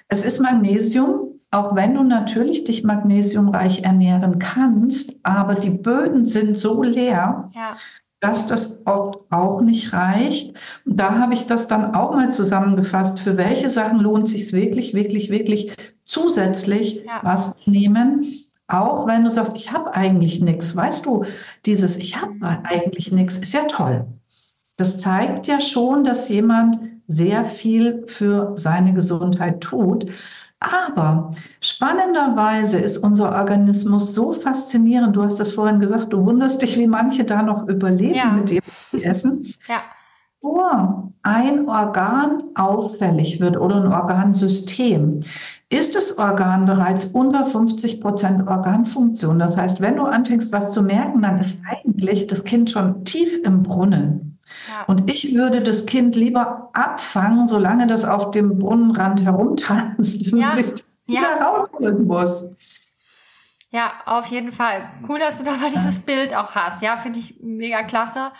Es 0.08 0.24
ist 0.24 0.40
Magnesium, 0.40 1.29
auch 1.50 1.74
wenn 1.74 1.94
du 1.94 2.02
natürlich 2.02 2.64
dich 2.64 2.84
magnesiumreich 2.84 3.82
ernähren 3.82 4.38
kannst, 4.38 5.18
aber 5.22 5.54
die 5.54 5.70
Böden 5.70 6.26
sind 6.26 6.56
so 6.56 6.82
leer, 6.82 7.50
ja. 7.54 7.76
dass 8.20 8.46
das 8.46 8.82
oft 8.86 9.20
auch 9.30 9.60
nicht 9.60 9.92
reicht. 9.92 10.54
Da 10.86 11.18
habe 11.18 11.34
ich 11.34 11.46
das 11.46 11.66
dann 11.66 11.94
auch 11.94 12.14
mal 12.14 12.30
zusammengefasst, 12.30 13.20
für 13.20 13.36
welche 13.36 13.68
Sachen 13.68 14.00
lohnt 14.00 14.26
es 14.26 14.32
sich 14.32 14.52
wirklich, 14.52 14.94
wirklich, 14.94 15.30
wirklich 15.30 15.74
zusätzlich 16.04 17.04
ja. 17.04 17.20
was 17.22 17.56
zu 17.56 17.70
nehmen 17.70 18.24
auch 18.70 19.06
wenn 19.06 19.24
du 19.24 19.30
sagst, 19.30 19.56
ich 19.56 19.72
habe 19.72 19.94
eigentlich 19.94 20.40
nichts, 20.40 20.76
weißt 20.76 21.04
du, 21.04 21.24
dieses 21.66 21.96
Ich 21.96 22.20
habe 22.20 22.34
eigentlich 22.64 23.10
nichts 23.10 23.36
ist 23.38 23.52
ja 23.52 23.64
toll. 23.64 24.06
Das 24.76 24.98
zeigt 24.98 25.46
ja 25.46 25.60
schon, 25.60 26.04
dass 26.04 26.28
jemand 26.28 26.78
sehr 27.08 27.44
viel 27.44 28.04
für 28.06 28.52
seine 28.56 28.94
Gesundheit 28.94 29.60
tut. 29.60 30.06
Aber 30.60 31.32
spannenderweise 31.60 32.78
ist 32.78 32.98
unser 32.98 33.34
Organismus 33.34 34.14
so 34.14 34.32
faszinierend. 34.32 35.16
Du 35.16 35.22
hast 35.22 35.40
das 35.40 35.54
vorhin 35.54 35.80
gesagt, 35.80 36.12
du 36.12 36.24
wunderst 36.24 36.60
dich, 36.60 36.78
wie 36.78 36.86
manche 36.86 37.24
da 37.24 37.42
noch 37.42 37.66
überleben 37.66 38.14
ja. 38.14 38.30
mit 38.32 38.50
dem, 38.50 38.60
was 38.64 38.90
sie 38.90 39.02
essen. 39.02 39.54
ja. 39.68 39.80
Bevor 40.42 41.12
ein 41.22 41.68
Organ 41.68 42.42
auffällig 42.54 43.40
wird 43.40 43.58
oder 43.58 43.76
ein 43.76 43.92
Organsystem, 43.92 45.20
ist 45.70 45.94
das 45.94 46.18
Organ 46.18 46.64
bereits 46.64 47.06
unter 47.06 47.44
50 47.44 48.00
Prozent 48.00 48.46
Organfunktion. 48.48 49.38
Das 49.38 49.56
heißt, 49.56 49.80
wenn 49.80 49.96
du 49.96 50.02
anfängst, 50.02 50.52
was 50.52 50.72
zu 50.72 50.82
merken, 50.82 51.22
dann 51.22 51.38
ist 51.38 51.62
eigentlich 51.68 52.26
das 52.26 52.44
Kind 52.44 52.70
schon 52.70 53.04
tief 53.04 53.38
im 53.44 53.62
Brunnen. 53.62 54.29
Ja. 54.68 54.84
Und 54.86 55.10
ich 55.10 55.34
würde 55.34 55.62
das 55.62 55.86
Kind 55.86 56.16
lieber 56.16 56.70
abfangen, 56.72 57.46
solange 57.46 57.86
das 57.86 58.04
auf 58.04 58.30
dem 58.30 58.58
Brunnenrand 58.58 59.24
herumtanzt, 59.24 60.26
ja. 60.26 60.54
bis 60.54 60.84
ja. 61.06 61.36
rausholen 61.40 62.06
muss. 62.06 62.52
Ja, 63.70 63.92
auf 64.06 64.26
jeden 64.26 64.52
Fall. 64.52 64.90
Cool, 65.08 65.18
dass 65.18 65.38
du 65.38 65.44
da 65.44 65.52
mal 65.52 65.70
dieses 65.70 66.00
Bild 66.00 66.36
auch 66.36 66.54
hast. 66.54 66.82
Ja, 66.82 66.96
finde 66.96 67.18
ich 67.18 67.40
mega 67.40 67.82
klasse. 67.82 68.32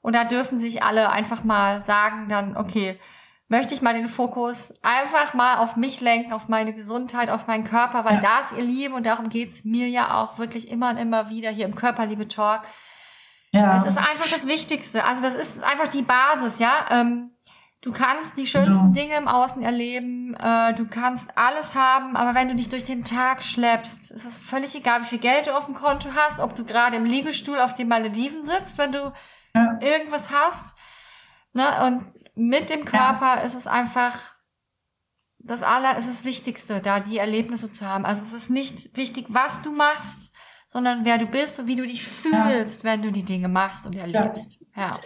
Und 0.00 0.14
da 0.14 0.24
dürfen 0.24 0.58
sich 0.58 0.82
alle 0.82 1.10
einfach 1.10 1.44
mal 1.44 1.82
sagen, 1.82 2.28
dann, 2.28 2.56
okay, 2.56 2.98
möchte 3.48 3.74
ich 3.74 3.82
mal 3.82 3.94
den 3.94 4.06
Fokus 4.06 4.78
einfach 4.82 5.34
mal 5.34 5.56
auf 5.56 5.76
mich 5.76 6.00
lenken, 6.00 6.32
auf 6.32 6.48
meine 6.48 6.72
Gesundheit, 6.72 7.30
auf 7.30 7.46
meinen 7.46 7.64
Körper, 7.64 8.04
weil 8.04 8.16
ja. 8.16 8.20
das, 8.20 8.56
ihr 8.56 8.64
Lieben, 8.64 8.94
und 8.94 9.06
darum 9.06 9.28
geht's 9.28 9.64
mir 9.64 9.88
ja 9.88 10.14
auch 10.14 10.38
wirklich 10.38 10.70
immer 10.70 10.90
und 10.90 10.98
immer 10.98 11.30
wieder 11.30 11.50
hier 11.50 11.66
im 11.66 11.74
Körperliebe 11.74 12.28
Talk. 12.28 12.62
Ja. 13.52 13.74
Das 13.74 13.86
ist 13.86 13.96
einfach 13.96 14.28
das 14.30 14.46
Wichtigste. 14.46 15.04
Also 15.04 15.22
das 15.22 15.34
ist 15.34 15.62
einfach 15.62 15.88
die 15.88 16.02
Basis, 16.02 16.58
ja. 16.58 16.86
Ähm, 16.90 17.30
du 17.80 17.92
kannst 17.92 18.36
die 18.36 18.46
schönsten 18.46 18.94
ja. 18.94 19.02
Dinge 19.02 19.16
im 19.16 19.28
Außen 19.28 19.62
erleben, 19.62 20.34
äh, 20.34 20.74
du 20.74 20.86
kannst 20.86 21.38
alles 21.38 21.74
haben, 21.74 22.16
aber 22.16 22.34
wenn 22.34 22.48
du 22.48 22.54
dich 22.54 22.68
durch 22.68 22.84
den 22.84 23.04
Tag 23.04 23.42
schleppst, 23.42 24.10
ist 24.10 24.24
es 24.24 24.42
völlig 24.42 24.74
egal, 24.74 25.02
wie 25.02 25.06
viel 25.06 25.18
Geld 25.18 25.46
du 25.46 25.56
auf 25.56 25.66
dem 25.66 25.74
Konto 25.74 26.10
hast, 26.14 26.40
ob 26.40 26.54
du 26.54 26.64
gerade 26.64 26.96
im 26.96 27.04
Liegestuhl 27.04 27.58
auf 27.58 27.74
den 27.74 27.88
Malediven 27.88 28.42
sitzt, 28.42 28.78
wenn 28.78 28.92
du 28.92 29.12
ja. 29.54 29.78
irgendwas 29.80 30.30
hast 30.30 30.78
Ne? 31.52 31.64
Und 31.86 32.04
mit 32.36 32.70
dem 32.70 32.84
Körper 32.84 33.36
ja. 33.36 33.40
ist 33.40 33.54
es 33.54 33.66
einfach 33.66 34.18
das 35.40 35.62
aller, 35.62 35.96
ist 35.98 36.08
das 36.08 36.24
Wichtigste, 36.24 36.80
da 36.80 37.00
die 37.00 37.18
Erlebnisse 37.18 37.70
zu 37.70 37.86
haben. 37.86 38.04
Also 38.04 38.22
es 38.22 38.32
ist 38.32 38.50
nicht 38.50 38.96
wichtig, 38.96 39.26
was 39.28 39.62
du 39.62 39.72
machst, 39.72 40.34
sondern 40.68 41.04
wer 41.04 41.18
du 41.18 41.26
bist 41.26 41.58
und 41.58 41.66
wie 41.66 41.74
du 41.74 41.84
dich 41.84 42.04
fühlst, 42.04 42.84
ja. 42.84 42.90
wenn 42.90 43.02
du 43.02 43.10
die 43.10 43.24
Dinge 43.24 43.48
machst 43.48 43.86
und 43.86 43.96
erlebst. 43.96 44.64
Ja. 44.76 44.90
ja. 44.90 45.00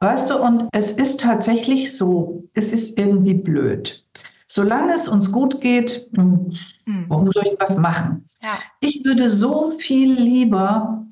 Weißt 0.00 0.30
du, 0.30 0.38
und 0.38 0.68
es 0.72 0.92
ist 0.92 1.20
tatsächlich 1.20 1.96
so, 1.96 2.44
es 2.54 2.72
ist 2.72 2.98
irgendwie 2.98 3.34
blöd. 3.34 4.04
Solange 4.46 4.92
es 4.92 5.08
uns 5.08 5.30
gut 5.32 5.60
geht, 5.60 6.08
hm, 6.14 6.50
hm. 6.84 7.04
warum 7.08 7.30
soll 7.32 7.44
ich 7.46 7.56
was 7.58 7.76
machen? 7.76 8.28
Ja. 8.42 8.58
Ich 8.80 9.04
würde 9.04 9.30
so 9.30 9.70
viel 9.72 10.12
lieber 10.12 11.06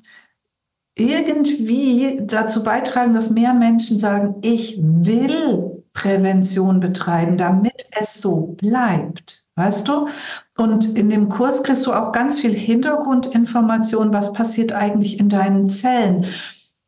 irgendwie 0.95 2.19
dazu 2.23 2.63
beitragen, 2.63 3.13
dass 3.13 3.29
mehr 3.29 3.53
Menschen 3.53 3.99
sagen, 3.99 4.35
ich 4.41 4.79
will 4.81 5.83
Prävention 5.93 6.79
betreiben, 6.79 7.37
damit 7.37 7.89
es 7.99 8.19
so 8.19 8.47
bleibt. 8.57 9.46
Weißt 9.57 9.87
du? 9.87 10.07
Und 10.55 10.95
in 10.95 11.09
dem 11.09 11.27
Kurs 11.29 11.63
kriegst 11.63 11.85
du 11.85 11.93
auch 11.93 12.11
ganz 12.11 12.39
viel 12.39 12.53
Hintergrundinformation, 12.53 14.13
was 14.13 14.31
passiert 14.31 14.71
eigentlich 14.71 15.19
in 15.19 15.29
deinen 15.29 15.67
Zellen. 15.67 16.25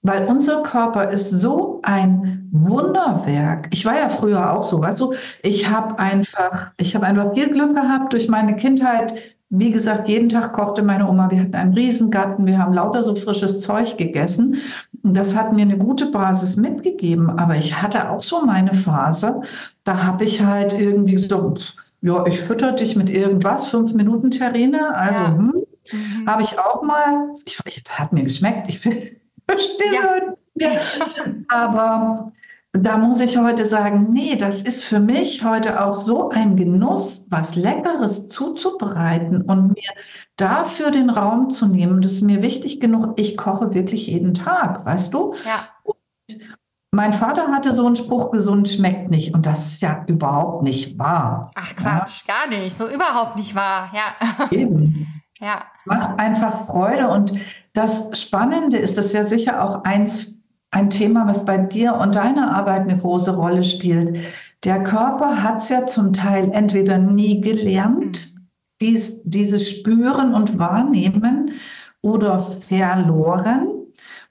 Weil 0.02 0.26
unser 0.28 0.64
Körper 0.64 1.10
ist 1.10 1.30
so 1.30 1.82
ein 1.84 2.48
Wunderwerk. 2.52 3.68
Ich 3.72 3.86
war 3.86 3.98
ja 3.98 4.08
früher 4.08 4.54
auch 4.54 4.64
so, 4.64 4.82
weißt 4.82 5.02
du, 5.02 5.14
ich 5.44 5.70
habe 5.70 6.00
einfach, 6.00 6.72
ich 6.78 6.96
habe 6.96 7.06
einfach 7.06 7.34
viel 7.34 7.50
Glück 7.50 7.76
gehabt 7.76 8.14
durch 8.14 8.30
meine 8.30 8.56
Kindheit 8.56 9.14
wie 9.52 9.72
gesagt, 9.72 10.08
jeden 10.08 10.30
Tag 10.30 10.54
kochte 10.54 10.84
meine 10.84 11.10
Oma. 11.10 11.32
Wir 11.32 11.42
hatten 11.42 11.56
einen 11.56 11.74
Riesengarten. 11.74 12.46
Wir 12.46 12.60
haben 12.60 12.74
lauter 12.74 13.02
so 13.02 13.16
frisches 13.16 13.62
Zeug 13.62 13.98
gegessen. 13.98 14.58
Und 15.04 15.18
das 15.18 15.36
hat 15.36 15.54
mir 15.54 15.64
eine 15.64 15.78
gute 15.78 16.06
Basis 16.12 16.56
mitgegeben. 16.56 17.32
Aber 17.32 17.56
ich 17.56 17.82
hatte 17.82 18.12
auch 18.12 18.22
so 18.22 18.46
meine 18.46 18.76
Phase. 18.76 19.42
Da 19.84 20.04
habe 20.04 20.24
ich 20.24 20.44
halt 20.44 20.80
irgendwie 20.80 21.18
so, 21.18 21.56
ja, 22.02 22.26
ich 22.26 22.40
fütter 22.40 22.72
dich 22.72 22.96
mit 22.96 23.10
irgendwas. 23.10 23.68
Fünf 23.68 23.94
Minuten 23.94 24.32
Terrine. 24.32 24.96
Also, 24.96 25.22
ja. 25.22 25.38
hm, 25.38 25.66
mhm. 25.92 26.28
habe 26.28 26.42
ich 26.42 26.58
auch 26.58 26.82
mal. 26.84 27.34
Ich, 27.46 27.60
ich, 27.66 27.84
das 27.84 28.00
hat 28.00 28.14
mir 28.14 28.24
geschmeckt. 28.24 28.68
Ich 28.70 28.82
bin 28.82 29.20
still. 29.58 30.36
Ja. 30.56 30.70
Aber 31.50 32.32
da 32.74 32.98
muss 32.98 33.20
ich 33.20 33.38
heute 33.38 33.66
sagen, 33.66 34.08
nee, 34.12 34.36
das 34.36 34.62
ist 34.62 34.84
für 34.84 35.00
mich 35.00 35.44
heute 35.44 35.84
auch 35.84 35.96
so 35.96 36.30
ein 36.30 36.56
Genuss, 36.56 37.28
was 37.30 37.56
Leckeres 37.56 38.30
zuzubereiten 38.30 39.42
und 39.42 39.70
mir 39.70 39.90
dafür 40.38 40.92
den 40.92 41.10
Raum 41.10 41.50
zu 41.50 41.68
nehmen. 41.68 42.02
Das 42.02 42.14
ist 42.14 42.22
mir 42.22 42.42
wichtig 42.42 42.80
genug. 42.80 43.14
Ich 43.18 43.38
koche 43.38 43.74
wirklich 43.74 44.08
jeden 44.08 44.34
Tag, 44.34 44.86
weißt 44.86 45.14
du? 45.14 45.34
Ja. 45.46 45.68
Mein 46.92 47.14
Vater 47.14 47.48
hatte 47.50 47.72
so 47.72 47.86
einen 47.86 47.96
Spruch, 47.96 48.32
gesund 48.32 48.68
schmeckt 48.68 49.12
nicht. 49.12 49.34
Und 49.34 49.46
das 49.46 49.74
ist 49.74 49.82
ja 49.82 50.04
überhaupt 50.08 50.64
nicht 50.64 50.98
wahr. 50.98 51.52
Ach 51.56 51.76
Quatsch, 51.76 52.24
ja. 52.28 52.34
gar 52.34 52.50
nicht. 52.50 52.76
So 52.76 52.90
überhaupt 52.90 53.38
nicht 53.38 53.54
wahr. 53.54 53.92
Ja. 53.94 54.48
Eben. 54.52 55.08
Ja. 55.40 55.64
Macht 55.86 56.20
einfach 56.20 56.66
Freude. 56.66 57.10
Und 57.10 57.34
das 57.74 58.10
Spannende 58.20 58.78
ist, 58.78 58.98
das 58.98 59.08
ist 59.08 59.14
ja 59.14 59.24
sicher 59.24 59.64
auch 59.64 59.84
eins 59.84 60.40
ein 60.72 60.90
Thema, 60.90 61.28
was 61.28 61.46
bei 61.46 61.58
dir 61.58 61.96
und 61.96 62.16
deiner 62.16 62.56
Arbeit 62.56 62.82
eine 62.82 62.98
große 62.98 63.36
Rolle 63.36 63.64
spielt. 63.64 64.20
Der 64.64 64.84
Körper 64.84 65.42
hat 65.42 65.58
es 65.58 65.70
ja 65.70 65.86
zum 65.86 66.14
Teil 66.14 66.52
entweder 66.52 66.98
nie 66.98 67.40
gelernt, 67.40 68.36
dies, 68.82 69.22
dieses 69.24 69.70
Spüren 69.70 70.34
und 70.34 70.60
Wahrnehmen 70.60 71.52
oder 72.02 72.40
verloren 72.40 73.79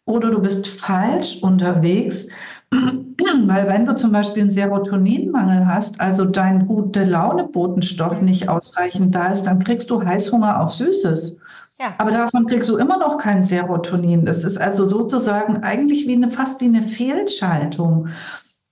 oder 0.09 0.31
du 0.31 0.41
bist 0.41 0.67
falsch 0.67 1.43
unterwegs. 1.43 2.29
Weil 2.71 3.69
wenn 3.69 3.87
du 3.87 3.95
zum 3.95 4.13
Beispiel 4.13 4.43
einen 4.43 4.51
Serotoninmangel 4.51 5.67
hast, 5.67 6.01
also 6.01 6.25
dein 6.25 6.67
gute 6.67 7.05
Laune-Botenstoff 7.05 8.21
nicht 8.23 8.49
ausreichend 8.49 9.15
da 9.15 9.29
ist, 9.29 9.43
dann 9.45 9.59
kriegst 9.59 9.91
du 9.91 10.03
Heißhunger 10.03 10.61
auf 10.61 10.71
Süßes. 10.73 11.41
Ja. 11.79 11.95
Aber 11.99 12.11
davon 12.11 12.47
kriegst 12.47 12.71
du 12.71 12.77
immer 12.77 12.99
noch 12.99 13.19
kein 13.19 13.43
Serotonin. 13.43 14.25
Das 14.25 14.45
ist 14.45 14.59
also 14.59 14.85
sozusagen 14.85 15.63
eigentlich 15.63 16.07
wie 16.07 16.15
eine, 16.15 16.31
fast 16.31 16.61
wie 16.61 16.67
eine 16.67 16.83
Fehlschaltung. 16.83 18.09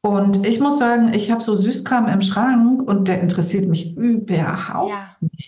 Und 0.03 0.47
ich 0.47 0.61
muss 0.61 0.79
sagen, 0.79 1.13
ich 1.13 1.31
habe 1.31 1.43
so 1.43 1.55
Süßkram 1.55 2.09
im 2.09 2.21
Schrank 2.21 2.83
und 2.83 3.09
der 3.09 3.21
interessiert 3.21 3.69
mich 3.69 3.97
überhaupt 3.97 4.91
ja. 4.91 5.17
nicht. 5.21 5.46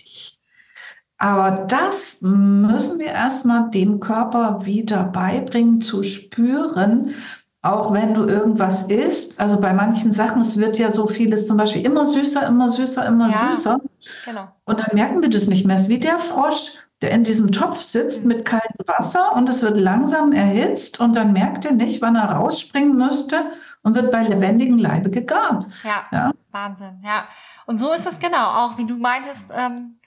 Aber 1.19 1.51
das 1.67 2.21
müssen 2.21 2.99
wir 2.99 3.07
erstmal 3.07 3.69
dem 3.69 3.99
Körper 3.99 4.65
wieder 4.65 5.03
beibringen, 5.03 5.81
zu 5.81 6.01
spüren, 6.01 7.13
auch 7.61 7.93
wenn 7.93 8.13
du 8.13 8.25
irgendwas 8.25 8.89
isst. 8.89 9.39
Also 9.39 9.59
bei 9.59 9.73
manchen 9.73 10.13
Sachen, 10.13 10.41
es 10.41 10.57
wird 10.57 10.77
ja 10.79 10.89
so 10.89 11.07
vieles 11.07 11.45
zum 11.45 11.57
Beispiel 11.57 11.85
immer 11.85 12.05
süßer, 12.05 12.47
immer 12.47 12.69
süßer, 12.69 13.05
immer 13.05 13.29
ja, 13.29 13.51
süßer. 13.53 13.79
Genau. 14.25 14.47
Und 14.63 14.79
dann 14.79 14.89
merken 14.93 15.21
wir 15.21 15.29
das 15.29 15.47
nicht 15.47 15.67
mehr. 15.67 15.75
Es 15.75 15.83
ist 15.83 15.89
wie 15.89 15.99
der 15.99 16.17
Frosch 16.17 16.79
der 17.01 17.11
in 17.11 17.23
diesem 17.23 17.51
Topf 17.51 17.81
sitzt 17.81 18.25
mit 18.25 18.45
kaltem 18.45 18.85
Wasser 18.85 19.33
und 19.33 19.47
es 19.47 19.63
wird 19.63 19.77
langsam 19.77 20.33
erhitzt 20.33 20.99
und 20.99 21.15
dann 21.15 21.31
merkt 21.31 21.65
er 21.65 21.71
nicht, 21.71 22.01
wann 22.01 22.15
er 22.15 22.31
rausspringen 22.31 22.97
müsste 22.97 23.51
und 23.83 23.95
wird 23.95 24.11
bei 24.11 24.23
lebendigem 24.23 24.77
Leibe 24.77 25.09
gegart. 25.09 25.65
Ja, 25.83 26.03
ja, 26.11 26.31
Wahnsinn, 26.51 27.01
ja. 27.03 27.25
Und 27.65 27.79
so 27.79 27.93
ist 27.93 28.05
es 28.05 28.19
genau, 28.19 28.43
auch 28.43 28.77
wie 28.77 28.85
du 28.85 28.97
meintest, 28.97 29.53
ähm, 29.55 29.98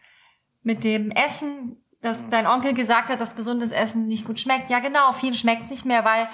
mit 0.63 0.85
dem 0.85 1.11
Essen, 1.11 1.77
dass 2.01 2.29
dein 2.29 2.47
Onkel 2.47 2.75
gesagt 2.75 3.09
hat, 3.09 3.21
dass 3.21 3.37
gesundes 3.37 3.71
Essen 3.71 4.07
nicht 4.07 4.25
gut 4.25 4.41
schmeckt. 4.41 4.71
Ja, 4.71 4.81
genau, 4.81 5.13
viel 5.13 5.35
schmeckt 5.35 5.65
es 5.65 5.71
nicht 5.71 5.85
mehr, 5.85 6.05
weil 6.05 6.29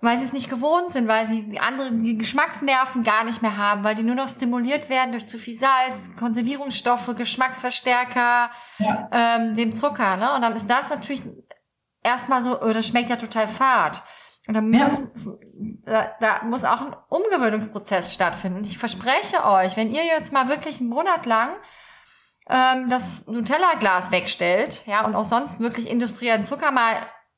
weil 0.00 0.18
sie 0.18 0.24
es 0.24 0.32
nicht 0.32 0.48
gewohnt 0.48 0.92
sind, 0.92 1.08
weil 1.08 1.26
sie 1.26 1.48
die 1.48 1.60
anderen, 1.60 2.02
die 2.02 2.16
Geschmacksnerven 2.16 3.02
gar 3.02 3.24
nicht 3.24 3.42
mehr 3.42 3.56
haben, 3.56 3.82
weil 3.82 3.94
die 3.94 4.04
nur 4.04 4.14
noch 4.14 4.28
stimuliert 4.28 4.88
werden 4.88 5.12
durch 5.12 5.26
zu 5.26 5.38
viel 5.38 5.56
Salz, 5.56 6.14
Konservierungsstoffe, 6.16 7.14
Geschmacksverstärker, 7.16 8.50
ja. 8.78 9.08
ähm, 9.12 9.56
dem 9.56 9.74
Zucker, 9.74 10.16
ne? 10.16 10.34
Und 10.34 10.42
dann 10.42 10.54
ist 10.54 10.70
das 10.70 10.90
natürlich 10.90 11.22
erstmal 12.02 12.42
so, 12.42 12.60
oh, 12.62 12.72
das 12.72 12.86
schmeckt 12.86 13.10
ja 13.10 13.16
total 13.16 13.48
fad. 13.48 14.02
Und 14.46 14.54
dann 14.54 14.72
ja. 14.72 14.88
muss, 14.88 15.38
da, 15.84 16.06
da 16.20 16.44
muss 16.44 16.64
auch 16.64 16.80
ein 16.80 16.96
Umgewöhnungsprozess 17.08 18.14
stattfinden. 18.14 18.62
Ich 18.62 18.78
verspreche 18.78 19.44
euch, 19.44 19.76
wenn 19.76 19.90
ihr 19.90 20.04
jetzt 20.04 20.32
mal 20.32 20.48
wirklich 20.48 20.80
einen 20.80 20.90
Monat 20.90 21.26
lang 21.26 21.50
ähm, 22.48 22.88
das 22.88 23.26
Nutella-Glas 23.26 24.10
wegstellt, 24.10 24.82
ja, 24.86 25.04
und 25.04 25.14
auch 25.14 25.24
sonst 25.24 25.60
wirklich 25.60 25.88
industriellen 25.88 26.44
Zucker 26.44 26.70
mal 26.70 26.94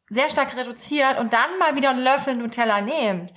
sehr 0.09 0.29
stark 0.29 0.57
reduziert 0.57 1.19
und 1.19 1.33
dann 1.33 1.59
mal 1.59 1.77
wieder 1.77 1.91
einen 1.91 2.03
Löffel 2.03 2.35
Nutella 2.35 2.81
nehmt, 2.81 3.33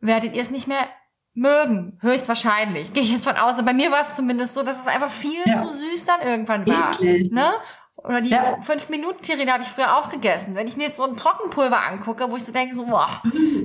werdet 0.00 0.34
ihr 0.34 0.42
es 0.42 0.50
nicht 0.50 0.68
mehr 0.68 0.86
mögen. 1.34 1.98
Höchstwahrscheinlich. 2.00 2.92
Gehe 2.92 3.02
ich 3.02 3.12
jetzt 3.12 3.24
von 3.24 3.36
aus. 3.36 3.62
Bei 3.64 3.74
mir 3.74 3.92
war 3.92 4.02
es 4.02 4.16
zumindest 4.16 4.54
so, 4.54 4.62
dass 4.62 4.80
es 4.80 4.86
einfach 4.86 5.10
viel 5.10 5.42
ja. 5.44 5.62
zu 5.62 5.70
süß 5.70 6.04
dann 6.06 6.22
irgendwann 6.22 6.66
war. 6.66 6.98
Ne? 7.00 7.52
Oder 7.98 8.20
die 8.20 8.30
ja. 8.30 8.58
5-Minuten-Terrine 8.60 9.52
habe 9.52 9.62
ich 9.62 9.68
früher 9.68 9.96
auch 9.96 10.08
gegessen. 10.08 10.54
Wenn 10.54 10.66
ich 10.66 10.76
mir 10.76 10.88
jetzt 10.88 10.96
so 10.96 11.04
ein 11.04 11.16
Trockenpulver 11.16 11.78
angucke, 11.86 12.30
wo 12.30 12.36
ich 12.36 12.44
so 12.44 12.52
denke, 12.52 12.74
so, 12.74 12.86
boah, 12.86 13.08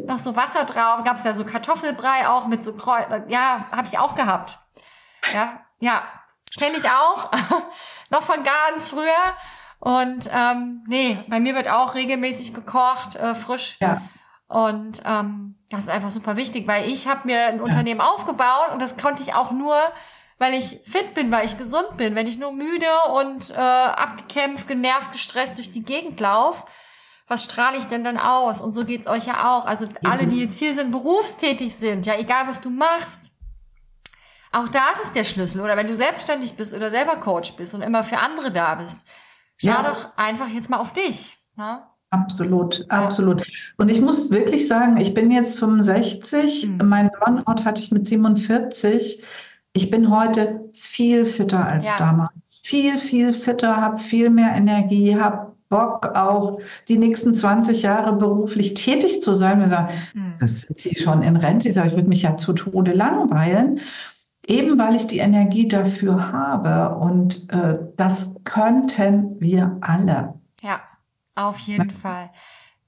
noch 0.06 0.20
so 0.20 0.36
Wasser 0.36 0.66
drauf, 0.66 1.04
gab 1.04 1.18
es 1.18 1.24
ja 1.24 1.34
so 1.34 1.46
Kartoffelbrei 1.46 2.28
auch 2.28 2.48
mit 2.48 2.64
so 2.64 2.74
Kreuz. 2.74 3.06
Ja, 3.28 3.66
habe 3.72 3.88
ich 3.88 4.00
auch 4.00 4.16
gehabt. 4.16 4.58
Ja, 5.34 5.62
ja. 5.80 6.04
Kenne 6.58 6.78
ich 6.78 6.86
auch. 6.90 7.32
noch 8.10 8.24
von 8.24 8.44
ganz 8.44 8.90
früher. 8.90 9.12
Und 9.80 10.30
ähm, 10.32 10.84
nee, 10.88 11.18
bei 11.28 11.40
mir 11.40 11.56
wird 11.56 11.70
auch 11.70 11.96
regelmäßig 11.96 12.54
gekocht, 12.54 13.16
äh, 13.16 13.34
frisch. 13.34 13.78
Ja. 13.80 14.02
Und 14.48 15.02
ähm, 15.06 15.56
das 15.70 15.82
ist 15.82 15.90
einfach 15.90 16.12
super 16.12 16.36
wichtig, 16.36 16.68
weil 16.68 16.88
ich 16.88 17.08
habe 17.08 17.22
mir 17.26 17.48
ein 17.48 17.58
ja. 17.58 17.64
Unternehmen 17.64 18.02
aufgebaut 18.02 18.72
und 18.74 18.82
das 18.82 18.98
konnte 18.98 19.24
ich 19.24 19.34
auch 19.34 19.52
nur, 19.52 19.76
weil 20.38 20.54
ich 20.54 20.82
fit 20.86 21.14
bin, 21.16 21.32
weil 21.32 21.46
ich 21.46 21.58
gesund 21.58 21.98
bin. 21.98 22.14
Wenn 22.16 22.28
ich 22.28 22.38
nur 22.38 22.52
müde 22.52 22.86
und 23.16 23.50
äh, 23.52 23.56
abgekämpft, 23.56 24.68
genervt, 24.68 25.14
gestresst 25.14 25.58
durch 25.58 25.72
die 25.72 25.84
Gegend 25.84 26.20
laufe, 26.20 26.64
was 27.28 27.46
strahle 27.46 27.78
ich 27.78 27.86
denn 27.86 28.04
dann 28.04 28.18
aus? 28.18 28.60
Und 28.62 28.74
so 28.74 28.84
geht's 28.84 29.08
euch 29.08 29.26
ja 29.26 29.56
auch. 29.56 29.66
Also 29.66 29.88
alle, 30.04 30.28
die 30.28 30.44
jetzt 30.44 30.60
hier 30.60 30.76
sind, 30.76 30.92
berufstätig 30.92 31.74
sind, 31.74 32.06
ja, 32.06 32.20
egal 32.20 32.48
was 32.48 32.60
du 32.60 32.70
machst, 32.70 33.32
auch 34.52 34.68
das 34.68 35.06
ist 35.06 35.16
der 35.16 35.24
Schlüssel. 35.24 35.62
Oder 35.62 35.78
wenn 35.78 35.88
du 35.88 35.96
selbstständig 35.96 36.56
bist 36.56 36.74
oder 36.74 36.90
selber 36.90 37.16
Coach 37.18 37.54
bist 37.54 37.74
und 37.74 37.82
immer 37.82 38.04
für 38.04 38.18
andere 38.18 38.52
da 38.52 38.76
bist, 38.76 39.08
Schau 39.64 39.70
ja. 39.70 39.84
doch 39.84 40.18
einfach 40.18 40.48
jetzt 40.50 40.70
mal 40.70 40.80
auf 40.80 40.92
dich. 40.94 41.38
Ne? 41.56 41.84
Absolut, 42.10 42.84
absolut. 42.90 43.46
Und 43.78 43.90
ich 43.90 44.02
muss 44.02 44.32
wirklich 44.32 44.68
sagen, 44.68 44.98
ich 44.98 45.14
bin 45.14 45.32
jetzt 45.32 45.60
65, 45.60 46.68
mhm. 46.68 46.90
mein 46.90 47.12
Burnout 47.20 47.64
hatte 47.64 47.82
ich 47.82 47.92
mit 47.92 48.08
47. 48.08 49.24
Ich 49.74 49.92
bin 49.92 50.10
heute 50.10 50.70
viel 50.74 51.26
fitter 51.26 51.66
als 51.66 51.86
ja. 51.86 51.98
damals. 51.98 52.60
Viel, 52.64 52.98
viel 52.98 53.32
fitter, 53.32 53.78
habe 53.78 54.00
viel 54.00 54.30
mehr 54.30 54.54
Energie, 54.56 55.16
habe 55.16 55.52
Bock 55.70 56.06
auf 56.18 56.62
die 56.90 56.98
nächsten 56.98 57.34
20 57.34 57.84
Jahre 57.84 58.14
beruflich 58.14 58.74
tätig 58.74 59.22
zu 59.22 59.34
sein. 59.34 59.60
Wir 59.60 59.68
sagen, 59.68 59.94
mhm. 60.14 60.34
das 60.40 60.62
sind 60.62 60.80
Sie 60.80 60.96
schon 60.98 61.22
in 61.22 61.38
Rente. 61.38 61.70
Ich 61.70 61.76
sage, 61.76 61.88
ich 61.88 61.96
würde 61.96 62.10
mich 62.10 62.24
ja 62.24 62.36
zu 62.36 62.54
Tode 62.54 62.92
langweilen. 62.92 63.80
Eben 64.48 64.80
weil 64.80 64.96
ich 64.96 65.08
die 65.08 65.20
Energie 65.20 65.68
dafür 65.68 66.32
habe. 66.32 66.96
Und 66.98 67.50
äh, 67.52 67.78
das 67.96 68.36
könnten 68.44 69.40
wir 69.40 69.78
alle. 69.82 70.40
Ja, 70.62 70.82
auf 71.36 71.60
jeden. 71.60 71.92
Fall. 71.92 72.32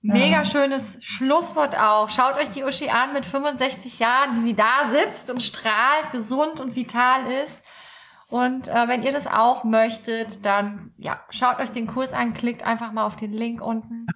Mega 0.01 0.37
ja. 0.37 0.43
schönes 0.43 0.97
Schlusswort 1.01 1.79
auch. 1.79 2.09
Schaut 2.09 2.35
euch 2.35 2.49
die 2.49 2.63
Uschi 2.63 2.89
an 2.89 3.13
mit 3.13 3.25
65 3.25 3.99
Jahren, 3.99 4.35
wie 4.35 4.39
sie 4.39 4.55
da 4.55 4.87
sitzt 4.87 5.29
und 5.29 5.41
strahlt, 5.41 6.11
gesund 6.11 6.59
und 6.59 6.75
vital 6.75 7.21
ist. 7.43 7.63
Und 8.29 8.67
äh, 8.67 8.87
wenn 8.87 9.03
ihr 9.03 9.11
das 9.11 9.27
auch 9.27 9.63
möchtet, 9.63 10.45
dann 10.45 10.91
ja, 10.97 11.19
schaut 11.29 11.59
euch 11.59 11.71
den 11.71 11.87
Kurs 11.87 12.13
an, 12.13 12.33
klickt 12.33 12.65
einfach 12.65 12.91
mal 12.91 13.05
auf 13.05 13.15
den 13.15 13.31
Link 13.31 13.61
unten. 13.61 14.07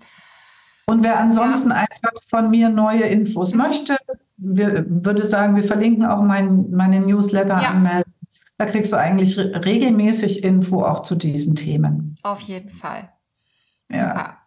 Und 0.88 1.04
wer 1.04 1.20
ansonsten 1.20 1.70
ja. 1.70 1.78
einfach 1.78 2.22
von 2.30 2.50
mir 2.50 2.70
neue 2.70 3.04
Infos 3.04 3.54
möchte, 3.54 3.98
wir, 4.38 4.86
würde 4.88 5.26
sagen, 5.26 5.56
wir 5.56 5.64
verlinken 5.64 6.06
auch 6.06 6.22
mein, 6.22 6.70
meine 6.72 7.00
Newsletter 7.02 7.62
ja. 7.62 7.70
anmelden. 7.70 8.14
Da 8.58 8.66
kriegst 8.66 8.92
du 8.92 8.98
eigentlich 8.98 9.38
re 9.38 9.62
regelmäßig 9.66 10.44
Info 10.44 10.84
auch 10.84 11.02
zu 11.02 11.16
diesen 11.16 11.56
Themen. 11.56 12.16
Auf 12.24 12.42
jeden 12.42 12.70
Fall. 12.70 13.12
Ja. 13.92 14.10
Super. 14.10 14.38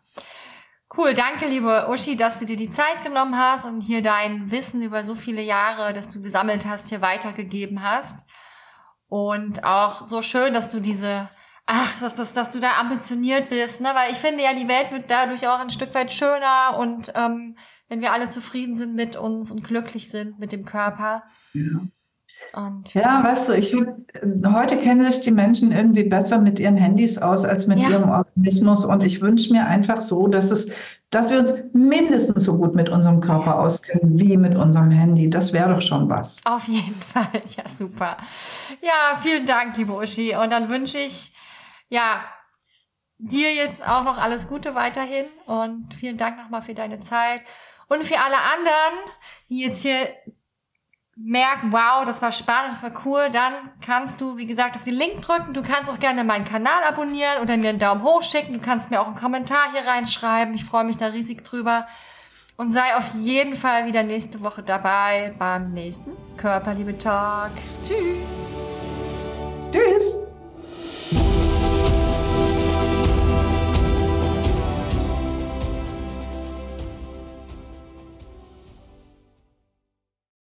Cool, 0.96 1.14
danke 1.14 1.46
liebe 1.46 1.86
Uschi, 1.88 2.16
dass 2.16 2.40
du 2.40 2.46
dir 2.46 2.56
die 2.56 2.70
Zeit 2.70 3.04
genommen 3.04 3.38
hast 3.38 3.64
und 3.64 3.80
hier 3.80 4.02
dein 4.02 4.50
Wissen 4.50 4.82
über 4.82 5.04
so 5.04 5.14
viele 5.14 5.40
Jahre, 5.40 5.92
das 5.92 6.10
du 6.10 6.20
gesammelt 6.20 6.66
hast, 6.66 6.88
hier 6.88 7.00
weitergegeben 7.00 7.84
hast. 7.84 8.26
Und 9.06 9.62
auch 9.64 10.06
so 10.06 10.20
schön, 10.20 10.52
dass 10.52 10.72
du 10.72 10.80
diese, 10.80 11.30
ach, 11.66 12.00
dass, 12.00 12.16
dass, 12.16 12.32
dass 12.32 12.50
du 12.50 12.58
da 12.58 12.80
ambitioniert 12.80 13.50
bist, 13.50 13.80
ne? 13.80 13.90
Weil 13.94 14.10
ich 14.10 14.18
finde 14.18 14.42
ja, 14.42 14.52
die 14.52 14.66
Welt 14.66 14.90
wird 14.90 15.08
dadurch 15.08 15.46
auch 15.46 15.60
ein 15.60 15.70
Stück 15.70 15.94
weit 15.94 16.10
schöner 16.10 16.76
und 16.76 17.12
ähm, 17.14 17.56
wenn 17.90 18.00
wir 18.00 18.12
alle 18.12 18.28
zufrieden 18.28 18.76
sind 18.76 18.94
mit 18.94 19.16
uns 19.16 19.50
und 19.50 19.64
glücklich 19.64 20.10
sind 20.10 20.38
mit 20.38 20.52
dem 20.52 20.64
Körper. 20.64 21.24
Ja. 21.52 21.80
Und, 22.52 22.94
ja, 22.94 23.22
weißt 23.22 23.48
du, 23.48 23.52
ich 23.54 23.76
heute 24.46 24.76
kennen 24.78 25.10
sich 25.10 25.22
die 25.22 25.30
Menschen 25.30 25.72
irgendwie 25.72 26.04
besser 26.04 26.40
mit 26.40 26.58
ihren 26.58 26.76
Handys 26.76 27.18
aus 27.18 27.44
als 27.44 27.66
mit 27.66 27.80
ja. 27.80 27.90
ihrem 27.90 28.08
Organismus. 28.08 28.84
Und 28.84 29.02
ich 29.02 29.20
wünsche 29.20 29.52
mir 29.52 29.66
einfach 29.66 30.00
so, 30.00 30.28
dass 30.28 30.50
es, 30.50 30.72
dass 31.10 31.30
wir 31.30 31.40
uns 31.40 31.52
mindestens 31.72 32.44
so 32.44 32.56
gut 32.58 32.74
mit 32.74 32.88
unserem 32.88 33.20
Körper 33.20 33.58
auskennen 33.58 34.18
wie 34.18 34.36
mit 34.36 34.56
unserem 34.56 34.90
Handy. 34.90 35.28
Das 35.28 35.52
wäre 35.52 35.74
doch 35.74 35.82
schon 35.82 36.08
was. 36.08 36.44
Auf 36.44 36.66
jeden 36.68 36.94
Fall. 37.12 37.42
Ja, 37.56 37.68
super. 37.68 38.16
Ja, 38.82 39.16
vielen 39.20 39.46
Dank, 39.46 39.76
liebe 39.76 39.92
Uschi. 39.92 40.34
Und 40.36 40.52
dann 40.52 40.68
wünsche 40.68 40.98
ich, 40.98 41.34
ja, 41.88 42.20
dir 43.18 43.52
jetzt 43.52 43.86
auch 43.86 44.04
noch 44.04 44.18
alles 44.18 44.48
Gute 44.48 44.74
weiterhin. 44.76 45.26
Und 45.46 45.94
vielen 45.94 46.16
Dank 46.16 46.36
nochmal 46.38 46.62
für 46.62 46.74
deine 46.74 47.00
Zeit. 47.00 47.42
Und 47.90 48.04
für 48.04 48.20
alle 48.20 48.36
anderen, 48.54 49.12
die 49.48 49.62
jetzt 49.62 49.82
hier 49.82 50.08
merken, 51.16 51.72
wow, 51.72 52.04
das 52.06 52.22
war 52.22 52.30
spannend, 52.30 52.72
das 52.72 52.84
war 52.84 52.92
cool, 53.04 53.28
dann 53.32 53.52
kannst 53.84 54.20
du, 54.20 54.36
wie 54.36 54.46
gesagt, 54.46 54.76
auf 54.76 54.84
den 54.84 54.94
Link 54.94 55.22
drücken. 55.22 55.52
Du 55.52 55.62
kannst 55.62 55.90
auch 55.90 55.98
gerne 55.98 56.22
meinen 56.22 56.44
Kanal 56.44 56.84
abonnieren 56.88 57.42
oder 57.42 57.56
mir 57.56 57.70
einen 57.70 57.80
Daumen 57.80 58.04
hoch 58.04 58.22
schicken. 58.22 58.54
Du 58.54 58.60
kannst 58.60 58.90
mir 58.90 59.00
auch 59.00 59.08
einen 59.08 59.16
Kommentar 59.16 59.72
hier 59.72 59.86
reinschreiben. 59.90 60.54
Ich 60.54 60.64
freue 60.64 60.84
mich 60.84 60.98
da 60.98 61.06
riesig 61.06 61.44
drüber. 61.44 61.88
Und 62.56 62.72
sei 62.72 62.94
auf 62.96 63.14
jeden 63.16 63.56
Fall 63.56 63.86
wieder 63.86 64.04
nächste 64.04 64.40
Woche 64.42 64.62
dabei 64.62 65.34
beim 65.36 65.72
nächsten 65.72 66.12
Körperliebe 66.36 66.96
Talk. 66.96 67.50
Tschüss. 67.82 68.58
Tschüss. 69.72 70.29